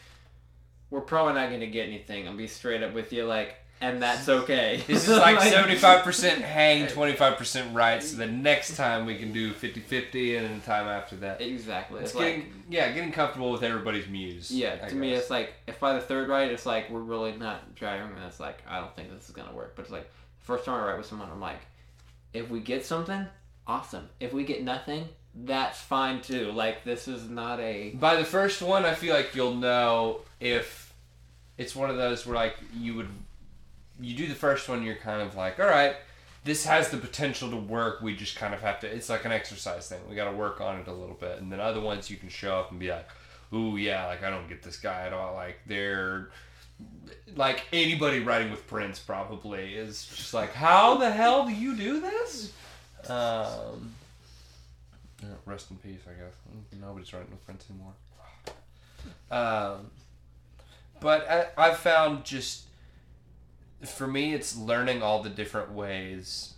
we're 0.89 1.01
probably 1.01 1.33
not 1.33 1.49
gonna 1.49 1.67
get 1.67 1.87
anything. 1.87 2.27
I'll 2.27 2.35
be 2.35 2.47
straight 2.47 2.83
up 2.83 2.93
with 2.93 3.11
you, 3.13 3.25
like, 3.25 3.55
and 3.81 4.01
that's 4.01 4.27
okay. 4.27 4.81
This 4.87 5.07
is 5.07 5.17
like 5.17 5.39
seventy 5.53 5.75
five 5.75 6.03
percent 6.03 6.41
hang, 6.41 6.87
twenty 6.87 7.13
five 7.13 7.37
percent 7.37 7.75
right. 7.75 8.01
So 8.01 8.17
the 8.17 8.27
next 8.27 8.75
time 8.75 9.05
we 9.05 9.17
can 9.17 9.31
do 9.31 9.53
50-50 9.53 10.37
and 10.37 10.45
then 10.45 10.59
the 10.59 10.65
time 10.65 10.87
after 10.87 11.15
that. 11.17 11.41
Exactly. 11.41 11.99
It's 11.99 12.09
It's 12.11 12.15
like 12.15 12.25
getting 12.35 12.63
yeah, 12.69 12.91
getting 12.91 13.11
comfortable 13.11 13.51
with 13.51 13.63
everybody's 13.63 14.07
muse. 14.07 14.51
yeah. 14.51 14.77
I 14.83 14.87
To 14.89 14.95
me, 14.95 15.13
it's 15.13 15.29
like 15.29 15.53
if 15.67 15.79
by 15.79 15.93
the 15.93 16.01
third 16.01 16.27
write, 16.29 16.51
it's 16.51 16.65
like 16.65 16.89
we're 16.89 16.99
really 17.01 17.33
not 17.33 17.75
driving, 17.75 18.07
and 18.15 18.25
it's 18.25 18.39
like 18.39 18.63
I 18.67 18.79
don't 18.79 18.95
think 18.95 19.11
this 19.13 19.29
is 19.29 19.35
gonna 19.35 19.53
work. 19.53 19.75
But 19.75 19.83
it's 19.83 19.91
like 19.91 20.09
first 20.39 20.65
time 20.65 20.81
I 20.81 20.87
write 20.87 20.97
with 20.97 21.07
someone, 21.07 21.29
I'm 21.29 21.41
like, 21.41 21.59
if 22.33 22.49
we 22.49 22.59
get 22.59 22.85
something, 22.85 23.25
awesome. 23.65 24.09
If 24.19 24.33
we 24.33 24.43
get 24.43 24.63
nothing, 24.63 25.09
that's 25.33 25.79
fine 25.79 26.21
too. 26.21 26.51
Like 26.51 26.83
this 26.83 27.07
is 27.07 27.29
not 27.29 27.59
a 27.59 27.91
by 27.91 28.15
the 28.15 28.25
first 28.25 28.61
one, 28.61 28.85
I 28.85 28.93
feel 28.93 29.13
like 29.13 29.35
you'll 29.35 29.55
know 29.55 30.21
if 30.39 30.93
it's 31.57 31.75
one 31.75 31.89
of 31.89 31.97
those 31.97 32.25
where 32.25 32.35
like 32.35 32.55
you 32.73 32.95
would 32.95 33.09
you 33.99 34.15
do 34.15 34.27
the 34.27 34.35
first 34.35 34.69
one, 34.69 34.83
you're 34.83 34.95
kind 34.95 35.21
of 35.21 35.35
like, 35.35 35.59
all 35.59 35.65
right, 35.65 35.95
this 36.43 36.65
has 36.65 36.89
the 36.89 36.97
potential 36.97 37.49
to 37.49 37.57
work. 37.57 38.01
We 38.01 38.15
just 38.15 38.35
kind 38.35 38.53
of 38.53 38.61
have 38.61 38.79
to. 38.81 38.87
It's 38.87 39.09
like 39.09 39.25
an 39.25 39.31
exercise 39.31 39.89
thing. 39.89 39.99
We 40.09 40.15
got 40.15 40.29
to 40.29 40.37
work 40.37 40.61
on 40.61 40.79
it 40.79 40.87
a 40.87 40.93
little 40.93 41.15
bit, 41.15 41.39
and 41.39 41.51
then 41.51 41.59
other 41.59 41.81
ones 41.81 42.09
you 42.09 42.17
can 42.17 42.29
show 42.29 42.59
up 42.59 42.71
and 42.71 42.79
be 42.79 42.89
like, 42.89 43.07
ooh 43.53 43.77
yeah, 43.77 44.05
like 44.07 44.23
I 44.23 44.29
don't 44.29 44.47
get 44.47 44.63
this 44.63 44.77
guy 44.77 45.05
at 45.05 45.13
all. 45.13 45.33
Like 45.33 45.59
they're 45.65 46.29
like 47.35 47.65
anybody 47.71 48.19
writing 48.19 48.51
with 48.51 48.65
Prince 48.67 48.99
probably 48.99 49.75
is 49.75 50.05
just 50.05 50.33
like, 50.33 50.53
how 50.53 50.95
the 50.95 51.11
hell 51.11 51.45
do 51.45 51.53
you 51.53 51.75
do 51.75 52.01
this? 52.01 52.53
Um, 53.09 53.93
yeah, 55.21 55.29
rest 55.45 55.71
in 55.71 55.77
peace, 55.77 56.01
I 56.07 56.13
guess. 56.13 56.33
Nobody's 56.79 57.13
writing 57.13 57.31
with 57.31 57.45
Prince 57.45 57.65
anymore. 57.69 57.93
Um, 59.29 59.91
but 60.99 61.29
I, 61.29 61.47
I've 61.57 61.77
found 61.77 62.23
just 62.25 62.67
for 63.85 64.07
me, 64.07 64.33
it's 64.33 64.57
learning 64.57 65.01
all 65.01 65.21
the 65.21 65.29
different 65.29 65.71
ways 65.71 66.53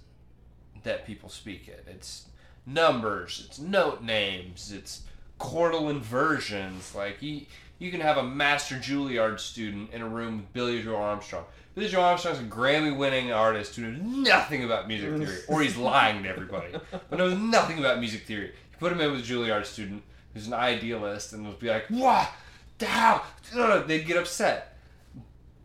that 0.83 1.05
people 1.05 1.29
speak 1.29 1.67
it. 1.67 1.85
It's 1.87 2.27
numbers, 2.65 3.45
it's 3.45 3.59
note 3.59 4.01
names, 4.01 4.71
it's 4.71 5.03
chordal 5.39 5.89
inversions. 5.89 6.95
Like 6.95 7.21
you, 7.21 7.45
you 7.79 7.91
can 7.91 8.01
have 8.01 8.17
a 8.17 8.23
master 8.23 8.75
Juilliard 8.75 9.39
student 9.39 9.91
in 9.93 10.01
a 10.01 10.07
room 10.07 10.37
with 10.37 10.53
Billie 10.53 10.81
Joe 10.83 10.97
Armstrong. 10.97 11.45
Billie 11.73 11.87
Joe 11.87 12.01
Armstrong's 12.01 12.39
a 12.39 12.43
Grammy-winning 12.43 13.31
artist 13.31 13.75
who 13.75 13.83
knows 13.83 14.01
nothing 14.01 14.65
about 14.65 14.87
music 14.87 15.17
theory, 15.17 15.39
or 15.47 15.61
he's 15.61 15.77
lying 15.77 16.23
to 16.23 16.29
everybody, 16.29 16.73
but 16.91 17.17
knows 17.17 17.37
nothing 17.37 17.79
about 17.79 17.99
music 17.99 18.25
theory. 18.25 18.47
You 18.47 18.77
put 18.79 18.91
him 18.91 18.99
in 18.99 19.11
with 19.11 19.21
a 19.21 19.23
Juilliard 19.23 19.65
student 19.65 20.03
who's 20.33 20.47
an 20.47 20.53
idealist, 20.53 21.31
and 21.33 21.45
they'll 21.45 21.53
be 21.53 21.69
like, 21.69 21.87
"What? 21.87 22.29
How?" 22.81 23.23
They'd 23.87 24.05
get 24.05 24.17
upset. 24.17 24.77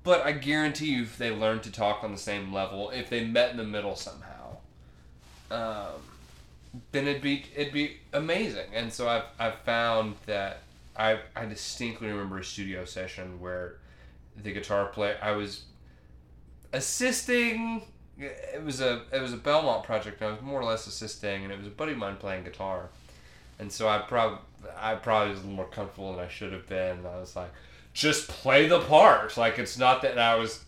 But 0.04 0.20
I 0.20 0.32
guarantee 0.32 0.92
you, 0.92 1.02
if 1.02 1.16
they 1.16 1.30
learned 1.30 1.62
to 1.64 1.72
talk 1.72 2.04
on 2.04 2.12
the 2.12 2.18
same 2.18 2.52
level, 2.52 2.90
if 2.90 3.08
they 3.08 3.24
met 3.24 3.50
in 3.50 3.56
the 3.56 3.64
middle 3.64 3.96
somehow, 3.96 4.58
um, 5.50 6.02
then 6.92 7.08
it'd 7.08 7.22
be 7.22 7.46
it'd 7.56 7.72
be 7.72 7.96
amazing. 8.12 8.66
And 8.72 8.92
so 8.92 9.08
I've 9.08 9.24
I've 9.38 9.58
found 9.60 10.16
that 10.26 10.60
I 10.96 11.20
I 11.34 11.46
distinctly 11.46 12.08
remember 12.08 12.38
a 12.38 12.44
studio 12.44 12.84
session 12.84 13.40
where 13.40 13.78
the 14.36 14.52
guitar 14.52 14.86
player 14.86 15.18
I 15.22 15.32
was 15.32 15.64
assisting. 16.72 17.82
It 18.16 18.62
was 18.64 18.80
a 18.80 19.02
it 19.12 19.20
was 19.20 19.32
a 19.32 19.36
Belmont 19.36 19.84
project. 19.84 20.20
And 20.20 20.28
I 20.28 20.32
was 20.32 20.42
more 20.42 20.60
or 20.60 20.64
less 20.64 20.86
assisting, 20.86 21.44
and 21.44 21.52
it 21.52 21.58
was 21.58 21.66
a 21.66 21.70
buddy 21.70 21.92
of 21.92 21.98
mine 21.98 22.16
playing 22.16 22.44
guitar. 22.44 22.90
And 23.58 23.70
so 23.70 23.88
I 23.88 23.98
probably 23.98 24.38
I 24.76 24.94
probably 24.94 25.30
was 25.30 25.38
a 25.38 25.42
little 25.42 25.56
more 25.56 25.68
comfortable 25.68 26.12
than 26.12 26.24
I 26.24 26.28
should 26.28 26.52
have 26.52 26.66
been. 26.68 27.04
I 27.06 27.18
was 27.18 27.36
like, 27.36 27.50
just 27.92 28.28
play 28.28 28.66
the 28.66 28.80
part. 28.80 29.36
Like 29.36 29.58
it's 29.58 29.78
not 29.78 30.02
that 30.02 30.18
I 30.18 30.36
was 30.36 30.64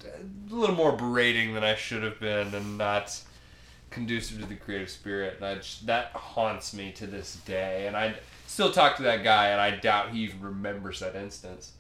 a 0.51 0.55
little 0.55 0.77
more 0.77 0.93
berating 0.93 1.55
than 1.55 1.65
I 1.65 1.75
should 1.75 2.03
have 2.03 2.19
been, 2.21 2.55
and 2.55 2.79
not 2.79 3.21
conducive 3.91 4.41
to 4.41 4.47
the 4.47 4.55
creative 4.55 4.91
spirit. 4.91 5.37
And 5.37 5.47
I 5.47 5.55
just, 5.57 5.87
that 5.87 6.11
haunts 6.13 6.75
me 6.75 6.93
to 6.93 7.07
this 7.07 7.37
day. 7.47 7.87
And 7.87 7.97
I 7.97 8.15
still 8.47 8.73
talk 8.73 8.97
to 8.97 9.03
that 9.05 9.23
guy, 9.25 9.49
and 9.49 9.61
I 9.61 9.77
doubt 9.77 10.11
he 10.11 10.21
even 10.21 10.41
remembers 10.41 11.01
that 11.01 11.15
instance. 11.15 11.73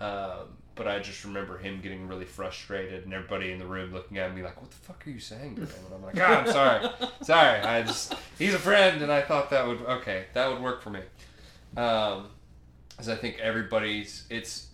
Um, 0.00 0.56
but 0.74 0.88
I 0.88 0.98
just 1.00 1.24
remember 1.24 1.58
him 1.58 1.80
getting 1.82 2.08
really 2.08 2.24
frustrated, 2.24 3.04
and 3.04 3.12
everybody 3.12 3.52
in 3.52 3.58
the 3.58 3.66
room 3.66 3.92
looking 3.92 4.18
at 4.18 4.34
me 4.34 4.42
like, 4.42 4.60
"What 4.60 4.70
the 4.70 4.76
fuck 4.76 5.06
are 5.06 5.10
you 5.10 5.20
saying 5.20 5.56
to 5.56 5.62
him?" 5.62 5.70
And 5.86 5.94
I'm 5.94 6.02
like, 6.02 6.18
"Ah, 6.18 6.40
I'm 6.40 6.50
sorry, 6.50 7.08
sorry. 7.22 7.60
I 7.60 7.82
just 7.82 8.14
he's 8.38 8.54
a 8.54 8.58
friend, 8.58 9.02
and 9.02 9.12
I 9.12 9.20
thought 9.20 9.50
that 9.50 9.66
would 9.66 9.80
okay, 9.80 10.26
that 10.32 10.50
would 10.50 10.62
work 10.62 10.82
for 10.82 10.90
me." 10.90 11.00
Um, 11.76 12.28
as 12.98 13.08
I 13.08 13.16
think 13.16 13.38
everybody's 13.38 14.24
it's 14.30 14.68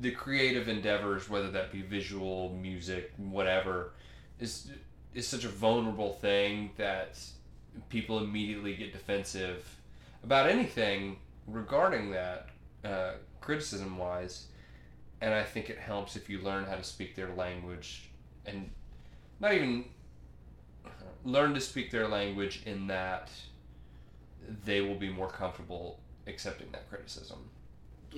the 0.00 0.10
creative 0.12 0.68
endeavors, 0.68 1.28
whether 1.28 1.50
that 1.50 1.72
be 1.72 1.82
visual, 1.82 2.56
music, 2.60 3.12
whatever, 3.16 3.92
is 4.40 4.70
is 5.14 5.26
such 5.26 5.44
a 5.44 5.48
vulnerable 5.48 6.14
thing 6.14 6.70
that 6.76 7.18
people 7.88 8.18
immediately 8.18 8.74
get 8.74 8.92
defensive 8.92 9.77
about 10.28 10.46
anything 10.46 11.16
regarding 11.46 12.10
that, 12.10 12.50
uh, 12.84 13.12
criticism 13.40 13.96
wise. 13.96 14.48
And 15.22 15.32
I 15.32 15.42
think 15.42 15.70
it 15.70 15.78
helps 15.78 16.16
if 16.16 16.28
you 16.28 16.38
learn 16.42 16.64
how 16.66 16.74
to 16.76 16.84
speak 16.84 17.16
their 17.16 17.32
language 17.34 18.10
and 18.44 18.70
not 19.40 19.54
even 19.54 19.86
learn 21.24 21.54
to 21.54 21.60
speak 21.62 21.90
their 21.90 22.06
language 22.06 22.62
in 22.66 22.88
that 22.88 23.30
they 24.66 24.82
will 24.82 24.96
be 24.96 25.08
more 25.08 25.30
comfortable 25.30 25.98
accepting 26.26 26.66
that 26.72 26.88
criticism. 26.90 27.38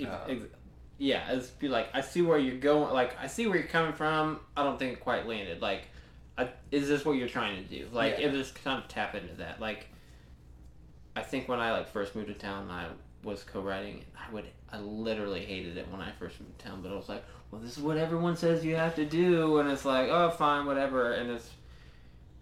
Uh, 0.04 0.18
ex- 0.28 0.44
yeah, 0.98 1.30
it's 1.30 1.46
be 1.50 1.68
like 1.68 1.88
I 1.94 2.00
see 2.00 2.22
where 2.22 2.38
you're 2.38 2.58
going. 2.58 2.92
Like 2.92 3.16
I 3.20 3.28
see 3.28 3.46
where 3.46 3.56
you're 3.56 3.68
coming 3.68 3.92
from. 3.92 4.40
I 4.56 4.64
don't 4.64 4.80
think 4.80 4.94
it 4.94 5.00
quite 5.00 5.28
landed. 5.28 5.62
Like, 5.62 5.84
I, 6.36 6.48
is 6.72 6.88
this 6.88 7.04
what 7.04 7.12
you're 7.12 7.28
trying 7.28 7.56
to 7.56 7.68
do? 7.68 7.86
Like, 7.92 8.18
Yeah. 8.18 8.26
if 8.26 8.32
this 8.32 8.50
kind 8.50 8.82
of 8.82 8.88
tap 8.88 9.14
into 9.14 9.34
that. 9.36 9.61
Like, 9.61 9.86
I 11.16 11.22
think 11.22 11.48
when 11.48 11.61
I 11.61 11.72
like 11.72 11.88
first 11.88 12.14
moved 12.14 12.28
to 12.28 12.34
town, 12.34 12.62
and 12.62 12.72
I 12.72 12.86
was 13.22 13.42
co-writing. 13.42 14.04
I 14.16 14.32
would, 14.32 14.46
I 14.72 14.78
literally 14.78 15.44
hated 15.44 15.76
it 15.76 15.90
when 15.90 16.00
I 16.00 16.12
first 16.12 16.40
moved 16.40 16.58
to 16.58 16.64
town. 16.66 16.80
But 16.82 16.92
I 16.92 16.96
was 16.96 17.08
like, 17.08 17.24
well, 17.50 17.61
this 17.61 17.76
is 17.76 17.82
what 17.82 17.96
everyone 17.96 18.36
says 18.36 18.64
you 18.64 18.76
have 18.76 18.94
to 18.96 19.04
do, 19.04 19.58
and 19.58 19.70
it's 19.70 19.84
like, 19.84 20.08
oh, 20.08 20.30
fine, 20.30 20.66
whatever. 20.66 21.12
And 21.12 21.30
it's, 21.30 21.50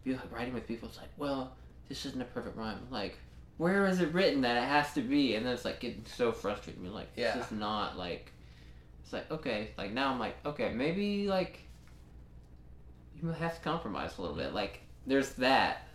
be 0.05 0.13
like 0.13 0.31
writing 0.33 0.55
with 0.55 0.67
people. 0.69 0.89
It's 0.89 0.99
like, 0.99 1.09
well, 1.17 1.57
this 1.89 2.05
isn't 2.07 2.21
a 2.21 2.25
perfect 2.27 2.57
rhyme. 2.57 2.87
Like, 2.91 3.19
where 3.57 3.87
is 3.87 4.01
it 4.01 4.13
written 4.13 4.43
that 4.43 4.57
it 4.57 4.67
has 4.69 4.93
to 4.95 5.01
be? 5.01 5.35
And 5.35 5.45
then 5.45 5.53
it's 5.55 5.65
like 5.65 5.81
getting 5.81 6.05
so 6.07 6.31
frustrated. 6.31 6.81
Me 6.83 6.91
like, 6.91 7.09
Yeah. 7.17 7.29
it's 7.29 7.37
just 7.39 7.53
not 7.53 7.97
like. 7.99 8.33
It's 9.03 9.13
like 9.15 9.31
okay, 9.31 9.71
like 9.79 9.93
now 9.93 10.13
I'm 10.13 10.19
like 10.19 10.37
okay, 10.45 10.71
maybe 10.75 11.27
like. 11.27 11.61
You 13.21 13.31
have 13.31 13.57
to 13.57 13.61
compromise 13.63 14.19
a 14.19 14.21
little 14.21 14.37
bit. 14.37 14.53
Like 14.55 14.81
there's 15.07 15.31
that, 15.35 15.88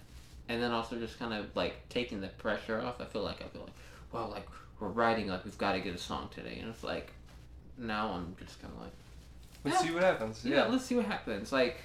and 0.49 0.61
then 0.61 0.71
also 0.71 0.97
just 0.97 1.17
kind 1.19 1.33
of 1.33 1.55
like 1.55 1.87
taking 1.89 2.21
the 2.21 2.27
pressure 2.27 2.81
off. 2.81 2.99
I 3.01 3.05
feel 3.05 3.23
like 3.23 3.41
I 3.41 3.45
feel 3.47 3.61
like, 3.61 3.73
well, 4.11 4.29
like 4.29 4.47
we're 4.79 4.87
writing 4.89 5.27
like 5.27 5.45
we've 5.45 5.57
got 5.57 5.73
to 5.73 5.79
get 5.79 5.93
a 5.95 5.97
song 5.97 6.29
today, 6.33 6.57
and 6.59 6.69
it's 6.69 6.83
like, 6.83 7.11
now 7.77 8.11
I'm 8.11 8.35
just 8.39 8.61
kind 8.61 8.73
of 8.73 8.81
like. 8.81 8.91
Let's 9.63 9.81
Yeah. 9.81 9.87
see 9.87 9.93
what 9.93 10.03
happens. 10.03 10.43
yeah, 10.45 10.55
Yeah. 10.55 10.65
let's 10.67 10.85
see 10.85 10.95
what 10.95 11.05
happens. 11.05 11.51
Like, 11.53 11.81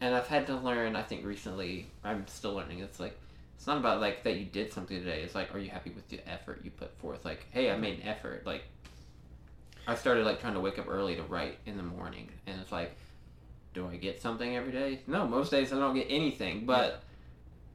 and 0.00 0.14
I've 0.14 0.26
had 0.26 0.46
to 0.48 0.56
learn. 0.56 0.96
I 0.96 1.02
think 1.02 1.24
recently, 1.24 1.86
I'm 2.02 2.26
still 2.26 2.54
learning. 2.54 2.80
It's 2.80 2.98
like 3.00 3.18
it's 3.56 3.66
not 3.66 3.78
about 3.78 4.00
like 4.00 4.24
that 4.24 4.36
you 4.36 4.44
did 4.44 4.72
something 4.72 4.98
today. 4.98 5.22
It's 5.22 5.34
like, 5.34 5.54
are 5.54 5.58
you 5.58 5.70
happy 5.70 5.90
with 5.90 6.08
the 6.08 6.20
effort 6.28 6.60
you 6.64 6.70
put 6.70 6.92
forth? 6.98 7.24
Like, 7.24 7.46
hey, 7.52 7.70
I 7.70 7.76
made 7.76 8.00
an 8.00 8.06
effort. 8.08 8.44
Like, 8.44 8.64
I 9.86 9.94
started 9.94 10.24
like 10.26 10.40
trying 10.40 10.54
to 10.54 10.60
wake 10.60 10.78
up 10.78 10.86
early 10.88 11.14
to 11.16 11.22
write 11.22 11.58
in 11.66 11.76
the 11.76 11.82
morning, 11.82 12.28
and 12.46 12.60
it's 12.60 12.72
like, 12.72 12.96
do 13.74 13.88
I 13.88 13.96
get 13.96 14.22
something 14.22 14.56
every 14.56 14.72
day? 14.72 15.00
No, 15.06 15.26
most 15.26 15.50
days 15.50 15.72
I 15.72 15.78
don't 15.78 15.94
get 15.94 16.06
anything. 16.08 16.64
But 16.64 17.02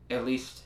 at 0.10 0.26
least 0.26 0.64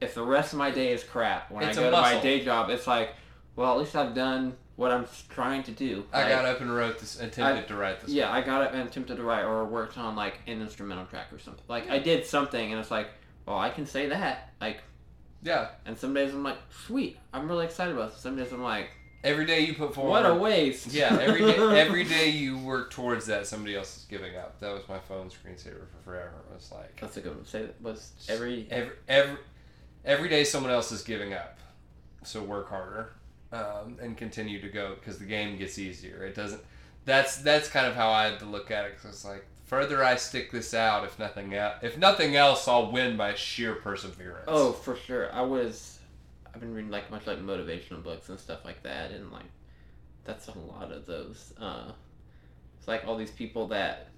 if 0.00 0.14
the 0.14 0.24
rest 0.24 0.52
of 0.52 0.58
my 0.58 0.70
day 0.70 0.92
is 0.92 1.04
crap, 1.04 1.50
when 1.50 1.62
It's 1.62 1.76
I 1.78 1.82
go 1.82 1.90
to 1.90 1.96
my 2.00 2.18
day 2.20 2.42
job, 2.44 2.70
it's 2.70 2.86
like, 2.86 3.10
well, 3.56 3.72
at 3.74 3.78
least 3.78 3.94
I've 3.94 4.14
done 4.14 4.54
what 4.76 4.90
I'm 4.90 5.06
trying 5.28 5.62
to 5.64 5.72
do. 5.72 6.06
I 6.12 6.26
got 6.28 6.46
up 6.46 6.62
and 6.62 6.74
wrote 6.74 6.98
this, 6.98 7.20
attempted 7.20 7.68
to 7.68 7.76
write 7.76 8.00
this. 8.00 8.10
yeah, 8.10 8.32
I 8.32 8.40
got 8.40 8.62
it 8.64 8.72
and 8.74 8.88
attempted 8.88 9.18
to 9.18 9.22
write 9.22 9.44
or 9.44 9.66
worked 9.66 9.98
on 9.98 10.16
like 10.16 10.38
an 10.46 10.62
instrumental 10.62 11.04
track 11.04 11.30
or 11.32 11.38
something. 11.38 11.62
Like 11.68 11.90
I 11.90 11.98
did 11.98 12.24
something 12.24 12.72
and 12.72 12.80
it's 12.80 12.90
like, 12.90 13.08
well, 13.44 13.58
I 13.58 13.68
can 13.68 13.84
say 13.84 14.06
that. 14.08 14.52
Like, 14.60 14.78
Yeah. 15.42 15.68
and 15.84 15.98
some 15.98 16.14
days 16.14 16.32
I'm 16.32 16.42
like, 16.42 16.56
sweet, 16.70 17.18
I'm 17.34 17.46
really 17.48 17.66
excited 17.66 17.94
about 17.94 18.12
this. 18.12 18.22
Some 18.22 18.36
days 18.36 18.52
I'm 18.52 18.62
like, 18.62 18.88
Every 19.22 19.44
day 19.44 19.60
you 19.60 19.74
put 19.74 19.94
forward. 19.94 20.10
what 20.10 20.26
a 20.26 20.34
waste. 20.34 20.92
Yeah, 20.92 21.18
every 21.20 21.40
day, 21.40 21.56
every 21.80 22.04
day 22.04 22.30
you 22.30 22.56
work 22.58 22.90
towards 22.90 23.26
that, 23.26 23.46
somebody 23.46 23.76
else 23.76 23.98
is 23.98 24.04
giving 24.04 24.34
up. 24.36 24.58
That 24.60 24.72
was 24.72 24.82
my 24.88 24.98
phone 24.98 25.28
screensaver 25.28 25.86
for 25.88 26.02
forever. 26.04 26.32
It 26.50 26.54
was 26.54 26.72
like 26.72 26.98
That's 27.00 27.16
a 27.18 27.20
good 27.20 27.36
one. 27.36 27.44
Say 27.44 27.62
that 27.62 27.82
was 27.82 28.12
every. 28.28 28.66
every 28.70 28.92
every 29.08 29.36
every 30.04 30.28
day 30.28 30.44
someone 30.44 30.72
else 30.72 30.90
is 30.90 31.02
giving 31.02 31.34
up. 31.34 31.58
So 32.22 32.42
work 32.42 32.68
harder 32.68 33.12
um, 33.52 33.96
and 34.00 34.16
continue 34.16 34.60
to 34.60 34.68
go 34.68 34.94
because 34.98 35.18
the 35.18 35.24
game 35.24 35.56
gets 35.56 35.78
easier. 35.78 36.24
It 36.24 36.34
doesn't. 36.34 36.62
That's 37.04 37.38
that's 37.38 37.68
kind 37.68 37.86
of 37.86 37.94
how 37.94 38.10
I 38.10 38.24
had 38.26 38.38
to 38.40 38.46
look 38.46 38.70
at 38.70 38.86
it 38.86 38.96
because 38.96 39.10
it's 39.10 39.24
like 39.24 39.44
the 39.56 39.62
further 39.64 40.04
I 40.04 40.16
stick 40.16 40.50
this 40.50 40.74
out, 40.74 41.04
if 41.04 41.18
nothing 41.18 41.54
else, 41.54 41.76
if 41.82 41.96
nothing 41.98 42.36
else, 42.36 42.68
I'll 42.68 42.90
win 42.90 43.16
by 43.16 43.34
sheer 43.34 43.74
perseverance. 43.74 44.44
Oh, 44.48 44.72
for 44.72 44.96
sure. 44.96 45.32
I 45.32 45.42
was. 45.42 45.98
I've 46.54 46.60
been 46.60 46.74
reading 46.74 46.90
like 46.90 47.10
much 47.10 47.26
like 47.26 47.38
motivational 47.40 48.02
books 48.02 48.28
and 48.28 48.38
stuff 48.38 48.64
like 48.64 48.82
that, 48.82 49.10
and 49.12 49.30
like 49.32 49.44
that's 50.24 50.48
a 50.48 50.58
lot 50.58 50.92
of 50.92 51.06
those. 51.06 51.52
Uh, 51.60 51.92
it's 52.78 52.88
like 52.88 53.06
all 53.06 53.16
these 53.16 53.30
people 53.30 53.68
that 53.68 54.08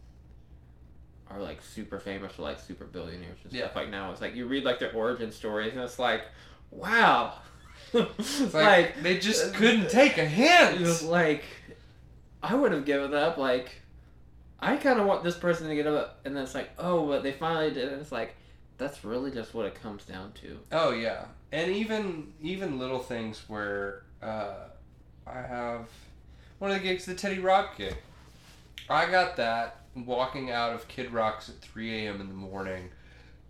are 1.31 1.41
like 1.41 1.63
super 1.63 1.99
famous 1.99 2.39
or 2.39 2.43
like 2.43 2.61
super 2.61 2.85
billionaires 2.85 3.39
and 3.45 3.53
stuff 3.53 3.71
Yeah. 3.75 3.81
like 3.81 3.91
now. 3.91 4.11
It's 4.13 4.21
like 4.21 4.35
you 4.35 4.47
read 4.47 4.65
like 4.65 4.79
their 4.79 4.93
origin 4.93 5.31
stories, 5.33 5.73
and 5.73 5.81
it's 5.83 5.99
like, 5.99 6.23
wow. 6.71 7.35
it's 7.95 8.41
like, 8.55 8.55
like, 8.55 9.03
they 9.03 9.19
just 9.19 9.55
couldn't 9.55 9.91
take 9.91 10.17
a 10.19 10.25
hint. 10.25 10.81
it's 10.81 11.03
like 11.03 11.45
I 12.43 12.55
would 12.55 12.73
have 12.73 12.85
given 12.85 13.15
up. 13.15 13.37
Like 13.37 13.83
I 14.61 14.77
kind 14.77 14.99
of 15.01 15.07
want 15.07 15.25
this 15.25 15.37
person 15.37 15.69
to 15.69 15.75
get 15.75 15.87
up, 15.87 16.21
and 16.25 16.35
then 16.37 16.45
it's 16.45 16.55
like, 16.55 16.71
oh, 16.79 17.07
but 17.09 17.23
they 17.23 17.33
finally 17.33 17.71
did. 17.73 17.93
it. 17.93 17.99
It's 18.01 18.13
like 18.13 18.37
that's 18.79 19.05
really 19.05 19.31
just 19.31 19.55
what 19.55 19.67
it 19.67 19.75
comes 19.81 20.05
down 20.05 20.33
to. 20.43 20.59
Oh 20.73 20.91
yeah, 20.93 21.25
and 21.53 21.71
even 21.71 22.33
even 22.43 22.79
little 22.79 22.99
things 22.99 23.45
where 23.47 24.03
uh, 24.23 24.55
I 25.27 25.43
have 25.43 25.89
one 26.59 26.71
of 26.71 26.79
the 26.79 26.83
gigs, 26.83 27.05
the 27.05 27.15
Teddy 27.15 27.39
Rock 27.39 27.77
gig. 27.77 27.97
I 28.89 29.11
got 29.11 29.37
that 29.37 29.83
walking 29.95 30.51
out 30.51 30.73
of 30.73 30.89
Kid 30.89 31.13
Rock's 31.13 31.49
at 31.49 31.57
3 31.57 32.07
a.m. 32.07 32.21
in 32.21 32.29
the 32.29 32.35
morning, 32.35 32.91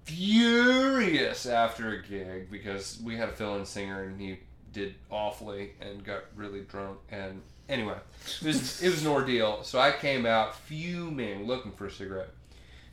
furious 0.04 1.46
after 1.46 1.90
a 1.90 2.02
gig 2.02 2.50
because 2.50 3.00
we 3.02 3.16
had 3.16 3.28
a 3.28 3.32
fill-in 3.32 3.64
singer 3.64 4.02
and 4.04 4.20
he 4.20 4.38
did 4.72 4.94
awfully 5.10 5.72
and 5.80 6.04
got 6.04 6.24
really 6.34 6.62
drunk 6.62 6.98
and 7.10 7.40
anyway, 7.68 7.96
it 8.40 8.46
was 8.46 8.82
it 8.82 8.90
was 8.90 9.02
an 9.02 9.08
ordeal. 9.10 9.62
So 9.62 9.78
I 9.78 9.92
came 9.92 10.26
out 10.26 10.56
fuming, 10.56 11.46
looking 11.46 11.72
for 11.72 11.86
a 11.86 11.90
cigarette. 11.90 12.30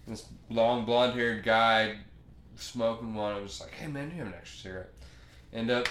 This 0.07 0.25
long 0.49 0.85
blonde-haired 0.85 1.43
guy 1.43 1.97
smoking 2.55 3.13
one. 3.13 3.35
I 3.35 3.39
was 3.39 3.61
like, 3.61 3.71
"Hey 3.71 3.87
man, 3.87 4.09
do 4.09 4.15
you 4.15 4.23
have 4.23 4.33
an 4.33 4.39
extra 4.39 4.59
cigarette?" 4.59 4.93
End 5.53 5.71
up 5.71 5.87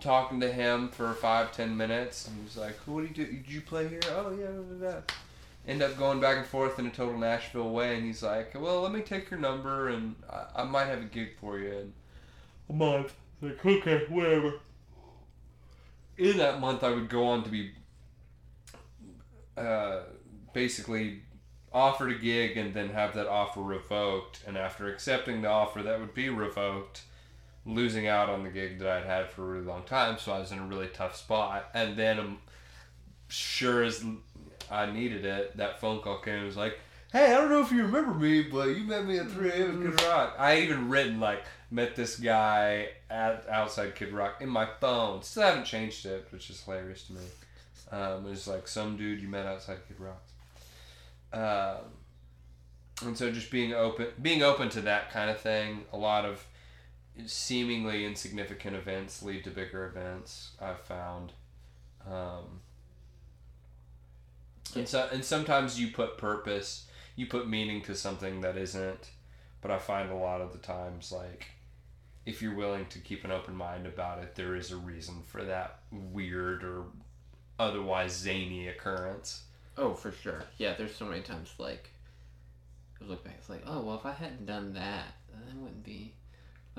talking 0.00 0.40
to 0.40 0.52
him 0.52 0.88
for 0.88 1.12
five, 1.14 1.52
ten 1.52 1.76
minutes, 1.76 2.26
and 2.26 2.36
he's 2.42 2.56
like, 2.56 2.76
"What 2.86 3.02
do 3.02 3.08
you 3.08 3.14
do? 3.14 3.26
Did 3.26 3.50
you 3.50 3.60
play 3.60 3.88
here? 3.88 4.00
Oh 4.08 4.36
yeah." 4.38 5.00
End 5.66 5.82
up 5.82 5.96
going 5.98 6.20
back 6.20 6.38
and 6.38 6.46
forth 6.46 6.78
in 6.78 6.86
a 6.86 6.90
total 6.90 7.18
Nashville 7.18 7.70
way, 7.70 7.96
and 7.96 8.04
he's 8.04 8.22
like, 8.22 8.58
"Well, 8.58 8.80
let 8.80 8.92
me 8.92 9.02
take 9.02 9.30
your 9.30 9.40
number, 9.40 9.88
and 9.88 10.16
I, 10.28 10.62
I 10.62 10.64
might 10.64 10.86
have 10.86 11.00
a 11.00 11.04
gig 11.04 11.36
for 11.40 11.58
you 11.58 11.72
in 11.72 11.92
a 12.68 12.72
month." 12.72 13.14
Like, 13.42 13.64
okay, 13.64 14.04
whatever. 14.08 14.54
In 16.18 16.36
that 16.38 16.60
month, 16.60 16.84
I 16.84 16.90
would 16.90 17.08
go 17.08 17.24
on 17.26 17.42
to 17.44 17.50
be 17.50 17.72
uh, 19.56 20.00
basically 20.52 21.22
offered 21.72 22.10
a 22.10 22.18
gig 22.18 22.56
and 22.56 22.74
then 22.74 22.90
have 22.90 23.14
that 23.14 23.26
offer 23.26 23.60
revoked. 23.60 24.42
And 24.46 24.58
after 24.58 24.92
accepting 24.92 25.42
the 25.42 25.48
offer 25.48 25.82
that 25.82 26.00
would 26.00 26.14
be 26.14 26.28
revoked, 26.28 27.02
losing 27.74 28.06
out 28.06 28.28
on 28.28 28.42
the 28.42 28.50
gig 28.50 28.78
that 28.78 28.88
I'd 28.88 29.04
had 29.04 29.30
for 29.30 29.42
a 29.42 29.46
really 29.46 29.66
long 29.66 29.82
time. 29.84 30.18
So 30.18 30.32
I 30.32 30.38
was 30.38 30.52
in 30.52 30.58
a 30.58 30.66
really 30.66 30.88
tough 30.88 31.16
spot. 31.16 31.70
And 31.74 31.96
then, 31.96 32.18
um, 32.18 32.38
sure 33.28 33.82
as 33.82 34.04
I 34.70 34.90
needed 34.90 35.24
it, 35.24 35.56
that 35.56 35.80
phone 35.80 36.00
call 36.00 36.18
came 36.20 36.36
and 36.36 36.46
was 36.46 36.56
like, 36.56 36.78
Hey, 37.12 37.34
I 37.34 37.38
don't 37.38 37.50
know 37.50 37.60
if 37.60 37.72
you 37.72 37.82
remember 37.82 38.14
me, 38.14 38.42
but 38.42 38.68
you 38.68 38.84
met 38.84 39.04
me 39.04 39.18
at 39.18 39.28
3 39.28 39.50
a.m. 39.50 39.88
at 39.88 39.96
Kid 39.98 40.06
Rock. 40.06 40.36
I 40.38 40.60
even 40.60 40.88
written, 40.88 41.18
like, 41.18 41.42
met 41.68 41.96
this 41.96 42.16
guy 42.16 42.88
at 43.10 43.48
outside 43.48 43.96
Kid 43.96 44.12
Rock 44.12 44.40
in 44.40 44.48
my 44.48 44.68
phone. 44.80 45.22
Still 45.22 45.42
haven't 45.42 45.64
changed 45.64 46.06
it, 46.06 46.28
which 46.30 46.50
is 46.50 46.62
hilarious 46.62 47.02
to 47.04 47.14
me. 47.14 47.22
Um, 47.90 48.26
it 48.26 48.30
was 48.30 48.46
like 48.46 48.68
some 48.68 48.96
dude 48.96 49.20
you 49.20 49.26
met 49.26 49.44
outside 49.44 49.78
Kid 49.88 49.96
Rock. 49.98 50.22
Um, 51.32 51.90
and 53.02 53.18
so 53.18 53.30
just 53.30 53.50
being 53.50 53.72
open, 53.72 54.08
being 54.20 54.42
open 54.42 54.68
to 54.70 54.80
that 54.82 55.10
kind 55.10 55.30
of 55.30 55.40
thing. 55.40 55.84
A 55.92 55.96
lot 55.96 56.24
of 56.24 56.44
seemingly 57.26 58.04
insignificant 58.04 58.76
events 58.76 59.22
lead 59.22 59.44
to 59.44 59.50
bigger 59.50 59.86
events. 59.86 60.50
I've 60.60 60.80
found, 60.80 61.32
um, 62.08 62.60
and 64.74 64.88
so 64.88 65.08
and 65.12 65.24
sometimes 65.24 65.80
you 65.80 65.88
put 65.88 66.18
purpose, 66.18 66.86
you 67.16 67.26
put 67.26 67.48
meaning 67.48 67.82
to 67.82 67.94
something 67.94 68.40
that 68.40 68.56
isn't. 68.56 69.10
But 69.62 69.70
I 69.70 69.78
find 69.78 70.10
a 70.10 70.14
lot 70.14 70.40
of 70.40 70.52
the 70.52 70.58
times, 70.58 71.12
like, 71.12 71.48
if 72.24 72.40
you're 72.40 72.54
willing 72.54 72.86
to 72.86 72.98
keep 72.98 73.24
an 73.24 73.30
open 73.30 73.54
mind 73.54 73.86
about 73.86 74.22
it, 74.22 74.34
there 74.34 74.56
is 74.56 74.70
a 74.70 74.76
reason 74.76 75.22
for 75.26 75.44
that 75.44 75.80
weird 75.90 76.64
or 76.64 76.84
otherwise 77.58 78.16
zany 78.16 78.68
occurrence. 78.68 79.42
Oh, 79.76 79.94
for 79.94 80.12
sure. 80.12 80.44
Yeah, 80.58 80.74
there's 80.76 80.94
so 80.94 81.04
many 81.04 81.20
times 81.20 81.52
like 81.58 81.90
I 83.00 83.04
look 83.04 83.24
back, 83.24 83.36
it's 83.38 83.48
like, 83.48 83.62
oh 83.66 83.80
well, 83.82 83.96
if 83.96 84.06
I 84.06 84.12
hadn't 84.12 84.46
done 84.46 84.74
that, 84.74 85.14
then 85.30 85.42
I 85.50 85.56
wouldn't 85.58 85.84
be. 85.84 86.14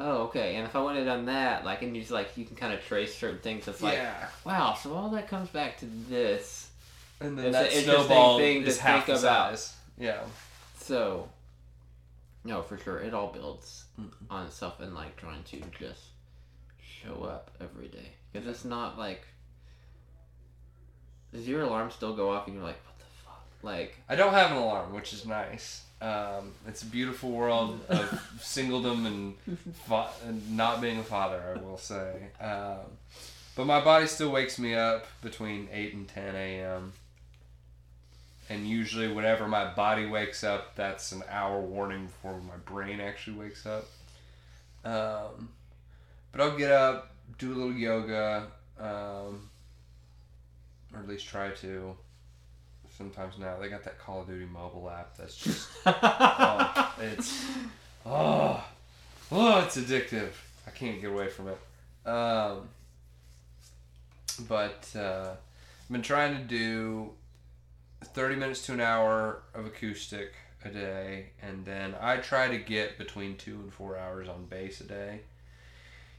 Oh, 0.03 0.23
okay. 0.23 0.55
And 0.55 0.65
if 0.65 0.75
I 0.75 0.79
wouldn't 0.81 1.05
have 1.05 1.05
done 1.17 1.25
that, 1.25 1.63
like, 1.65 1.81
and 1.83 1.95
you 1.95 2.01
just 2.01 2.11
like 2.11 2.35
you 2.37 2.45
can 2.45 2.55
kind 2.55 2.73
of 2.73 2.83
trace 2.83 3.15
certain 3.15 3.39
things. 3.39 3.67
It's 3.67 3.81
like, 3.81 3.99
wow. 4.45 4.73
So 4.73 4.93
all 4.93 5.09
that 5.09 5.27
comes 5.27 5.49
back 5.49 5.77
to 5.79 5.85
this. 6.09 6.69
and 7.19 7.37
then 7.37 7.47
It's 7.47 7.55
that 7.57 7.73
an 7.73 7.83
snowball 7.83 8.37
thing 8.39 8.63
to 8.63 8.67
is 8.67 8.79
half 8.79 9.05
think 9.05 9.19
about. 9.19 9.51
size. 9.57 9.75
Yeah, 9.97 10.21
So, 10.79 11.29
no, 12.43 12.61
for 12.63 12.77
sure, 12.77 12.97
it 12.99 13.13
all 13.13 13.27
builds 13.31 13.85
Mm. 13.99 14.09
on 14.29 14.45
itself 14.47 14.79
and 14.79 14.95
like 14.95 15.15
trying 15.17 15.43
to 15.43 15.61
just 15.77 16.01
show 16.81 17.23
up 17.23 17.51
every 17.59 17.87
day 17.89 18.13
because 18.31 18.47
it's 18.47 18.65
not 18.65 18.97
like. 18.97 19.27
Does 21.33 21.47
your 21.47 21.61
alarm 21.61 21.91
still 21.91 22.15
go 22.15 22.29
off 22.31 22.47
and 22.47 22.55
you're 22.55 22.65
like, 22.65 22.79
what 22.85 22.97
the 22.99 23.05
fuck? 23.23 23.41
Like, 23.61 23.97
I 24.09 24.15
don't 24.15 24.33
have 24.33 24.51
an 24.51 24.57
alarm, 24.57 24.93
which 24.93 25.13
is 25.13 25.25
nice. 25.25 25.83
Um, 26.01 26.53
it's 26.67 26.81
a 26.81 26.87
beautiful 26.87 27.29
world 27.29 27.79
of 27.87 28.09
singledom 28.39 29.05
and, 29.05 29.35
fa- 29.87 30.09
and 30.27 30.57
not 30.57 30.81
being 30.81 30.97
a 30.97 31.03
father, 31.03 31.55
I 31.55 31.61
will 31.61 31.77
say. 31.77 32.13
Um, 32.41 32.79
but 33.55 33.65
my 33.67 33.81
body 33.81 34.07
still 34.07 34.31
wakes 34.31 34.57
me 34.57 34.73
up 34.73 35.05
between 35.21 35.69
8 35.71 35.93
and 35.93 36.07
10 36.07 36.35
a.m. 36.35 36.93
And 38.49 38.67
usually, 38.67 39.07
whenever 39.13 39.47
my 39.47 39.71
body 39.73 40.05
wakes 40.07 40.43
up, 40.43 40.75
that's 40.75 41.11
an 41.11 41.23
hour 41.29 41.61
warning 41.61 42.07
before 42.07 42.39
my 42.39 42.57
brain 42.65 42.99
actually 42.99 43.37
wakes 43.37 43.65
up. 43.65 43.85
Um, 44.83 45.49
but 46.31 46.41
I'll 46.41 46.57
get 46.57 46.71
up, 46.71 47.11
do 47.37 47.53
a 47.53 47.55
little 47.55 47.73
yoga, 47.73 48.47
um, 48.79 49.49
or 50.93 50.99
at 50.99 51.07
least 51.07 51.27
try 51.27 51.49
to. 51.51 51.95
Sometimes 52.97 53.37
now 53.39 53.57
they 53.59 53.69
got 53.69 53.83
that 53.85 53.99
Call 53.99 54.21
of 54.21 54.27
Duty 54.27 54.45
mobile 54.45 54.89
app 54.89 55.17
that's 55.17 55.35
just 55.43 55.69
oh, 55.85 56.93
it's 56.99 57.45
oh, 58.05 58.63
oh, 59.31 59.59
it's 59.61 59.77
addictive. 59.77 60.31
I 60.67 60.71
can't 60.71 61.01
get 61.01 61.11
away 61.11 61.29
from 61.29 61.47
it. 61.49 62.09
Um, 62.09 62.69
but 64.47 64.87
uh, 64.95 65.31
I've 65.31 65.91
been 65.91 66.01
trying 66.01 66.35
to 66.35 66.43
do 66.43 67.11
30 68.03 68.35
minutes 68.35 68.65
to 68.67 68.73
an 68.73 68.81
hour 68.81 69.43
of 69.53 69.65
acoustic 69.65 70.33
a 70.63 70.69
day, 70.69 71.27
and 71.41 71.65
then 71.65 71.95
I 71.99 72.17
try 72.17 72.47
to 72.47 72.57
get 72.57 72.97
between 72.97 73.35
two 73.37 73.55
and 73.55 73.73
four 73.73 73.97
hours 73.97 74.27
on 74.27 74.45
bass 74.45 74.81
a 74.81 74.85
day. 74.85 75.21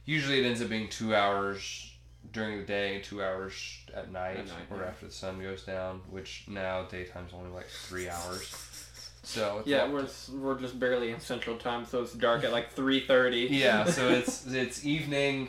Usually 0.04 0.40
it 0.40 0.46
ends 0.46 0.60
up 0.60 0.68
being 0.68 0.88
two 0.88 1.14
hours 1.14 1.91
during 2.32 2.58
the 2.58 2.64
day, 2.64 3.00
two 3.00 3.22
hours 3.22 3.78
at 3.94 4.10
night, 4.12 4.38
At 4.38 4.46
night, 4.46 4.56
or 4.70 4.78
yeah. 4.78 4.84
after 4.88 5.06
the 5.06 5.12
sun 5.12 5.40
goes 5.42 5.62
down, 5.64 6.00
which 6.10 6.44
now 6.48 6.84
daytime's 6.84 7.32
only 7.34 7.50
like 7.50 7.66
three 7.66 8.08
hours. 8.08 8.48
So 9.24 9.58
it's 9.58 9.68
Yeah, 9.68 9.88
we're 9.88 10.08
we're 10.32 10.58
just 10.58 10.78
barely 10.78 11.10
in 11.10 11.20
Central 11.20 11.56
Time, 11.56 11.84
so 11.84 12.02
it's 12.02 12.12
dark 12.14 12.44
at 12.44 12.52
like 12.52 12.70
three 12.78 13.00
thirty. 13.06 13.48
yeah 13.50 13.84
so 13.84 14.08
it's 14.18 14.46
it's 14.46 14.84
evening 14.84 15.48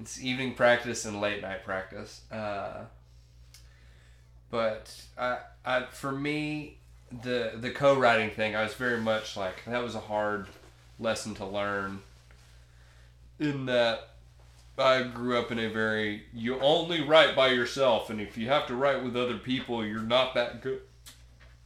it's 0.00 0.22
evening 0.22 0.54
practice 0.54 1.04
and 1.04 1.20
late 1.20 1.42
night 1.42 1.64
practice 1.64 2.22
uh, 2.32 2.84
but 4.50 4.94
I, 5.18 5.38
I 5.64 5.82
for 5.90 6.12
me 6.12 6.78
the 7.22 7.52
the 7.56 7.70
co-writing 7.70 8.30
thing 8.30 8.54
i 8.54 8.62
was 8.62 8.74
very 8.74 9.00
much 9.00 9.36
like 9.36 9.64
that 9.66 9.82
was 9.82 9.94
a 9.94 10.00
hard 10.00 10.46
lesson 11.00 11.34
to 11.36 11.46
learn 11.46 12.00
in 13.40 13.66
that 13.66 14.07
i 14.78 15.02
grew 15.02 15.38
up 15.38 15.50
in 15.50 15.58
a 15.58 15.68
very 15.68 16.22
you 16.32 16.58
only 16.60 17.02
write 17.02 17.34
by 17.36 17.48
yourself 17.48 18.10
and 18.10 18.20
if 18.20 18.36
you 18.38 18.48
have 18.48 18.66
to 18.66 18.74
write 18.74 19.02
with 19.02 19.16
other 19.16 19.36
people 19.38 19.84
you're 19.84 20.00
not 20.02 20.34
that 20.34 20.62
good 20.62 20.80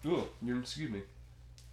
Ooh, 0.04 0.26
you're, 0.42 0.58
excuse 0.58 0.90
me 0.90 1.02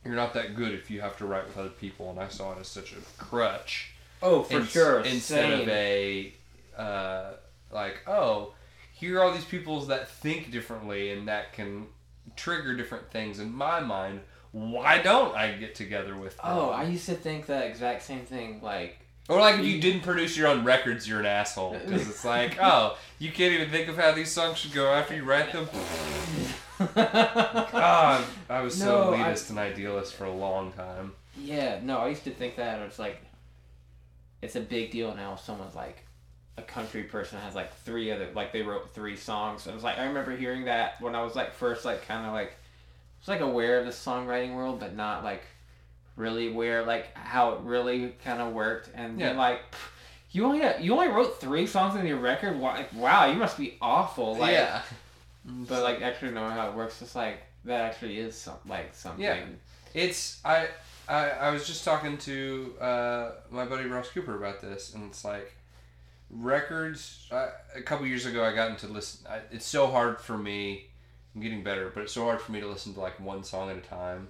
you're 0.05 0.15
not 0.15 0.33
that 0.33 0.55
good 0.55 0.73
if 0.73 0.89
you 0.91 1.01
have 1.01 1.17
to 1.17 1.25
write 1.25 1.45
with 1.47 1.57
other 1.57 1.69
people 1.69 2.09
and 2.09 2.19
i 2.19 2.27
saw 2.27 2.53
it 2.53 2.59
as 2.59 2.67
such 2.67 2.93
a 2.93 2.97
crutch 3.17 3.91
Oh, 4.21 4.43
for 4.43 4.57
ins- 4.59 4.69
sure. 4.69 4.99
Instead 5.01 5.49
Same. 5.49 5.61
of 5.61 5.69
a 5.69 6.33
uh, 6.77 7.31
like, 7.71 8.01
oh, 8.07 8.53
here 8.93 9.19
are 9.19 9.23
all 9.23 9.31
these 9.31 9.45
people 9.45 9.79
that 9.85 10.09
think 10.09 10.51
differently 10.51 11.11
and 11.11 11.27
that 11.27 11.53
can 11.53 11.87
trigger 12.35 12.75
different 12.75 13.09
things 13.11 13.39
in 13.39 13.53
my 13.53 13.79
mind. 13.79 14.21
Why 14.51 15.01
don't 15.01 15.35
I 15.35 15.53
get 15.53 15.75
together 15.75 16.17
with 16.17 16.35
them? 16.37 16.45
Oh, 16.47 16.69
I 16.69 16.83
used 16.83 17.05
to 17.05 17.13
think 17.15 17.45
that 17.45 17.67
exact 17.67 18.01
same 18.03 18.25
thing. 18.25 18.61
Like, 18.61 18.99
or 19.29 19.39
like 19.39 19.59
if 19.59 19.65
you 19.65 19.79
didn't 19.79 20.01
produce 20.01 20.35
your 20.35 20.47
own 20.47 20.65
records, 20.65 21.07
you're 21.07 21.21
an 21.21 21.25
asshole 21.25 21.77
because 21.85 22.09
it's 22.09 22.25
like, 22.25 22.57
oh, 22.61 22.97
you 23.19 23.31
can't 23.31 23.53
even 23.53 23.69
think 23.69 23.87
of 23.87 23.95
how 23.97 24.11
these 24.11 24.29
songs 24.31 24.57
should 24.57 24.73
go 24.73 24.91
after 24.91 25.15
you 25.15 25.23
write 25.23 25.53
them. 25.53 25.67
God, 26.95 28.23
I 28.49 28.61
was 28.61 28.75
so 28.77 29.11
No, 29.11 29.13
I- 29.13 29.17
elitist 29.31 29.49
and 29.49 29.59
idealist 29.59 30.13
for 30.15 30.25
a 30.25 30.33
long 30.33 30.71
time. 30.73 31.13
yeah, 31.37 31.79
no, 31.83 31.99
I 31.99 32.09
used 32.09 32.23
to 32.25 32.31
think 32.31 32.55
that 32.57 32.79
it's 32.81 32.99
like, 32.99 33.21
it's 34.41 34.55
a 34.55 34.61
big 34.61 34.91
deal 34.91 35.13
now. 35.15 35.33
if 35.33 35.41
Someone's 35.41 35.75
like, 35.75 36.03
a 36.57 36.61
country 36.61 37.03
person 37.03 37.39
has 37.39 37.55
like 37.55 37.73
three 37.83 38.11
other, 38.11 38.29
like 38.33 38.51
they 38.51 38.61
wrote 38.61 38.93
three 38.93 39.15
songs. 39.15 39.65
And 39.65 39.71
it 39.73 39.75
was 39.75 39.83
like 39.83 39.97
I 39.97 40.05
remember 40.05 40.35
hearing 40.35 40.65
that 40.65 40.99
when 41.01 41.15
I 41.15 41.23
was 41.23 41.35
like 41.35 41.53
first, 41.53 41.85
like 41.85 42.05
kind 42.07 42.25
of 42.25 42.33
like, 42.33 42.53
was 43.21 43.27
like 43.29 43.41
aware 43.41 43.79
of 43.79 43.85
the 43.85 43.91
songwriting 43.91 44.55
world, 44.55 44.79
but 44.79 44.95
not 44.95 45.23
like 45.23 45.43
really 46.19 46.47
of 46.49 46.85
like 46.87 47.15
how 47.17 47.53
it 47.53 47.61
really 47.61 48.13
kind 48.23 48.41
of 48.41 48.53
worked. 48.53 48.89
And 48.93 49.19
then 49.19 49.35
Yeah. 49.35 49.39
like. 49.39 49.61
You 50.31 50.45
only 50.45 50.61
you 50.79 50.93
only 50.93 51.07
wrote 51.07 51.41
three 51.41 51.65
songs 51.65 51.95
in 51.99 52.05
your 52.05 52.19
record. 52.19 52.59
Like, 52.59 52.93
wow, 52.93 53.25
you 53.25 53.33
must 53.33 53.57
be 53.57 53.77
awful. 53.81 54.37
Like, 54.37 54.51
yeah. 54.51 54.83
But 55.43 55.81
like 55.81 56.03
actually 56.03 56.33
knowing 56.33 56.51
how 56.51 56.69
it 56.69 56.75
works, 56.75 57.01
it's 57.01 57.15
like 57.15 57.39
that 57.65 57.81
actually 57.81 58.19
is 58.19 58.35
some 58.35 58.53
like 58.67 58.93
something. 58.93 59.23
Yeah. 59.23 59.43
It's 59.95 60.39
I 60.45 60.67
I, 61.07 61.29
I 61.29 61.49
was 61.49 61.65
just 61.65 61.83
talking 61.83 62.19
to 62.19 62.75
uh, 62.79 63.31
my 63.49 63.65
buddy 63.65 63.85
Ross 63.85 64.09
Cooper 64.11 64.35
about 64.37 64.61
this, 64.61 64.93
and 64.93 65.05
it's 65.09 65.25
like 65.25 65.51
records. 66.29 67.27
A 67.31 67.81
couple 67.81 68.05
years 68.05 68.27
ago, 68.27 68.43
I 68.43 68.53
got 68.53 68.69
into 68.69 68.87
listen. 68.87 69.25
I, 69.27 69.39
it's 69.51 69.65
so 69.65 69.87
hard 69.87 70.19
for 70.21 70.37
me. 70.37 70.85
I'm 71.35 71.41
getting 71.41 71.63
better, 71.63 71.89
but 71.93 72.03
it's 72.03 72.13
so 72.13 72.25
hard 72.25 72.41
for 72.41 72.51
me 72.51 72.59
to 72.59 72.67
listen 72.67 72.93
to 72.93 72.99
like 72.99 73.19
one 73.19 73.43
song 73.43 73.69
at 73.69 73.77
a 73.77 73.81
time, 73.81 74.27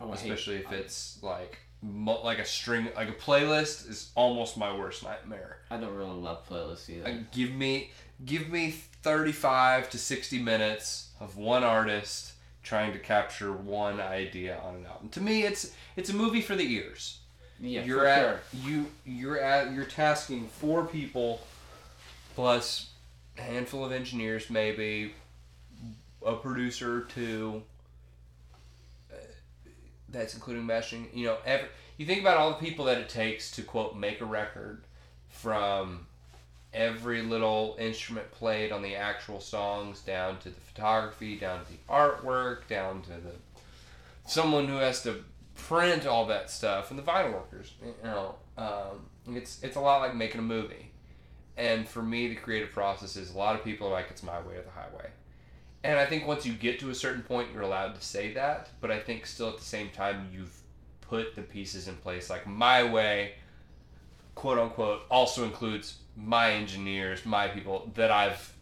Oh, 0.00 0.12
especially 0.12 0.56
if 0.56 0.72
it's 0.72 1.18
like 1.22 1.58
like 1.82 2.38
a 2.38 2.44
string, 2.44 2.88
like 2.96 3.08
a 3.08 3.12
playlist 3.12 3.88
is 3.88 4.10
almost 4.14 4.56
my 4.56 4.76
worst 4.76 5.02
nightmare. 5.02 5.58
I 5.70 5.76
don't 5.76 5.94
really 5.94 6.10
love 6.18 6.48
playlists 6.48 6.88
either. 6.90 7.04
Like, 7.04 7.32
give 7.32 7.52
me 7.52 7.90
give 8.24 8.48
me 8.48 8.70
35 9.02 9.90
to 9.90 9.98
60 9.98 10.42
minutes 10.42 11.10
of 11.20 11.36
one 11.36 11.62
artist 11.62 12.32
trying 12.62 12.92
to 12.92 12.98
capture 12.98 13.52
one 13.52 14.00
idea 14.00 14.58
on 14.64 14.76
an 14.76 14.86
album. 14.86 15.08
To 15.10 15.20
me, 15.20 15.44
it's 15.44 15.72
it's 15.96 16.10
a 16.10 16.14
movie 16.14 16.40
for 16.40 16.56
the 16.56 16.64
ears. 16.74 17.18
yeah, 17.60 17.84
you're 17.84 18.00
for 18.00 18.06
at 18.06 18.20
sure. 18.20 18.40
you 18.64 18.86
you're 19.04 19.38
at 19.38 19.72
you're 19.72 19.84
tasking 19.84 20.48
four 20.48 20.84
people 20.84 21.40
plus 22.34 22.90
a 23.38 23.42
handful 23.42 23.84
of 23.84 23.92
engineers 23.92 24.50
maybe 24.50 25.14
a 26.24 26.34
producer 26.34 26.98
or 26.98 27.00
two 27.02 27.62
uh, 27.62 27.75
that's 30.16 30.34
including 30.34 30.64
meshing 30.64 31.06
you 31.12 31.26
know 31.26 31.36
every, 31.44 31.68
you 31.96 32.06
think 32.06 32.20
about 32.20 32.36
all 32.36 32.50
the 32.50 32.56
people 32.56 32.84
that 32.84 32.98
it 32.98 33.08
takes 33.08 33.50
to 33.50 33.62
quote 33.62 33.96
make 33.96 34.20
a 34.20 34.24
record 34.24 34.82
from 35.28 36.06
every 36.72 37.22
little 37.22 37.76
instrument 37.78 38.30
played 38.32 38.72
on 38.72 38.82
the 38.82 38.94
actual 38.94 39.40
songs 39.40 40.00
down 40.00 40.38
to 40.38 40.50
the 40.50 40.60
photography 40.60 41.36
down 41.36 41.64
to 41.64 41.72
the 41.72 41.78
artwork 41.88 42.66
down 42.68 43.02
to 43.02 43.10
the 43.10 43.32
someone 44.26 44.66
who 44.66 44.76
has 44.76 45.02
to 45.02 45.24
print 45.54 46.06
all 46.06 46.26
that 46.26 46.50
stuff 46.50 46.90
and 46.90 46.98
the 46.98 47.02
vinyl 47.02 47.32
workers 47.32 47.72
you 47.82 47.94
know 48.04 48.34
um, 48.58 49.06
it's 49.34 49.62
it's 49.62 49.76
a 49.76 49.80
lot 49.80 50.00
like 50.00 50.14
making 50.14 50.38
a 50.38 50.44
movie. 50.44 50.90
And 51.56 51.88
for 51.88 52.02
me 52.02 52.28
the 52.28 52.34
creative 52.34 52.72
process 52.72 53.16
is 53.16 53.34
a 53.34 53.38
lot 53.38 53.54
of 53.54 53.64
people 53.64 53.88
are 53.88 53.92
like 53.92 54.08
it's 54.10 54.22
my 54.22 54.38
way 54.40 54.56
or 54.56 54.62
the 54.62 54.70
highway 54.70 55.10
and 55.86 55.98
i 55.98 56.06
think 56.06 56.26
once 56.26 56.44
you 56.44 56.52
get 56.52 56.78
to 56.80 56.90
a 56.90 56.94
certain 56.94 57.22
point 57.22 57.48
you're 57.52 57.62
allowed 57.62 57.94
to 57.94 58.02
say 58.02 58.32
that 58.32 58.68
but 58.80 58.90
i 58.90 58.98
think 58.98 59.26
still 59.26 59.48
at 59.48 59.58
the 59.58 59.64
same 59.64 59.88
time 59.90 60.28
you've 60.32 60.60
put 61.00 61.34
the 61.34 61.42
pieces 61.42 61.88
in 61.88 61.94
place 61.96 62.28
like 62.28 62.46
my 62.46 62.82
way 62.82 63.32
quote 64.34 64.58
unquote 64.58 65.02
also 65.10 65.44
includes 65.44 65.98
my 66.16 66.52
engineers 66.52 67.24
my 67.24 67.48
people 67.48 67.90
that 67.94 68.10
i've 68.10 68.52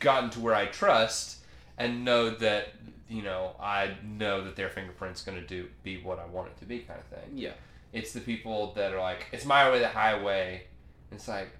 gotten 0.00 0.30
to 0.30 0.40
where 0.40 0.54
i 0.54 0.66
trust 0.66 1.38
and 1.78 2.04
know 2.04 2.30
that 2.30 2.68
you 3.08 3.22
know 3.22 3.54
I 3.60 3.94
know 4.04 4.42
that 4.44 4.56
their 4.56 4.68
fingerprint's 4.68 5.22
going 5.22 5.38
to 5.38 5.46
do 5.46 5.68
be 5.82 6.02
what 6.02 6.18
I 6.18 6.26
want 6.26 6.48
it 6.48 6.58
to 6.58 6.64
be 6.64 6.80
kind 6.80 6.98
of 6.98 7.06
thing. 7.06 7.30
Yeah. 7.36 7.52
It's 7.92 8.12
the 8.12 8.20
people 8.20 8.72
that 8.74 8.92
are 8.92 9.00
like 9.00 9.26
it's 9.32 9.44
my 9.44 9.70
way 9.70 9.78
the 9.78 9.88
highway. 9.88 10.64
It's 11.12 11.28
like, 11.28 11.50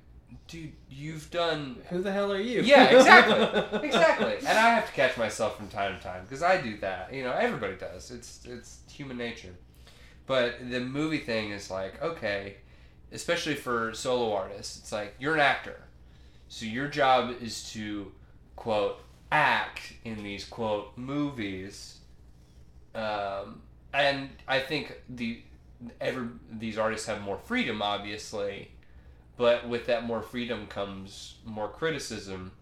dude, 0.49 0.73
you've 0.91 1.31
done 1.31 1.77
Who 1.89 2.03
the 2.03 2.13
hell 2.13 2.33
are 2.33 2.41
you? 2.41 2.63
yeah, 2.63 2.85
exactly, 2.97 3.81
exactly. 3.87 4.37
And 4.39 4.59
I 4.59 4.71
have 4.71 4.87
to 4.87 4.93
catch 4.93 5.17
myself 5.17 5.57
from 5.57 5.69
time 5.69 5.97
to 5.97 6.03
time 6.03 6.23
because 6.23 6.43
I 6.43 6.61
do 6.61 6.77
that. 6.79 7.13
You 7.13 7.25
know, 7.25 7.33
everybody 7.33 7.77
does. 7.77 8.11
It's 8.11 8.45
it's 8.45 8.81
human 8.91 9.17
nature. 9.17 9.55
But 10.27 10.71
the 10.71 10.81
movie 10.81 11.19
thing 11.21 11.51
is 11.51 11.71
like 11.71 12.03
okay, 12.03 12.57
especially 13.13 13.55
for 13.55 13.93
solo 13.95 14.33
artists. 14.33 14.79
It's 14.79 14.93
like 14.93 15.15
you're 15.19 15.35
an 15.35 15.41
actor, 15.41 15.81
so 16.49 16.67
your 16.67 16.89
job 16.89 17.35
is 17.41 17.71
to 17.73 18.13
quote 18.57 19.01
act 19.31 19.93
in 20.05 20.23
these 20.23 20.45
quote 20.45 20.97
movies. 20.97 21.99
Um, 22.95 23.61
and 23.93 24.31
I 24.49 24.59
think 24.61 25.01
the 25.09 25.43
every 26.01 26.29
these 26.51 26.79
artists 26.79 27.07
have 27.07 27.21
more 27.23 27.39
freedom, 27.39 27.83
obviously, 27.83 28.71
but 29.37 29.69
with 29.69 29.87
that 29.87 30.05
more 30.05 30.23
freedom 30.23 30.67
comes 30.67 31.37
more 31.45 31.69
criticism. 31.69 32.53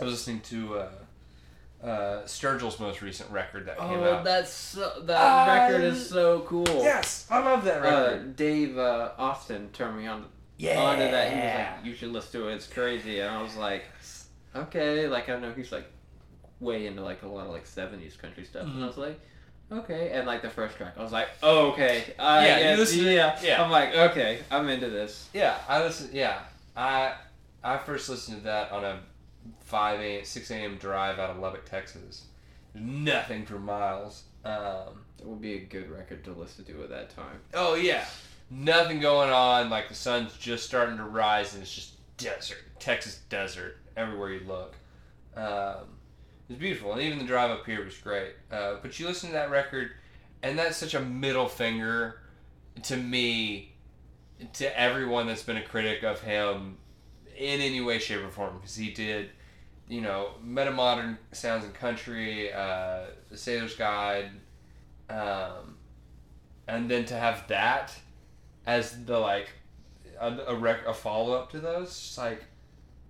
I 0.00 0.04
was 0.04 0.12
listening 0.12 0.40
to 0.42 0.78
uh, 0.78 1.86
uh, 1.86 2.26
Sturgill's 2.26 2.78
most 2.80 3.02
recent 3.02 3.30
record 3.30 3.66
that 3.66 3.78
came 3.78 3.86
out. 3.90 4.02
Oh, 4.02 4.14
out. 4.16 4.24
that's 4.24 4.52
so, 4.52 5.00
that 5.04 5.18
Uh, 5.20 5.52
record 5.70 5.84
is 5.84 6.08
so 6.08 6.40
cool. 6.40 6.64
yes, 6.66 7.26
I 7.30 7.38
love 7.40 7.64
that 7.64 7.82
Uh, 7.84 8.16
Dave 8.36 8.76
uh, 8.78 9.12
Austin 9.18 9.70
turned 9.72 9.98
me 9.98 10.06
on 10.06 10.26
yeah, 10.58 10.80
onto 10.82 11.02
that. 11.02 11.30
He 11.32 11.36
was 11.38 11.54
like, 11.54 11.84
"You 11.86 11.94
should 11.94 12.12
listen 12.12 12.40
to 12.40 12.48
it. 12.48 12.54
It's 12.54 12.66
crazy." 12.66 13.20
And 13.20 13.28
I 13.34 13.42
was 13.42 13.56
like, 13.56 13.84
"Okay." 14.54 15.06
Like 15.08 15.28
I 15.28 15.38
know 15.38 15.52
he's 15.52 15.70
like 15.72 15.86
way 16.60 16.86
into 16.86 17.02
like 17.02 17.22
a 17.22 17.28
lot 17.28 17.46
of 17.46 17.52
like 17.52 17.66
'70s 17.66 18.16
country 18.18 18.44
stuff, 18.44 18.64
and 18.64 18.82
I 18.82 18.86
was 18.86 18.96
like, 18.96 19.20
"Okay." 19.70 20.10
And 20.12 20.26
like 20.26 20.42
the 20.42 20.50
first 20.50 20.76
track, 20.76 20.94
I 20.96 21.02
was 21.02 21.12
like, 21.12 21.28
oh, 21.42 21.72
"Okay." 21.72 22.14
Uh, 22.18 22.42
Yeah, 22.44 22.58
you 22.58 22.64
yes, 22.64 22.78
listen 22.78 23.04
yeah, 23.04 23.38
yeah. 23.42 23.62
I'm 23.62 23.70
like, 23.70 23.94
"Okay, 23.94 24.40
I'm 24.50 24.68
into 24.68 24.88
this." 24.90 25.28
Yeah, 25.32 25.56
I 25.68 25.82
listen. 25.82 26.10
Yeah, 26.12 26.40
I 26.76 27.14
I 27.64 27.78
first 27.78 28.08
listened 28.08 28.38
to 28.38 28.44
that 28.44 28.70
on 28.72 28.84
a 28.84 29.00
five 29.64 30.00
a 30.00 30.22
six 30.24 30.50
a.m. 30.50 30.76
drive 30.76 31.18
out 31.18 31.30
of 31.30 31.38
Lubbock, 31.38 31.64
Texas. 31.68 32.24
Nothing 32.74 33.46
for 33.46 33.58
miles. 33.58 34.24
Um, 34.44 35.04
It 35.18 35.26
would 35.26 35.40
be 35.40 35.54
a 35.54 35.60
good 35.60 35.90
record 35.90 36.22
to 36.24 36.32
listen 36.32 36.64
to 36.66 36.82
at 36.82 36.90
that 36.90 37.10
time. 37.10 37.40
oh 37.54 37.74
yeah, 37.74 38.04
nothing 38.50 39.00
going 39.00 39.30
on. 39.30 39.70
Like 39.70 39.88
the 39.88 39.94
sun's 39.94 40.36
just 40.36 40.64
starting 40.66 40.96
to 40.98 41.04
rise, 41.04 41.54
and 41.54 41.62
it's 41.62 41.74
just 41.74 41.92
desert, 42.18 42.58
Texas 42.78 43.20
desert 43.28 43.78
everywhere 43.96 44.30
you 44.32 44.40
look. 44.46 44.74
Um, 45.36 45.95
it's 46.48 46.58
beautiful, 46.58 46.92
and 46.92 47.02
even 47.02 47.18
the 47.18 47.24
drive 47.24 47.50
up 47.50 47.66
here 47.66 47.84
was 47.84 47.96
great. 47.98 48.32
Uh, 48.50 48.76
but 48.82 48.98
you 48.98 49.06
listen 49.06 49.30
to 49.30 49.34
that 49.34 49.50
record, 49.50 49.90
and 50.42 50.58
that's 50.58 50.76
such 50.76 50.94
a 50.94 51.00
middle 51.00 51.48
finger 51.48 52.20
to 52.84 52.96
me 52.96 53.74
to 54.52 54.78
everyone 54.80 55.26
that's 55.26 55.42
been 55.42 55.56
a 55.56 55.64
critic 55.64 56.02
of 56.02 56.20
him 56.20 56.76
in 57.36 57.60
any 57.60 57.80
way, 57.80 57.98
shape, 57.98 58.22
or 58.22 58.30
form 58.30 58.56
because 58.58 58.76
he 58.76 58.90
did, 58.90 59.30
you 59.88 60.00
know, 60.00 60.30
Metamodern 60.44 61.18
sounds 61.32 61.64
and 61.64 61.74
country, 61.74 62.52
uh, 62.52 63.06
the 63.30 63.36
Sailor's 63.36 63.74
Guide, 63.74 64.30
um, 65.08 65.76
and 66.68 66.90
then 66.90 67.04
to 67.06 67.14
have 67.14 67.46
that 67.48 67.94
as 68.66 69.04
the 69.04 69.18
like 69.18 69.48
a 70.20 70.38
a, 70.48 70.54
rec- 70.54 70.86
a 70.86 70.94
follow 70.94 71.34
up 71.34 71.50
to 71.52 71.60
those, 71.60 71.88
it's 71.88 72.18
like 72.18 72.44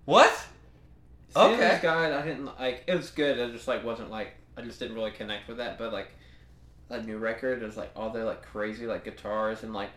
what? 0.05 0.45
Sailor's 1.29 1.53
Okay. 1.59 1.79
Guide, 1.81 2.11
I 2.11 2.21
didn't 2.23 2.45
like. 2.45 2.83
It 2.87 2.95
was 2.95 3.09
good. 3.11 3.39
I 3.39 3.51
just 3.51 3.67
like 3.67 3.83
wasn't 3.83 4.09
like. 4.11 4.33
I 4.57 4.61
just 4.61 4.79
didn't 4.79 4.95
really 4.95 5.11
connect 5.11 5.47
with 5.47 5.57
that. 5.57 5.77
But 5.77 5.93
like, 5.93 6.11
that 6.89 7.05
new 7.05 7.17
record 7.17 7.61
is 7.63 7.77
like 7.77 7.91
all 7.95 8.09
their 8.09 8.23
like 8.25 8.43
crazy 8.43 8.87
like 8.87 9.03
guitars 9.03 9.63
and 9.63 9.73
like 9.73 9.89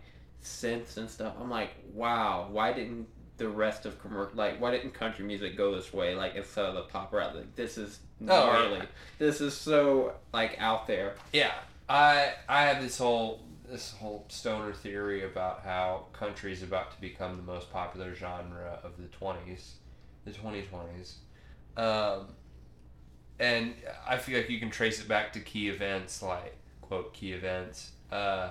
synths 0.45 0.97
and 0.97 1.09
stuff. 1.09 1.35
I'm 1.41 1.51
like, 1.51 1.71
wow. 1.95 2.49
Why 2.51 2.73
didn't 2.73 3.07
the 3.37 3.49
rest 3.49 3.87
of 3.87 3.99
commercial 4.03 4.37
like 4.37 4.61
why 4.61 4.71
didn't 4.71 4.93
country 4.93 5.25
music 5.25 5.57
go 5.57 5.75
this 5.75 5.93
way? 5.95 6.15
Like 6.15 6.35
instead 6.35 6.67
of 6.67 6.75
the 6.75 6.83
pop 6.83 7.13
rap, 7.13 7.35
like 7.35 7.55
this 7.57 7.79
is 7.79 8.01
Oh, 8.23 8.27
gnarly. 8.27 8.79
yeah. 8.81 8.85
This 9.19 9.41
is 9.41 9.55
so 9.55 10.13
like 10.35 10.57
out 10.59 10.87
there. 10.87 11.15
Yeah, 11.33 11.55
I 11.89 12.35
I 12.49 12.65
have 12.65 12.83
this 12.83 12.99
whole 12.99 13.47
this 13.67 13.93
whole 13.93 14.27
stoner 14.29 14.73
theory 14.75 15.25
about 15.25 15.63
how 15.65 16.07
country 16.13 16.53
is 16.53 16.63
about 16.63 16.91
to 16.95 17.01
become 17.01 17.37
the 17.39 17.43
most 17.43 17.73
popular 17.73 18.15
genre 18.15 18.79
of 18.83 18.99
the 18.99 19.05
twenties, 19.05 19.77
the 20.25 20.33
twenty 20.33 20.63
twenties, 20.63 21.17
um, 21.77 22.27
and 23.39 23.75
I 24.09 24.19
feel 24.19 24.39
like 24.39 24.51
you 24.51 24.59
can 24.59 24.71
trace 24.71 25.01
it 25.01 25.09
back 25.09 25.33
to 25.35 25.41
key 25.41 25.69
events 25.69 26.23
like 26.23 26.57
quote 26.83 27.13
key 27.15 27.33
events, 27.33 27.93
uh, 28.13 28.51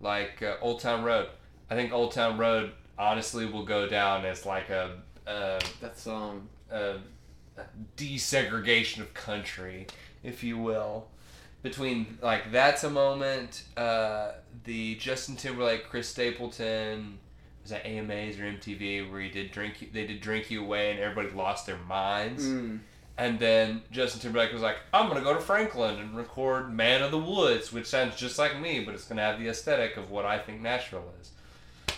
like 0.00 0.42
uh, 0.42 0.56
Old 0.60 0.80
Town 0.80 1.02
Road. 1.04 1.28
I 1.70 1.74
think 1.74 1.92
Old 1.92 2.12
Town 2.12 2.38
Road 2.38 2.72
honestly 2.98 3.46
will 3.46 3.64
go 3.64 3.88
down 3.88 4.24
as 4.24 4.44
like 4.46 4.70
a, 4.70 4.98
a 5.26 5.60
That 5.80 5.98
song. 5.98 6.48
a 6.70 6.98
desegregation 7.96 9.00
of 9.00 9.12
country, 9.14 9.86
if 10.22 10.42
you 10.42 10.58
will. 10.58 11.08
Between 11.62 12.18
like 12.22 12.50
that's 12.50 12.82
a 12.84 12.90
moment. 12.90 13.64
Uh, 13.76 14.32
the 14.64 14.96
Justin 14.96 15.36
Timberlake, 15.36 15.88
Chris 15.88 16.08
Stapleton, 16.08 17.18
was 17.62 17.70
that 17.70 17.86
AMAs 17.86 18.38
or 18.38 18.44
MTV 18.44 19.10
where 19.10 19.20
he 19.20 19.30
did 19.30 19.52
drink. 19.52 19.80
You, 19.80 19.88
they 19.92 20.06
did 20.06 20.20
drink 20.20 20.50
you 20.50 20.62
away, 20.62 20.90
and 20.90 21.00
everybody 21.00 21.34
lost 21.34 21.66
their 21.66 21.78
minds. 21.78 22.44
Mm. 22.44 22.80
And 23.18 23.38
then 23.38 23.82
Justin 23.90 24.20
Timberlake 24.20 24.52
was 24.52 24.62
like, 24.62 24.78
"I'm 24.92 25.08
gonna 25.08 25.20
go 25.20 25.34
to 25.34 25.40
Franklin 25.40 25.98
and 25.98 26.16
record 26.16 26.72
Man 26.72 27.02
of 27.02 27.10
the 27.10 27.18
Woods," 27.18 27.72
which 27.72 27.86
sounds 27.86 28.16
just 28.16 28.38
like 28.38 28.58
me, 28.58 28.84
but 28.84 28.94
it's 28.94 29.04
gonna 29.04 29.22
have 29.22 29.38
the 29.38 29.48
aesthetic 29.48 29.96
of 29.96 30.10
what 30.10 30.24
I 30.24 30.38
think 30.38 30.60
Nashville 30.60 31.12
is, 31.20 31.30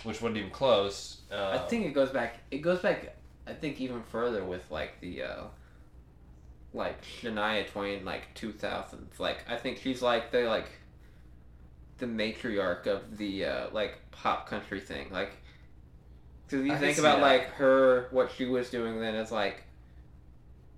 which 0.03 0.21
wasn't 0.21 0.37
even 0.37 0.51
close. 0.51 1.21
Uh, 1.31 1.57
I 1.63 1.67
think 1.67 1.85
it 1.85 1.93
goes 1.93 2.09
back. 2.09 2.39
It 2.51 2.59
goes 2.59 2.79
back. 2.79 3.15
I 3.47 3.53
think 3.53 3.79
even 3.79 4.03
further 4.03 4.43
with 4.43 4.69
like 4.69 4.99
the, 5.01 5.23
uh, 5.23 5.43
like 6.73 7.03
Shania 7.03 7.67
Twain, 7.67 8.03
like 8.03 8.33
two 8.33 8.51
thousands. 8.51 9.19
Like 9.19 9.45
I 9.49 9.55
think 9.55 9.79
she's 9.79 10.01
like 10.01 10.31
the 10.31 10.43
like, 10.43 10.69
the 11.97 12.05
matriarch 12.05 12.87
of 12.87 13.17
the 13.17 13.45
uh, 13.45 13.67
like 13.71 13.99
pop 14.11 14.49
country 14.49 14.79
thing. 14.79 15.07
Like, 15.11 15.37
because 16.47 16.65
you 16.65 16.73
I 16.73 16.77
think 16.77 16.97
about 16.97 17.21
like 17.21 17.49
her, 17.53 18.07
what 18.11 18.31
she 18.31 18.45
was 18.45 18.69
doing 18.69 18.99
then, 18.99 19.15
it's 19.15 19.31
like. 19.31 19.63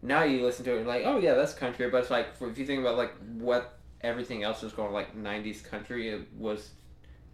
Now 0.03 0.24
you 0.24 0.43
listen 0.43 0.63
to 0.65 0.76
it, 0.76 0.78
and 0.78 0.88
like, 0.88 1.03
oh 1.05 1.18
yeah, 1.18 1.34
that's 1.34 1.53
country. 1.53 1.89
But 1.89 2.01
it's 2.01 2.11
like, 2.11 2.28
if 2.39 2.57
you 2.57 2.65
think 2.65 2.82
about 2.82 2.97
like 2.97 3.13
what 3.39 3.78
everything 4.01 4.43
else 4.43 4.61
was 4.61 4.72
going 4.72 4.93
like 4.93 5.18
'90s 5.18 5.63
country, 5.63 6.09
it 6.09 6.28
was 6.38 6.70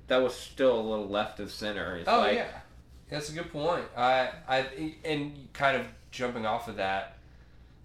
that 0.07 0.21
was 0.21 0.33
still 0.33 0.79
a 0.79 0.81
little 0.81 1.07
left 1.07 1.39
of 1.39 1.51
center. 1.51 1.97
It's 1.97 2.07
Oh 2.07 2.19
like, 2.19 2.35
yeah, 2.35 2.47
that's 3.09 3.29
a 3.29 3.33
good 3.33 3.51
point. 3.51 3.85
I 3.95 4.29
I 4.47 4.95
and 5.03 5.49
kind 5.53 5.77
of 5.77 5.87
jumping 6.11 6.45
off 6.45 6.67
of 6.67 6.77
that, 6.77 7.17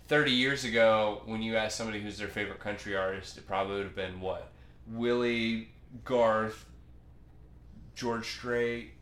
thirty 0.07 0.33
years 0.33 0.65
ago, 0.65 1.23
when 1.27 1.43
you 1.43 1.57
asked 1.57 1.77
somebody 1.77 2.01
who's 2.01 2.19
their 2.19 2.29
favorite 2.29 2.61
country 2.61 2.97
artist, 2.97 3.37
it 3.37 3.47
probably 3.47 3.77
would 3.77 3.85
have 3.85 3.97
been 3.97 4.21
what 4.21 4.51
Willie, 4.87 5.71
Garth, 6.05 6.67
George 7.95 8.29
Strait, 8.29 8.93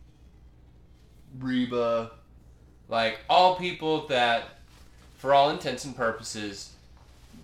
Reba, 1.39 2.13
like 2.89 3.19
all 3.29 3.57
people 3.57 4.07
that, 4.09 4.45
for 5.19 5.35
all 5.35 5.51
intents 5.51 5.85
and 5.85 5.97
purposes, 5.97 6.73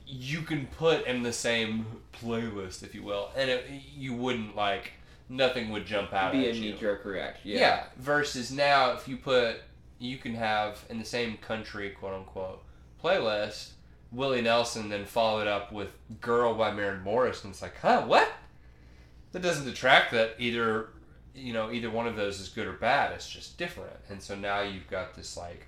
you 0.06 0.42
can 0.42 0.66
put 0.66 1.06
in 1.06 1.22
the 1.22 1.32
same 1.32 1.86
playlist, 2.22 2.82
if 2.82 2.94
you 2.94 3.02
will, 3.02 3.30
and 3.36 3.50
it, 3.50 3.64
you 3.96 4.14
wouldn't 4.14 4.54
like 4.56 4.92
nothing 5.28 5.70
would 5.70 5.86
jump 5.86 6.12
out 6.12 6.32
be 6.32 6.46
a 6.46 6.50
at 6.50 6.54
you. 6.56 6.72
knee 6.72 6.78
jerk 6.78 7.04
reaction. 7.04 7.50
Yeah. 7.50 7.58
Yeah. 7.58 7.84
Versus 7.96 8.52
now, 8.52 8.92
if 8.92 9.08
you 9.08 9.16
put, 9.16 9.56
you 9.98 10.18
can 10.18 10.34
have 10.34 10.84
in 10.90 10.98
the 10.98 11.04
same 11.04 11.36
country, 11.38 11.90
quote 11.90 12.14
unquote, 12.14 12.62
playlist, 13.02 13.70
Willie 14.10 14.42
Nelson, 14.42 14.90
then 14.90 15.06
followed 15.06 15.46
up 15.48 15.72
with 15.72 15.88
"Girl" 16.20 16.54
by 16.54 16.70
Maren 16.70 17.02
Morris, 17.02 17.42
and 17.44 17.52
it's 17.52 17.62
like, 17.62 17.78
huh, 17.80 18.02
what? 18.06 18.30
That 19.32 19.40
doesn't 19.42 19.64
detract 19.64 20.12
that 20.12 20.34
either, 20.38 20.88
you 21.34 21.52
know, 21.52 21.70
either 21.70 21.90
one 21.90 22.06
of 22.06 22.16
those 22.16 22.40
is 22.40 22.48
good 22.48 22.66
or 22.66 22.72
bad. 22.74 23.12
It's 23.12 23.28
just 23.28 23.58
different, 23.58 23.96
and 24.08 24.22
so 24.22 24.34
now 24.34 24.60
you've 24.60 24.88
got 24.88 25.14
this 25.14 25.36
like, 25.36 25.66